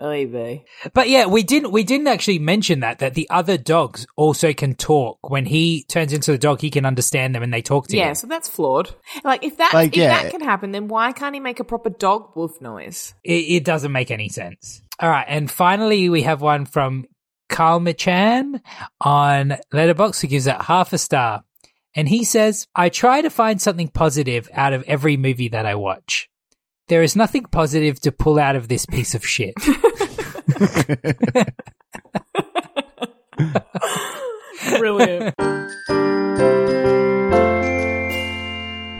Oy. 0.02 0.64
But 0.95 1.10
yeah, 1.10 1.28
we 1.28 1.43
didn't 1.43 1.72
we 1.72 1.84
didn't 1.84 2.08
actually 2.08 2.39
mention 2.39 2.80
that 2.80 2.97
that 2.97 3.14
the 3.14 3.30
other 3.30 3.60
dogs 3.92 4.08
also 4.16 4.54
can 4.54 4.76
talk. 4.76 5.30
When 5.30 5.46
he 5.46 5.84
turns 5.84 6.14
into 6.14 6.32
the 6.32 6.38
dog, 6.38 6.62
he 6.62 6.70
can 6.70 6.86
understand 6.86 7.36
them 7.36 7.44
and 7.44 7.54
they 7.54 7.62
talk 7.62 7.88
to 7.88 7.98
Yeah, 7.98 8.04
him. 8.04 8.10
Yeah, 8.10 8.14
so 8.14 8.28
that's 8.28 8.50
flawed. 8.50 8.94
Like 9.24 9.44
if 9.44 9.58
that 9.58 9.74
Like, 9.74 9.94
if 9.94 9.98
yeah. 9.98 10.24
that 10.24 10.32
can 10.32 10.42
happen, 10.42 10.72
then 10.72 10.88
why 10.88 11.12
can't 11.12 11.34
he 11.34 11.39
make 11.39 11.60
a 11.60 11.64
proper 11.64 11.89
dog 11.89 12.36
wolf 12.36 12.62
noise? 12.62 13.14
It, 13.24 13.32
it 13.32 13.66
doesn't 13.66 13.92
make 13.92 14.12
any 14.12 14.30
sense. 14.30 14.82
All 15.00 15.10
right, 15.10 15.26
and 15.28 15.50
finally 15.50 16.10
we 16.10 16.24
have 16.24 16.42
one 16.42 16.66
from 16.66 17.06
Carl 17.50 17.80
Machan 17.80 18.62
on 19.00 19.58
Letterboxd 19.74 20.22
who 20.22 20.28
gives 20.28 20.48
it 20.48 20.62
half 20.62 20.94
a 20.94 20.98
star. 20.98 21.44
And 21.94 22.08
he 22.08 22.24
says, 22.24 22.68
I 22.74 22.88
try 22.88 23.22
to 23.22 23.30
find 23.30 23.62
something 23.62 23.89
positive 23.89 24.50
out 24.54 24.72
of 24.72 24.84
every 24.84 25.18
movie 25.18 25.50
that 25.50 25.66
I 25.66 25.76
watch. 25.76 26.30
There 26.88 27.04
is 27.04 27.18
nothing 27.18 27.44
positive 27.44 28.00
to 28.02 28.12
pull 28.14 28.39
out 28.39 28.56
of 28.56 28.70
this 28.70 28.86
piece 28.86 29.14
of 29.14 29.26
shit. 29.26 29.56
Brilliant. 34.78 35.36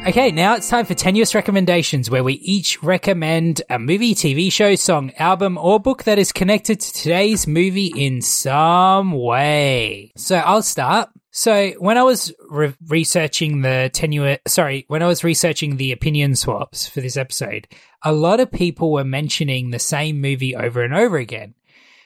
Okay, 0.08 0.32
now 0.32 0.56
it's 0.56 0.68
time 0.68 0.86
for 0.86 0.96
tenuous 0.96 1.36
recommendations 1.36 2.10
where 2.10 2.24
we 2.24 2.34
each 2.34 2.82
recommend 2.82 3.62
a 3.70 3.78
movie, 3.78 4.16
TV 4.16 4.52
show, 4.52 4.74
song, 4.74 5.12
album, 5.20 5.60
or 5.60 5.80
book 5.80 6.04
that 6.06 6.18
is 6.18 6.32
connected 6.32 6.80
to 6.80 6.94
today's 6.94 7.46
movie 7.46 7.94
in 7.96 8.22
some 8.22 9.12
way. 9.12 10.12
So 10.18 10.38
I'll 10.38 10.64
start. 10.64 11.10
So 11.30 11.72
when 11.78 12.00
I 12.00 12.04
was 12.04 12.34
re- 12.50 12.74
researching 12.88 13.62
the 13.62 13.92
tenuous, 13.94 14.40
sorry, 14.48 14.86
when 14.88 15.04
I 15.04 15.08
was 15.08 15.24
researching 15.24 15.78
the 15.78 15.92
opinion 15.92 16.36
swaps 16.36 16.88
for 16.88 17.00
this 17.00 17.16
episode, 17.16 17.68
a 18.04 18.12
lot 18.12 18.40
of 18.40 18.52
people 18.52 18.92
were 18.92 19.06
mentioning 19.06 19.70
the 19.70 19.80
same 19.80 20.20
movie 20.20 20.56
over 20.56 20.82
and 20.82 20.96
over 20.96 21.18
again 21.18 21.54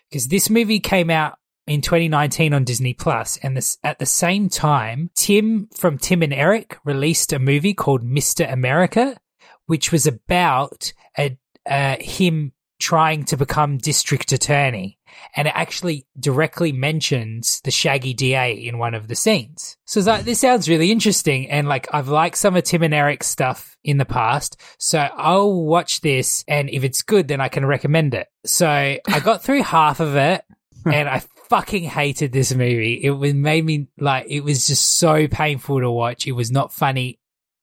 because 0.09 0.27
this 0.27 0.49
movie 0.49 0.81
came 0.81 1.09
out 1.09 1.39
in 1.67 1.81
2019 1.81 2.53
on 2.53 2.63
Disney 2.63 2.93
Plus, 2.93 3.37
and 3.37 3.57
this 3.57 3.77
at 3.83 3.99
the 3.99 4.05
same 4.05 4.49
time, 4.49 5.09
Tim 5.15 5.67
from 5.75 5.97
Tim 5.97 6.21
and 6.21 6.33
Eric 6.33 6.77
released 6.83 7.33
a 7.33 7.39
movie 7.39 7.73
called 7.73 8.03
Mr. 8.03 8.51
America, 8.51 9.17
which 9.65 9.91
was 9.91 10.05
about 10.05 10.93
a, 11.17 11.37
uh, 11.65 11.95
him 11.99 12.51
trying 12.79 13.23
to 13.25 13.37
become 13.37 13.77
district 13.77 14.31
attorney, 14.31 14.99
and 15.35 15.47
it 15.47 15.53
actually 15.55 16.05
directly 16.19 16.71
mentions 16.71 17.61
the 17.61 17.71
Shaggy 17.71 18.13
DA 18.13 18.53
in 18.53 18.77
one 18.77 18.93
of 18.93 19.07
the 19.07 19.15
scenes. 19.15 19.77
So 19.85 19.99
it's 19.99 20.07
like 20.07 20.25
this 20.25 20.41
sounds 20.41 20.69
really 20.69 20.91
interesting, 20.91 21.49
and 21.49 21.67
like 21.67 21.87
I've 21.91 22.09
liked 22.09 22.37
some 22.37 22.55
of 22.55 22.63
Tim 22.63 22.83
and 22.83 22.93
Eric's 22.93 23.27
stuff 23.27 23.75
in 23.83 23.97
the 23.97 24.05
past, 24.05 24.61
so 24.77 24.99
I'll 24.99 25.63
watch 25.63 26.01
this, 26.01 26.43
and 26.47 26.69
if 26.69 26.83
it's 26.83 27.01
good, 27.01 27.27
then 27.27 27.41
I 27.41 27.49
can 27.49 27.65
recommend 27.65 28.13
it. 28.13 28.27
So 28.45 28.67
I 28.67 29.19
got 29.23 29.41
through 29.41 29.63
half 29.63 29.99
of 29.99 30.15
it 30.15 30.45
and 30.93 31.09
I 31.09 31.23
fucking 31.55 31.83
hated 31.83 32.33
this 32.33 32.53
movie. 32.53 32.99
It 33.01 33.11
was 33.11 33.33
made 33.33 33.63
me 33.63 33.87
like 33.97 34.25
it 34.27 34.41
was 34.41 34.67
just 34.67 34.97
so 34.97 35.27
painful 35.29 35.79
to 35.79 35.89
watch. 35.89 36.27
It 36.27 36.33
was 36.33 36.51
not 36.51 36.73
funny. 36.73 37.19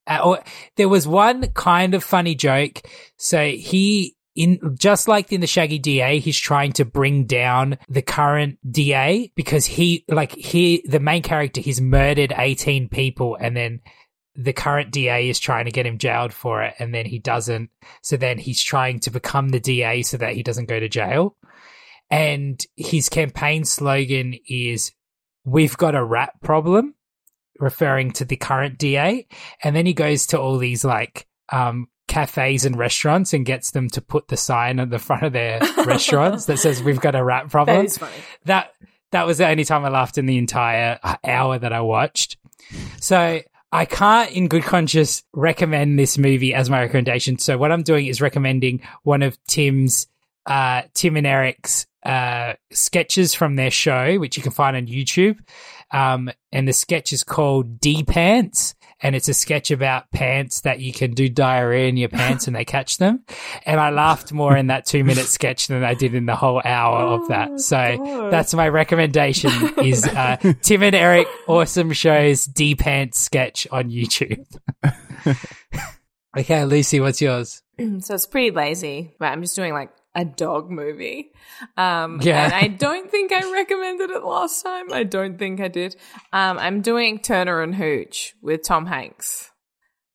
At 0.06 0.22
all. 0.22 0.38
There 0.76 0.88
was 0.88 1.06
one 1.06 1.48
kind 1.52 1.94
of 1.94 2.02
funny 2.02 2.34
joke. 2.34 2.80
So 3.18 3.50
he 3.50 4.16
in 4.34 4.76
just 4.78 5.08
like 5.08 5.30
in 5.30 5.42
the 5.42 5.46
Shaggy 5.46 5.78
DA, 5.78 6.20
he's 6.20 6.38
trying 6.38 6.72
to 6.74 6.86
bring 6.86 7.26
down 7.26 7.76
the 7.86 8.00
current 8.00 8.58
DA 8.68 9.30
because 9.34 9.66
he 9.66 10.06
like 10.08 10.32
he 10.32 10.82
the 10.86 11.00
main 11.00 11.22
character 11.22 11.60
he's 11.60 11.80
murdered 11.80 12.32
18 12.34 12.88
people 12.88 13.36
and 13.38 13.54
then 13.54 13.80
the 14.34 14.54
current 14.54 14.90
DA 14.90 15.28
is 15.28 15.38
trying 15.38 15.66
to 15.66 15.70
get 15.70 15.84
him 15.84 15.98
jailed 15.98 16.32
for 16.32 16.62
it 16.62 16.74
and 16.78 16.94
then 16.94 17.04
he 17.04 17.18
doesn't. 17.18 17.68
So 18.00 18.16
then 18.16 18.38
he's 18.38 18.62
trying 18.62 19.00
to 19.00 19.10
become 19.10 19.50
the 19.50 19.60
DA 19.60 20.02
so 20.02 20.16
that 20.16 20.32
he 20.32 20.42
doesn't 20.42 20.70
go 20.70 20.80
to 20.80 20.88
jail 20.88 21.36
and 22.12 22.64
his 22.76 23.08
campaign 23.08 23.64
slogan 23.64 24.34
is 24.46 24.92
we've 25.44 25.76
got 25.76 25.96
a 25.96 26.04
rat 26.04 26.34
problem 26.42 26.94
referring 27.58 28.12
to 28.12 28.24
the 28.24 28.36
current 28.36 28.78
DA 28.78 29.26
and 29.64 29.74
then 29.74 29.86
he 29.86 29.94
goes 29.94 30.26
to 30.26 30.38
all 30.38 30.58
these 30.58 30.84
like 30.84 31.26
um 31.50 31.88
cafes 32.08 32.64
and 32.66 32.76
restaurants 32.76 33.32
and 33.32 33.46
gets 33.46 33.70
them 33.70 33.88
to 33.88 34.02
put 34.02 34.28
the 34.28 34.36
sign 34.36 34.78
on 34.78 34.90
the 34.90 34.98
front 34.98 35.22
of 35.22 35.32
their 35.32 35.60
restaurants 35.86 36.44
that 36.44 36.58
says 36.58 36.82
we've 36.82 37.00
got 37.00 37.14
a 37.14 37.24
rat 37.24 37.48
problem 37.48 37.86
That 37.86 38.10
that 38.44 38.72
that 39.12 39.26
was 39.26 39.38
the 39.38 39.46
only 39.46 39.64
time 39.64 39.84
I 39.84 39.88
laughed 39.88 40.18
in 40.18 40.26
the 40.26 40.38
entire 40.38 40.98
hour 41.24 41.58
that 41.58 41.72
I 41.72 41.82
watched. 41.82 42.38
So 42.98 43.42
I 43.70 43.84
can't, 43.84 44.30
in 44.32 44.48
good 44.48 44.64
conscience, 44.64 45.22
recommend 45.32 45.98
this 45.98 46.18
movie 46.18 46.54
as 46.54 46.68
my 46.68 46.80
recommendation. 46.80 47.38
So 47.38 47.56
what 47.58 47.70
I'm 47.70 47.82
doing 47.82 48.06
is 48.06 48.20
recommending 48.20 48.80
one 49.02 49.22
of 49.22 49.38
Tim's, 49.44 50.06
uh, 50.46 50.82
Tim 50.94 51.16
and 51.16 51.26
Eric's 51.26 51.86
uh, 52.04 52.54
sketches 52.70 53.34
from 53.34 53.56
their 53.56 53.70
show, 53.70 54.18
which 54.18 54.36
you 54.36 54.42
can 54.42 54.52
find 54.52 54.76
on 54.76 54.86
YouTube. 54.86 55.38
Um, 55.90 56.30
and 56.50 56.66
the 56.66 56.72
sketch 56.72 57.12
is 57.12 57.22
called 57.22 57.80
D 57.80 58.02
Pants. 58.02 58.74
And 59.04 59.16
it's 59.16 59.28
a 59.28 59.34
sketch 59.34 59.72
about 59.72 60.10
pants 60.12 60.60
that 60.60 60.78
you 60.78 60.92
can 60.92 61.12
do 61.12 61.28
diarrhea 61.28 61.88
in 61.88 61.96
your 61.96 62.08
pants 62.08 62.46
and 62.46 62.54
they 62.54 62.64
catch 62.64 62.98
them. 62.98 63.24
And 63.66 63.80
I 63.80 63.90
laughed 63.90 64.32
more 64.32 64.56
in 64.56 64.68
that 64.68 64.86
two 64.86 65.02
minute 65.02 65.26
sketch 65.26 65.66
than 65.66 65.82
I 65.82 65.94
did 65.94 66.14
in 66.14 66.26
the 66.26 66.36
whole 66.36 66.62
hour 66.64 67.00
of 67.00 67.26
that. 67.26 67.58
So 67.58 68.28
that's 68.30 68.54
my 68.54 68.68
recommendation 68.68 69.50
is, 69.82 70.04
uh, 70.06 70.36
Tim 70.62 70.84
and 70.84 70.94
Eric 70.94 71.26
awesome 71.48 71.92
shows 71.92 72.44
D 72.44 72.76
Pants 72.76 73.18
sketch 73.18 73.66
on 73.72 73.90
YouTube. 73.90 74.46
okay, 76.38 76.64
Lucy, 76.64 77.00
what's 77.00 77.20
yours? 77.20 77.62
So 78.00 78.14
it's 78.14 78.26
pretty 78.26 78.52
lazy, 78.52 79.12
but 79.18 79.26
I'm 79.26 79.42
just 79.42 79.56
doing 79.56 79.72
like 79.72 79.90
a 80.14 80.24
dog 80.24 80.70
movie. 80.70 81.30
Um, 81.76 82.20
Yeah. 82.22 82.44
and 82.44 82.52
I 82.52 82.68
don't 82.68 83.10
think 83.10 83.32
I 83.32 83.50
recommended 83.52 84.10
it 84.10 84.22
last 84.24 84.62
time. 84.62 84.92
I 84.92 85.04
don't 85.04 85.38
think 85.38 85.60
I 85.60 85.68
did. 85.68 85.96
Um, 86.32 86.58
I'm 86.58 86.80
doing 86.82 87.18
Turner 87.18 87.62
and 87.62 87.74
Hooch 87.74 88.34
with 88.42 88.62
Tom 88.62 88.86
Hanks. 88.86 89.50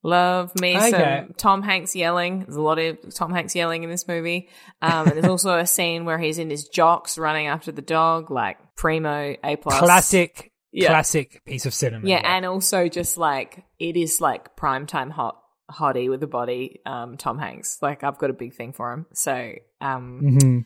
Love 0.04 0.52
me 0.60 0.76
Okay. 0.76 0.90
some 0.90 1.34
Tom 1.36 1.62
Hanks 1.62 1.96
yelling. 1.96 2.40
There's 2.44 2.54
a 2.56 2.62
lot 2.62 2.78
of 2.78 3.12
Tom 3.12 3.32
Hanks 3.32 3.56
yelling 3.56 3.82
in 3.82 3.90
this 3.90 4.06
movie. 4.06 4.48
Um, 4.80 5.08
and 5.08 5.16
there's 5.16 5.26
also 5.26 5.58
a 5.58 5.66
scene 5.66 6.04
where 6.04 6.18
he's 6.18 6.38
in 6.38 6.50
his 6.50 6.68
jocks 6.68 7.18
running 7.18 7.48
after 7.48 7.72
the 7.72 7.82
dog, 7.82 8.30
like 8.30 8.58
primo 8.76 9.34
A 9.42 9.56
plus. 9.56 9.80
Classic, 9.80 10.52
Yeah. 10.70 10.88
classic 10.90 11.44
piece 11.44 11.66
of 11.66 11.74
cinema. 11.74 12.06
Yeah, 12.06 12.22
and 12.24 12.46
also 12.46 12.88
just 12.88 13.18
like 13.18 13.64
it 13.80 13.96
is 13.96 14.20
like 14.20 14.56
primetime 14.56 15.10
hot 15.10 15.42
hottie 15.70 16.08
with 16.08 16.22
a 16.22 16.26
body, 16.26 16.80
um, 16.86 17.16
Tom 17.16 17.38
Hanks. 17.38 17.78
Like 17.82 18.02
I've 18.04 18.18
got 18.18 18.30
a 18.30 18.32
big 18.34 18.54
thing 18.54 18.72
for 18.72 18.92
him. 18.92 19.06
So 19.12 19.52
um 19.80 20.20
Mhm. 20.22 20.64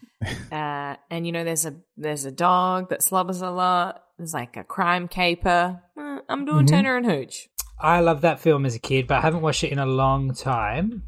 uh 0.53 0.97
and 1.11 1.27
you 1.27 1.33
know 1.33 1.45
there's 1.45 1.67
a 1.67 1.75
there's 1.97 2.25
a 2.25 2.31
dog 2.33 2.89
that 2.91 3.03
slobbers 3.03 3.43
a 3.43 3.51
lot. 3.51 4.05
There's 4.19 4.33
like 4.35 4.57
a 4.57 4.65
crime 4.65 5.09
caper. 5.09 5.81
Uh, 5.99 6.19
I'm 6.29 6.45
doing 6.45 6.67
Mm-hmm. 6.67 6.75
Turner 6.77 6.97
and 6.97 7.07
Hooch. 7.07 7.49
I 7.81 8.01
love 8.01 8.21
that 8.21 8.39
film 8.41 8.65
as 8.65 8.75
a 8.77 8.79
kid, 8.79 9.07
but 9.09 9.17
I 9.19 9.21
haven't 9.23 9.41
watched 9.43 9.65
it 9.65 9.73
in 9.73 9.79
a 9.81 9.87
long 9.87 10.33
time. 10.35 11.03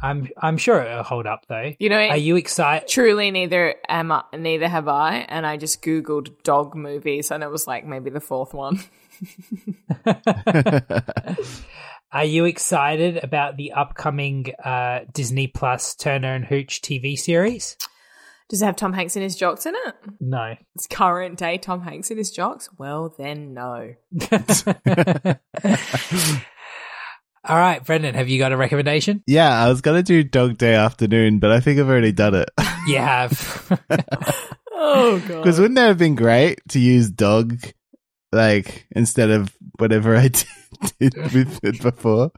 I'm 0.00 0.28
I'm 0.40 0.58
sure 0.58 0.80
it'll 0.82 1.02
hold 1.02 1.26
up 1.26 1.46
though. 1.48 1.72
You 1.80 1.88
know, 1.88 1.98
Are 1.98 2.16
you 2.16 2.36
excited? 2.36 2.86
truly 2.86 3.30
neither 3.32 3.74
am 3.88 4.12
I, 4.12 4.22
neither 4.36 4.68
have 4.68 4.86
I, 4.86 5.26
and 5.28 5.44
I 5.46 5.56
just 5.56 5.82
googled 5.82 6.42
dog 6.44 6.76
movies 6.76 7.30
and 7.32 7.42
it 7.42 7.50
was 7.50 7.66
like 7.66 7.84
maybe 7.86 8.10
the 8.10 8.20
fourth 8.20 8.52
one. 8.54 8.78
Are 12.10 12.24
you 12.24 12.46
excited 12.46 13.22
about 13.22 13.58
the 13.58 13.72
upcoming 13.72 14.46
uh, 14.64 15.00
Disney 15.12 15.46
Plus 15.46 15.94
Turner 15.94 16.34
and 16.34 16.44
Hooch 16.44 16.80
TV 16.80 17.18
series? 17.18 17.76
Does 18.48 18.62
it 18.62 18.64
have 18.64 18.76
Tom 18.76 18.94
Hanks 18.94 19.14
in 19.14 19.22
his 19.22 19.36
jocks 19.36 19.66
in 19.66 19.74
it? 19.74 19.94
No. 20.18 20.54
It's 20.74 20.86
current 20.86 21.38
day 21.38 21.58
Tom 21.58 21.82
Hanks 21.82 22.10
in 22.10 22.16
his 22.16 22.30
jocks? 22.30 22.70
Well 22.78 23.14
then 23.18 23.52
no. 23.52 23.92
All 27.44 27.56
right, 27.56 27.84
Brendan, 27.84 28.14
have 28.14 28.28
you 28.30 28.38
got 28.38 28.52
a 28.52 28.56
recommendation? 28.56 29.22
Yeah, 29.26 29.50
I 29.62 29.68
was 29.68 29.82
gonna 29.82 30.02
do 30.02 30.24
Dog 30.24 30.56
Day 30.56 30.74
Afternoon, 30.74 31.40
but 31.40 31.50
I 31.50 31.60
think 31.60 31.78
I've 31.78 31.88
already 31.88 32.12
done 32.12 32.34
it. 32.34 32.48
You 32.86 32.98
have. 32.98 33.84
Oh 34.80 35.18
god. 35.18 35.42
Because 35.42 35.58
wouldn't 35.58 35.74
that 35.74 35.88
have 35.88 35.98
been 35.98 36.14
great 36.14 36.60
to 36.68 36.78
use 36.78 37.10
dog, 37.10 37.60
like 38.30 38.86
instead 38.92 39.28
of 39.28 39.52
whatever 39.78 40.16
I 40.16 40.28
did 40.28 40.46
did 41.00 41.16
with 41.16 41.60
it 41.64 41.82
before. 41.82 42.32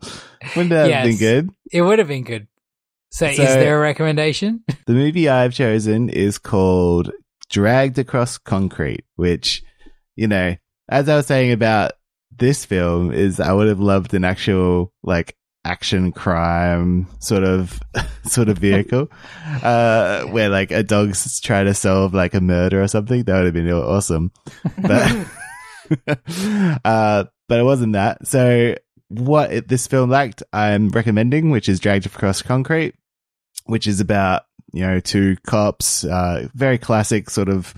Wouldn't 0.56 0.70
that 0.70 0.90
have 0.90 1.04
been 1.04 1.18
good? 1.18 1.50
It 1.72 1.82
would 1.82 1.98
have 1.98 2.08
been 2.08 2.24
good. 2.24 2.48
So, 3.10 3.26
So- 3.26 3.42
is 3.42 3.48
there 3.48 3.76
a 3.78 3.80
recommendation? 3.80 4.64
The 4.86 4.92
movie 4.94 5.28
I've 5.28 5.54
chosen 5.54 6.08
is 6.08 6.38
called 6.38 7.12
Dragged 7.48 7.98
Across 7.98 8.38
Concrete, 8.38 9.04
which, 9.16 9.62
you 10.16 10.26
know, 10.26 10.56
as 10.88 11.08
I 11.08 11.14
was 11.16 11.26
saying 11.26 11.52
about 11.52 11.92
this 12.36 12.64
film, 12.64 13.12
is 13.12 13.38
I 13.38 13.52
would 13.52 13.68
have 13.68 13.78
loved 13.80 14.14
an 14.14 14.24
actual 14.24 14.92
like 15.04 15.36
action 15.64 16.10
crime 16.10 17.06
sort 17.20 17.44
of 17.44 17.78
sort 18.24 18.48
of 18.48 18.58
vehicle, 18.58 19.08
uh, 19.62 20.24
where 20.24 20.48
like 20.48 20.70
a 20.72 20.82
dog's 20.82 21.38
trying 21.40 21.66
to 21.66 21.74
solve 21.74 22.14
like 22.14 22.34
a 22.34 22.40
murder 22.40 22.82
or 22.82 22.88
something. 22.88 23.22
That 23.24 23.36
would 23.36 23.44
have 23.44 23.54
been 23.54 23.70
awesome, 23.70 24.32
but 24.78 25.26
uh, 26.84 27.24
but 27.50 27.60
it 27.60 27.64
wasn't 27.64 27.92
that. 27.92 28.26
So 28.26 28.76
what 29.08 29.52
it, 29.52 29.68
this 29.68 29.86
film 29.86 30.08
lacked, 30.08 30.42
I'm 30.54 30.88
recommending, 30.88 31.50
which 31.50 31.68
is 31.68 31.80
Dragged 31.80 32.06
Across 32.06 32.42
Concrete 32.42 32.94
which 33.70 33.86
is 33.86 34.00
about 34.00 34.42
you 34.72 34.82
know 34.86 35.00
two 35.00 35.36
cops 35.46 36.04
uh 36.04 36.48
very 36.54 36.78
classic 36.78 37.30
sort 37.30 37.48
of 37.48 37.72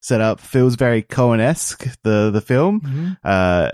setup. 0.00 0.40
Feels 0.40 0.76
very 0.76 1.02
coen-esque 1.02 1.86
the 2.02 2.30
the 2.30 2.40
film. 2.40 3.16
Uh 3.24 3.70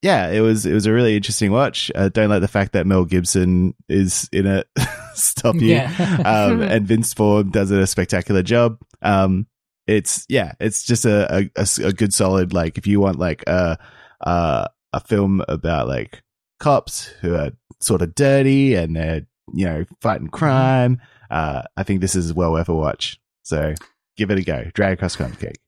yeah 0.00 0.30
it 0.30 0.40
was 0.40 0.66
it 0.66 0.72
was 0.72 0.86
a 0.86 0.92
really 0.92 1.16
interesting 1.16 1.52
watch. 1.52 1.90
Uh, 1.94 2.08
don't 2.08 2.30
let 2.30 2.40
the 2.40 2.48
fact 2.48 2.72
that 2.72 2.86
mel 2.86 3.04
gibson 3.04 3.74
is 3.88 4.28
in 4.32 4.46
it. 4.46 4.66
Stop 5.14 5.56
you. 5.56 5.68
Yeah. 5.68 6.22
um 6.24 6.60
and 6.62 6.86
vince 6.86 7.12
vaughn 7.14 7.50
does 7.50 7.70
a 7.70 7.86
spectacular 7.86 8.42
job. 8.42 8.78
Um 9.02 9.46
it's 9.86 10.24
yeah 10.28 10.52
it's 10.60 10.84
just 10.84 11.04
a, 11.04 11.50
a, 11.56 11.66
a 11.84 11.92
good 11.92 12.14
solid 12.14 12.52
like 12.54 12.78
if 12.78 12.86
you 12.86 13.00
want 13.00 13.18
like 13.18 13.42
a 13.48 13.78
uh 14.24 14.66
a 14.92 15.00
film 15.00 15.42
about 15.48 15.88
like 15.88 16.22
cops 16.60 17.06
who 17.20 17.34
are 17.34 17.50
sort 17.80 18.02
of 18.02 18.14
dirty 18.14 18.74
and 18.74 18.94
they're 18.96 19.26
you 19.54 19.64
know 19.66 19.84
fighting 20.00 20.28
crime 20.28 21.00
uh 21.30 21.62
i 21.76 21.82
think 21.82 22.00
this 22.00 22.14
is 22.14 22.32
well 22.32 22.52
worth 22.52 22.68
a 22.68 22.74
watch 22.74 23.18
so 23.42 23.74
give 24.16 24.30
it 24.30 24.38
a 24.38 24.42
go 24.42 24.64
drag 24.74 24.94
across 24.94 25.16
concrete 25.16 25.58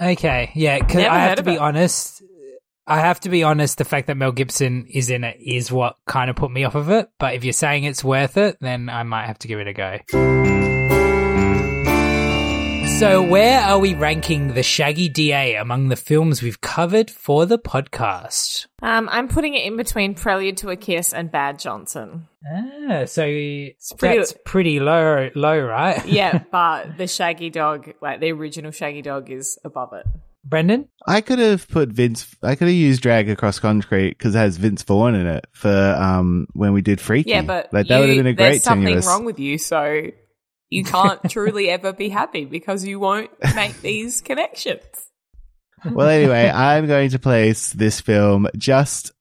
Okay, 0.00 0.50
yeah, 0.56 0.80
'cause 0.80 0.96
Never 0.96 1.08
I 1.14 1.18
have 1.20 1.36
to 1.36 1.44
be 1.44 1.52
it. 1.54 1.58
honest. 1.60 2.20
I 2.84 2.98
have 2.98 3.20
to 3.20 3.28
be 3.28 3.44
honest. 3.44 3.78
The 3.78 3.84
fact 3.84 4.08
that 4.08 4.16
Mel 4.16 4.32
Gibson 4.32 4.86
is 4.90 5.08
in 5.08 5.22
it 5.22 5.36
is 5.40 5.70
what 5.70 5.94
kind 6.08 6.28
of 6.28 6.34
put 6.34 6.50
me 6.50 6.64
off 6.64 6.74
of 6.74 6.90
it. 6.90 7.08
But 7.20 7.34
if 7.34 7.44
you're 7.44 7.52
saying 7.52 7.84
it's 7.84 8.02
worth 8.02 8.36
it, 8.36 8.56
then 8.60 8.88
I 8.88 9.04
might 9.04 9.26
have 9.26 9.38
to 9.38 9.46
give 9.48 9.60
it 9.60 9.68
a 9.68 9.72
go. 9.72 10.83
So, 12.98 13.22
where 13.22 13.60
are 13.60 13.80
we 13.80 13.94
ranking 13.94 14.54
the 14.54 14.62
Shaggy 14.62 15.08
DA 15.08 15.56
among 15.56 15.88
the 15.88 15.96
films 15.96 16.42
we've 16.42 16.60
covered 16.60 17.10
for 17.10 17.44
the 17.44 17.58
podcast? 17.58 18.66
Um, 18.82 19.08
I'm 19.10 19.26
putting 19.26 19.54
it 19.54 19.64
in 19.66 19.76
between 19.76 20.14
Prelude 20.14 20.58
to 20.58 20.70
a 20.70 20.76
Kiss 20.76 21.12
and 21.12 21.30
Bad 21.30 21.58
Johnson. 21.58 22.28
Ah, 22.48 23.04
so 23.04 23.22
pretty- 23.24 23.74
that's 23.98 24.34
pretty 24.46 24.78
low, 24.80 25.28
low, 25.34 25.58
right? 25.60 26.06
Yeah, 26.06 26.44
but 26.52 26.96
the 26.96 27.08
Shaggy 27.08 27.50
Dog, 27.50 27.92
like 28.00 28.20
the 28.20 28.30
original 28.30 28.70
Shaggy 28.70 29.02
Dog, 29.02 29.28
is 29.28 29.58
above 29.64 29.92
it. 29.92 30.06
Brendan. 30.46 30.90
i 31.06 31.22
could 31.22 31.38
have 31.38 31.66
put 31.68 31.88
vince 31.88 32.36
i 32.42 32.54
could 32.54 32.68
have 32.68 32.76
used 32.76 33.00
drag 33.00 33.30
across 33.30 33.58
concrete 33.58 34.10
because 34.10 34.34
it 34.34 34.38
has 34.38 34.58
vince 34.58 34.82
vaughn 34.82 35.14
in 35.14 35.26
it 35.26 35.46
for 35.52 35.70
um 35.98 36.46
when 36.52 36.74
we 36.74 36.82
did 36.82 37.00
freaky 37.00 37.30
Yeah, 37.30 37.40
but 37.40 37.72
like 37.72 37.88
that 37.88 37.98
would 37.98 38.10
have 38.10 38.18
been 38.18 38.26
a 38.26 38.34
great 38.34 38.50
there's 38.50 38.62
something 38.62 38.84
tenuous 38.84 39.06
wrong 39.06 39.24
with 39.24 39.38
you, 39.40 39.56
so 39.56 40.02
you 40.70 40.84
can't 40.84 41.20
truly 41.30 41.68
ever 41.70 41.92
be 41.92 42.08
happy 42.08 42.44
because 42.44 42.84
you 42.84 42.98
won't 43.00 43.30
make 43.54 43.80
these 43.82 44.20
connections. 44.20 44.82
well 45.84 46.08
anyway 46.08 46.48
i'm 46.48 46.86
going 46.86 47.10
to 47.10 47.18
place 47.18 47.72
this 47.72 48.00
film 48.00 48.46
just 48.56 49.12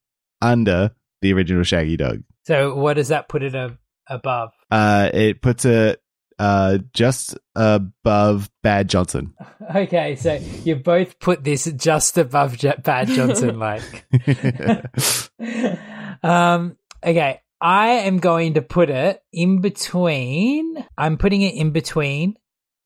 under 0.41 0.91
the 1.22 1.34
original 1.34 1.64
shaggy 1.64 1.98
dog 1.98 2.24
So, 2.46 2.76
what 2.76 2.94
does 2.96 3.10
that 3.10 3.28
put 3.30 3.44
it 3.44 3.56
a- 3.56 3.78
above? 4.08 4.52
Uh, 4.72 5.10
it 5.14 5.41
puts 5.41 5.66
it 5.66 6.02
uh 6.39 6.80
just 6.94 7.38
above 7.56 8.50
Bad 8.64 8.89
Johnson. 8.89 9.34
Okay, 9.76 10.16
so 10.18 10.34
you 10.66 10.76
both 10.76 11.20
put 11.20 11.44
this 11.44 11.66
just 11.66 12.18
above 12.18 12.58
J- 12.58 12.76
Bad 12.84 13.08
Johnson, 13.08 13.58
like. 13.60 14.06
um. 16.24 16.78
Okay, 17.06 17.41
I 17.64 17.88
am 18.05 18.18
going 18.18 18.55
to 18.55 18.61
put 18.61 18.89
it 18.89 19.22
in 19.32 19.61
between. 19.61 20.86
I'm 20.97 21.18
putting 21.18 21.41
it 21.41 21.55
in 21.55 21.72
between 21.72 22.36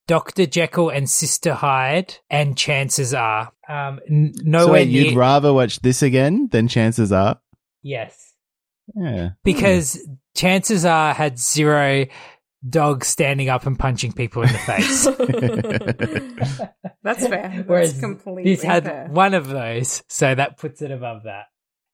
Doctor 0.07 0.45
Jekyll 0.45 0.89
and 0.89 1.09
Sister 1.09 1.53
Hyde, 1.53 2.15
and 2.29 2.55
chances 2.55 3.13
are, 3.13 3.51
um, 3.67 3.99
n- 4.09 4.33
so 4.35 4.43
nowhere 4.45 4.73
wait, 4.73 4.89
near. 4.89 5.05
you'd 5.05 5.15
rather 5.17 5.51
watch 5.51 5.79
this 5.81 6.01
again 6.03 6.47
than 6.51 6.67
chances 6.67 7.11
are. 7.11 7.41
yes, 7.81 8.33
Yeah. 8.95 9.31
because 9.43 9.99
chances 10.35 10.85
are 10.85 11.13
had 11.13 11.37
zero 11.39 12.05
dogs 12.69 13.07
standing 13.07 13.49
up 13.49 13.65
and 13.65 13.77
punching 13.79 14.13
people 14.13 14.43
in 14.43 14.49
the 14.53 14.59
face. 14.59 15.05
That's 17.03 17.27
fair. 17.27 17.51
That's 17.55 17.67
Whereas 17.67 17.99
completely 17.99 18.55
this 18.55 18.63
had 18.63 18.83
fair. 18.85 19.07
one 19.09 19.33
of 19.33 19.47
those, 19.47 20.03
so 20.07 20.33
that 20.35 20.57
puts 20.57 20.81
it 20.81 20.91
above 20.91 21.23
that. 21.23 21.45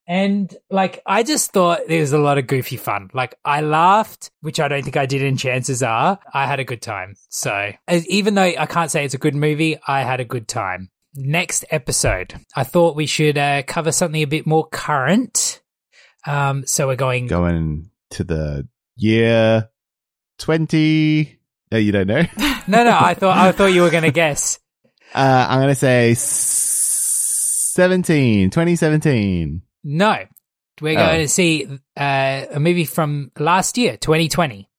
And 0.06 0.54
like, 0.70 1.02
I 1.06 1.24
just 1.24 1.52
thought 1.54 1.82
there 1.88 2.02
was 2.02 2.12
a 2.14 2.18
lot 2.18 2.38
of 2.38 2.48
goofy 2.48 2.76
fun. 2.78 3.10
Like, 3.14 3.36
I 3.46 3.62
laughed, 3.62 4.32
which 4.42 4.60
I 4.60 4.68
don't 4.68 4.84
think 4.84 4.98
I 4.98 5.06
did 5.06 5.22
in 5.22 5.38
Chances 5.38 5.82
Are. 5.82 6.20
I 6.34 6.46
had 6.46 6.60
a 6.60 6.66
good 6.66 6.82
time. 6.82 7.16
So, 7.30 7.72
even 7.90 8.36
though 8.36 8.42
I 8.44 8.66
can't 8.66 8.92
say 8.92 9.06
it's 9.06 9.14
a 9.14 9.18
good 9.20 9.36
movie, 9.36 9.78
I 9.88 10.02
had 10.04 10.20
a 10.20 10.26
good 10.26 10.48
time. 10.48 10.90
Next 11.16 11.64
episode, 11.70 12.34
I 12.56 12.64
thought 12.64 12.96
we 12.96 13.06
should 13.06 13.38
uh, 13.38 13.64
cover 13.64 13.92
something 13.92 14.22
a 14.22 14.26
bit 14.28 14.46
more 14.48 14.68
current. 14.68 15.62
Um, 16.26 16.66
so 16.66 16.88
we're 16.88 16.96
going. 16.96 17.28
Going 17.28 17.92
to 18.12 18.24
the 18.24 18.68
year 18.98 19.70
twenty. 20.40 21.40
Oh, 21.72 21.78
you 21.78 21.92
don't 21.92 22.08
know. 22.08 22.24
No, 22.66 22.84
no, 22.86 22.98
I 22.98 23.14
thought 23.14 23.38
I 23.38 23.52
thought 23.52 23.74
you 23.74 23.82
were 23.82 23.90
going 23.90 24.06
to 24.06 24.12
guess. 24.12 24.58
Uh, 25.14 25.46
I'm 25.50 25.60
gonna 25.60 25.76
say 25.76 26.12
s- 26.12 27.72
17, 27.76 28.50
2017. 28.52 29.62
No, 29.84 30.18
we're 30.82 30.98
Oh. 31.00 31.06
going 31.06 31.22
to 31.22 31.28
see 31.28 31.68
uh, 31.98 32.46
a 32.52 32.60
movie 32.60 32.86
from 32.86 33.32
last 33.40 33.78
year, 33.78 33.98
2020, 33.98 34.70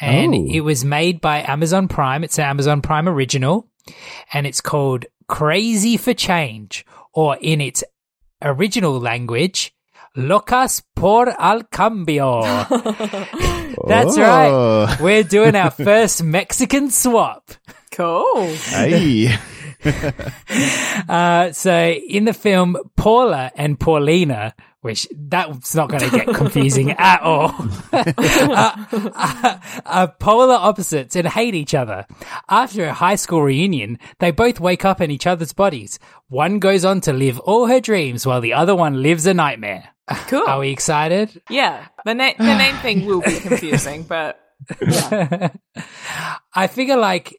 and 0.00 0.34
Oh. 0.34 0.46
it 0.50 0.60
was 0.60 0.84
made 0.84 1.20
by 1.20 1.42
Amazon 1.42 1.88
Prime. 1.88 2.24
It's 2.24 2.38
an 2.38 2.44
Amazon 2.44 2.80
Prime 2.82 3.08
original, 3.08 3.68
and 4.32 4.46
it's 4.46 4.60
called 4.60 5.06
Crazy 5.28 5.96
for 5.96 6.14
Change, 6.14 6.84
or 7.12 7.36
in 7.40 7.60
its 7.60 7.84
original 8.42 8.98
language, 9.00 9.72
Locas 10.16 10.82
por 10.94 11.28
el 11.38 11.62
cambio. 11.64 12.42
That's 13.86 14.16
Oh. 14.16 14.86
right. 14.86 15.00
We're 15.00 15.22
doing 15.22 15.54
our 15.54 15.70
first 15.70 16.22
Mexican 16.22 16.90
swap. 16.90 17.50
cool. 17.92 18.46
Hey. 18.54 19.34
Uh, 21.08 21.52
so 21.52 21.90
in 21.90 22.24
the 22.24 22.32
film 22.32 22.76
Paula 22.96 23.52
and 23.54 23.78
Paulina, 23.78 24.54
which 24.80 25.06
that's 25.12 25.74
not 25.74 25.88
going 25.88 26.02
to 26.02 26.10
get 26.10 26.34
confusing 26.34 26.90
at 26.98 27.20
all, 27.20 27.54
are 29.86 30.08
polar 30.18 30.54
opposites 30.54 31.14
and 31.16 31.28
hate 31.28 31.54
each 31.54 31.74
other. 31.74 32.06
After 32.48 32.84
a 32.86 32.94
high 32.94 33.16
school 33.16 33.42
reunion, 33.42 33.98
they 34.18 34.30
both 34.30 34.58
wake 34.58 34.84
up 34.84 35.00
in 35.00 35.10
each 35.10 35.26
other's 35.26 35.52
bodies. 35.52 35.98
One 36.28 36.58
goes 36.58 36.84
on 36.84 37.00
to 37.02 37.12
live 37.12 37.38
all 37.40 37.66
her 37.66 37.80
dreams 37.80 38.26
while 38.26 38.40
the 38.40 38.54
other 38.54 38.74
one 38.74 39.02
lives 39.02 39.26
a 39.26 39.34
nightmare. 39.34 39.88
Cool. 40.28 40.44
Are 40.46 40.60
we 40.60 40.70
excited? 40.70 41.40
Yeah, 41.50 41.86
the, 42.04 42.14
na- 42.14 42.32
the 42.38 42.56
name 42.56 42.76
thing 42.76 43.06
will 43.06 43.20
be 43.20 43.38
confusing, 43.38 44.04
but 44.04 44.40
I 46.54 46.66
figure 46.68 46.96
like 46.96 47.38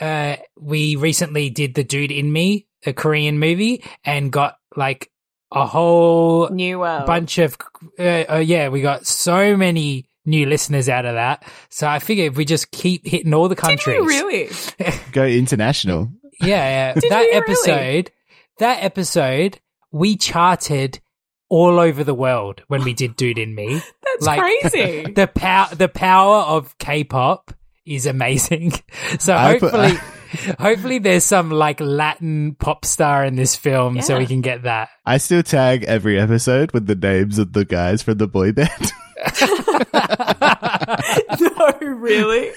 uh, 0.00 0.36
we 0.58 0.96
recently 0.96 1.50
did 1.50 1.74
the 1.74 1.84
Dude 1.84 2.10
in 2.12 2.32
Me, 2.32 2.66
a 2.86 2.92
Korean 2.92 3.38
movie, 3.38 3.84
and 4.04 4.30
got 4.32 4.56
like 4.76 5.10
a 5.52 5.66
whole 5.66 6.48
new 6.50 6.78
world. 6.78 7.06
bunch 7.06 7.38
of 7.38 7.56
uh, 7.98 8.02
uh, 8.30 8.36
yeah, 8.44 8.68
we 8.68 8.82
got 8.82 9.06
so 9.06 9.56
many 9.56 10.06
new 10.24 10.46
listeners 10.46 10.88
out 10.88 11.04
of 11.06 11.14
that. 11.14 11.44
So 11.70 11.86
I 11.88 11.98
figure 11.98 12.26
if 12.26 12.36
we 12.36 12.44
just 12.44 12.70
keep 12.70 13.06
hitting 13.06 13.34
all 13.34 13.48
the 13.48 13.56
countries, 13.56 13.96
you 13.96 14.06
really? 14.06 14.48
Go 15.12 15.24
international. 15.26 16.10
yeah, 16.40 16.92
yeah. 16.92 16.94
Did 17.00 17.10
that 17.10 17.20
we 17.20 17.26
really? 17.26 17.36
episode, 17.36 18.10
that 18.58 18.82
episode, 18.84 19.60
we 19.90 20.16
charted 20.16 21.00
all 21.48 21.80
over 21.80 22.04
the 22.04 22.14
world 22.14 22.62
when 22.68 22.84
we 22.84 22.92
did 22.94 23.16
Dude 23.16 23.36
in 23.38 23.56
Me. 23.56 23.74
That's 24.04 24.26
Like- 24.26 24.38
crazy. 24.40 25.10
the 25.12 25.26
power 25.26 25.74
the 25.74 25.88
power 25.88 26.36
of 26.42 26.78
K-pop 26.78 27.52
is 27.90 28.06
amazing. 28.06 28.72
So 29.18 29.34
I 29.34 29.58
put- 29.58 29.72
hopefully 29.72 29.98
hopefully 30.58 30.98
there's 30.98 31.24
some 31.24 31.50
like 31.50 31.80
Latin 31.80 32.54
pop 32.54 32.84
star 32.84 33.24
in 33.24 33.34
this 33.34 33.56
film 33.56 34.00
so 34.02 34.18
we 34.18 34.26
can 34.26 34.40
get 34.40 34.62
that. 34.62 34.88
I 35.04 35.18
still 35.18 35.42
tag 35.42 35.84
every 35.84 36.18
episode 36.18 36.72
with 36.72 36.86
the 36.86 36.94
names 36.94 37.38
of 37.38 37.52
the 37.52 37.64
guys 37.64 38.02
from 38.02 38.18
the 38.18 38.28
boy 38.28 38.52
band. 38.52 38.70
no, 41.40 41.72
really. 41.80 42.46
you 42.46 42.52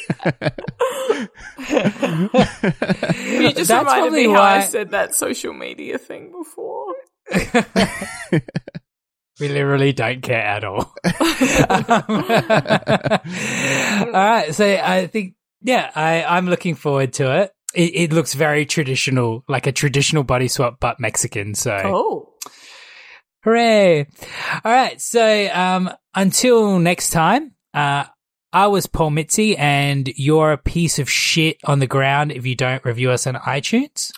just 3.51 3.67
That's 3.67 3.69
reminded 3.69 3.83
probably 3.83 4.27
me 4.27 4.33
how 4.33 4.41
I 4.41 4.61
said 4.61 4.91
that 4.91 5.15
social 5.15 5.53
media 5.53 5.97
thing 5.97 6.31
before. 6.31 6.93
We 9.43 9.49
literally 9.49 9.91
don't 9.91 10.21
care 10.21 10.41
at 10.41 10.63
all. 10.63 10.93
all 11.03 11.13
right. 14.13 14.55
So 14.55 14.65
I 14.65 15.07
think, 15.11 15.33
yeah, 15.61 15.91
I, 15.93 16.23
I'm 16.23 16.47
looking 16.47 16.75
forward 16.75 17.11
to 17.13 17.41
it. 17.41 17.51
it. 17.75 17.95
It 17.95 18.13
looks 18.13 18.35
very 18.35 18.65
traditional, 18.65 19.43
like 19.49 19.67
a 19.67 19.73
traditional 19.73 20.23
body 20.23 20.47
swap, 20.47 20.77
but 20.79 21.01
Mexican. 21.01 21.55
So 21.55 21.77
Oh. 21.83 22.29
hooray. 23.43 24.07
All 24.63 24.71
right. 24.71 25.01
So, 25.01 25.49
um, 25.53 25.89
until 26.15 26.79
next 26.79 27.09
time, 27.09 27.51
uh, 27.73 28.05
I 28.53 28.67
was 28.67 28.87
Paul 28.87 29.09
Mitzi 29.09 29.57
and 29.57 30.07
you're 30.15 30.53
a 30.53 30.57
piece 30.57 30.99
of 30.99 31.09
shit 31.09 31.57
on 31.65 31.79
the 31.79 31.87
ground 31.87 32.31
if 32.31 32.45
you 32.45 32.55
don't 32.55 32.85
review 32.85 33.11
us 33.11 33.27
on 33.27 33.35
iTunes. 33.35 34.13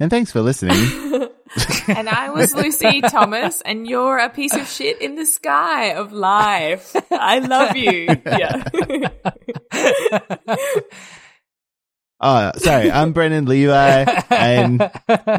And 0.00 0.10
thanks 0.10 0.32
for 0.32 0.40
listening. 0.40 0.76
And 1.88 2.08
I 2.08 2.30
was 2.30 2.52
Lucy 2.54 3.00
Thomas, 3.00 3.60
and 3.60 3.86
you're 3.86 4.18
a 4.18 4.28
piece 4.28 4.54
of 4.54 4.66
shit 4.68 5.00
in 5.00 5.14
the 5.14 5.24
sky 5.24 5.92
of 5.94 6.12
life. 6.12 6.94
I 7.12 7.38
love 7.38 7.76
you. 7.76 8.08
Yeah. 8.26 8.64
oh, 12.20 12.50
sorry. 12.56 12.90
I'm 12.90 13.12
Brendan 13.12 13.46
Levi, 13.46 14.04
and 14.30 14.90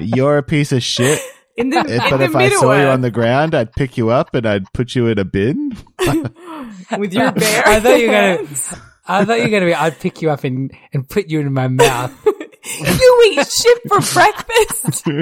you're 0.01 0.37
a 0.37 0.43
piece 0.43 0.71
of 0.71 0.81
shit. 0.83 1.19
In 1.57 1.69
the, 1.69 1.79
If- 1.79 1.87
in 1.89 1.97
but 2.09 2.17
the 2.17 2.23
if 2.25 2.35
I 2.35 2.39
middle 2.43 2.59
saw 2.59 2.73
you 2.79 2.87
on 2.87 3.01
the 3.01 3.11
ground, 3.11 3.55
I'd 3.55 3.71
pick 3.73 3.97
you 3.97 4.09
up 4.09 4.33
and 4.35 4.45
I'd 4.45 4.71
put 4.73 4.95
you 4.95 5.07
in 5.07 5.17
a 5.19 5.25
bin. 5.25 5.75
with 6.97 7.13
your 7.13 7.31
bare 7.31 7.63
I 7.67 7.79
thought 7.79 7.99
you 7.99 8.07
were 8.07 8.13
gonna. 8.13 8.47
I 9.09 9.25
thought 9.25 9.37
you 9.37 9.43
were 9.45 9.49
going 9.49 9.61
to 9.63 9.67
be, 9.67 9.73
I'd 9.73 9.97
pick 9.99 10.21
you 10.21 10.29
up 10.31 10.43
and, 10.43 10.69
and 10.93 11.07
put 11.07 11.29
you 11.29 11.39
in 11.39 11.51
my 11.53 11.67
mouth. 11.69 12.13
You 12.79 13.23
eat 13.31 13.49
shit 13.49 13.79
for 13.87 14.01
breakfast. 14.13 15.07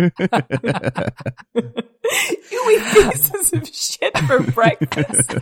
you 2.51 2.69
eat 2.71 2.83
pieces 2.93 3.53
of 3.53 3.67
shit 3.67 4.17
for 4.19 4.39
breakfast. 4.51 5.35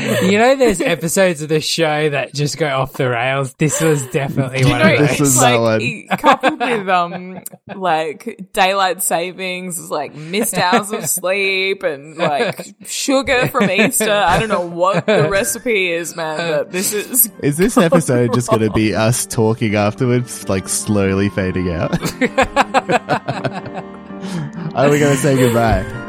You 0.00 0.38
know, 0.38 0.56
there's 0.56 0.80
episodes 0.80 1.42
of 1.42 1.48
the 1.48 1.60
show 1.60 2.10
that 2.10 2.32
just 2.34 2.56
go 2.58 2.68
off 2.68 2.94
the 2.94 3.08
rails. 3.10 3.54
This 3.54 3.80
was 3.80 4.06
definitely 4.08 4.60
You 4.60 4.68
one 4.70 4.78
know, 4.80 4.92
of 4.94 4.98
This 4.98 5.10
those. 5.10 5.20
was 5.20 5.40
that 5.40 5.54
like 5.56 5.80
one. 5.82 6.18
coupled 6.18 6.60
with 6.60 6.88
um 6.88 7.40
like 7.74 8.48
daylight 8.52 9.02
savings, 9.02 9.78
is 9.78 9.90
like 9.90 10.14
missed 10.14 10.56
hours 10.56 10.90
of 10.92 11.06
sleep 11.06 11.82
and 11.82 12.16
like 12.16 12.74
sugar 12.86 13.48
from 13.48 13.70
Easter. 13.70 14.10
I 14.10 14.38
don't 14.38 14.48
know 14.48 14.66
what 14.66 15.06
the 15.06 15.28
recipe 15.30 15.90
is, 15.92 16.16
man, 16.16 16.36
but 16.38 16.72
this 16.72 16.92
is 16.92 17.30
Is 17.42 17.56
this 17.58 17.76
episode 17.76 18.32
just 18.34 18.48
going 18.48 18.62
to 18.62 18.70
be 18.70 18.94
us 18.94 19.26
talking 19.26 19.74
afterwards, 19.74 20.48
like 20.48 20.68
slowly 20.68 21.28
fading 21.30 21.70
out? 21.72 21.92
Are 24.74 24.88
we 24.88 24.98
going 24.98 25.14
to 25.14 25.20
say 25.20 25.36
goodbye? 25.36 26.08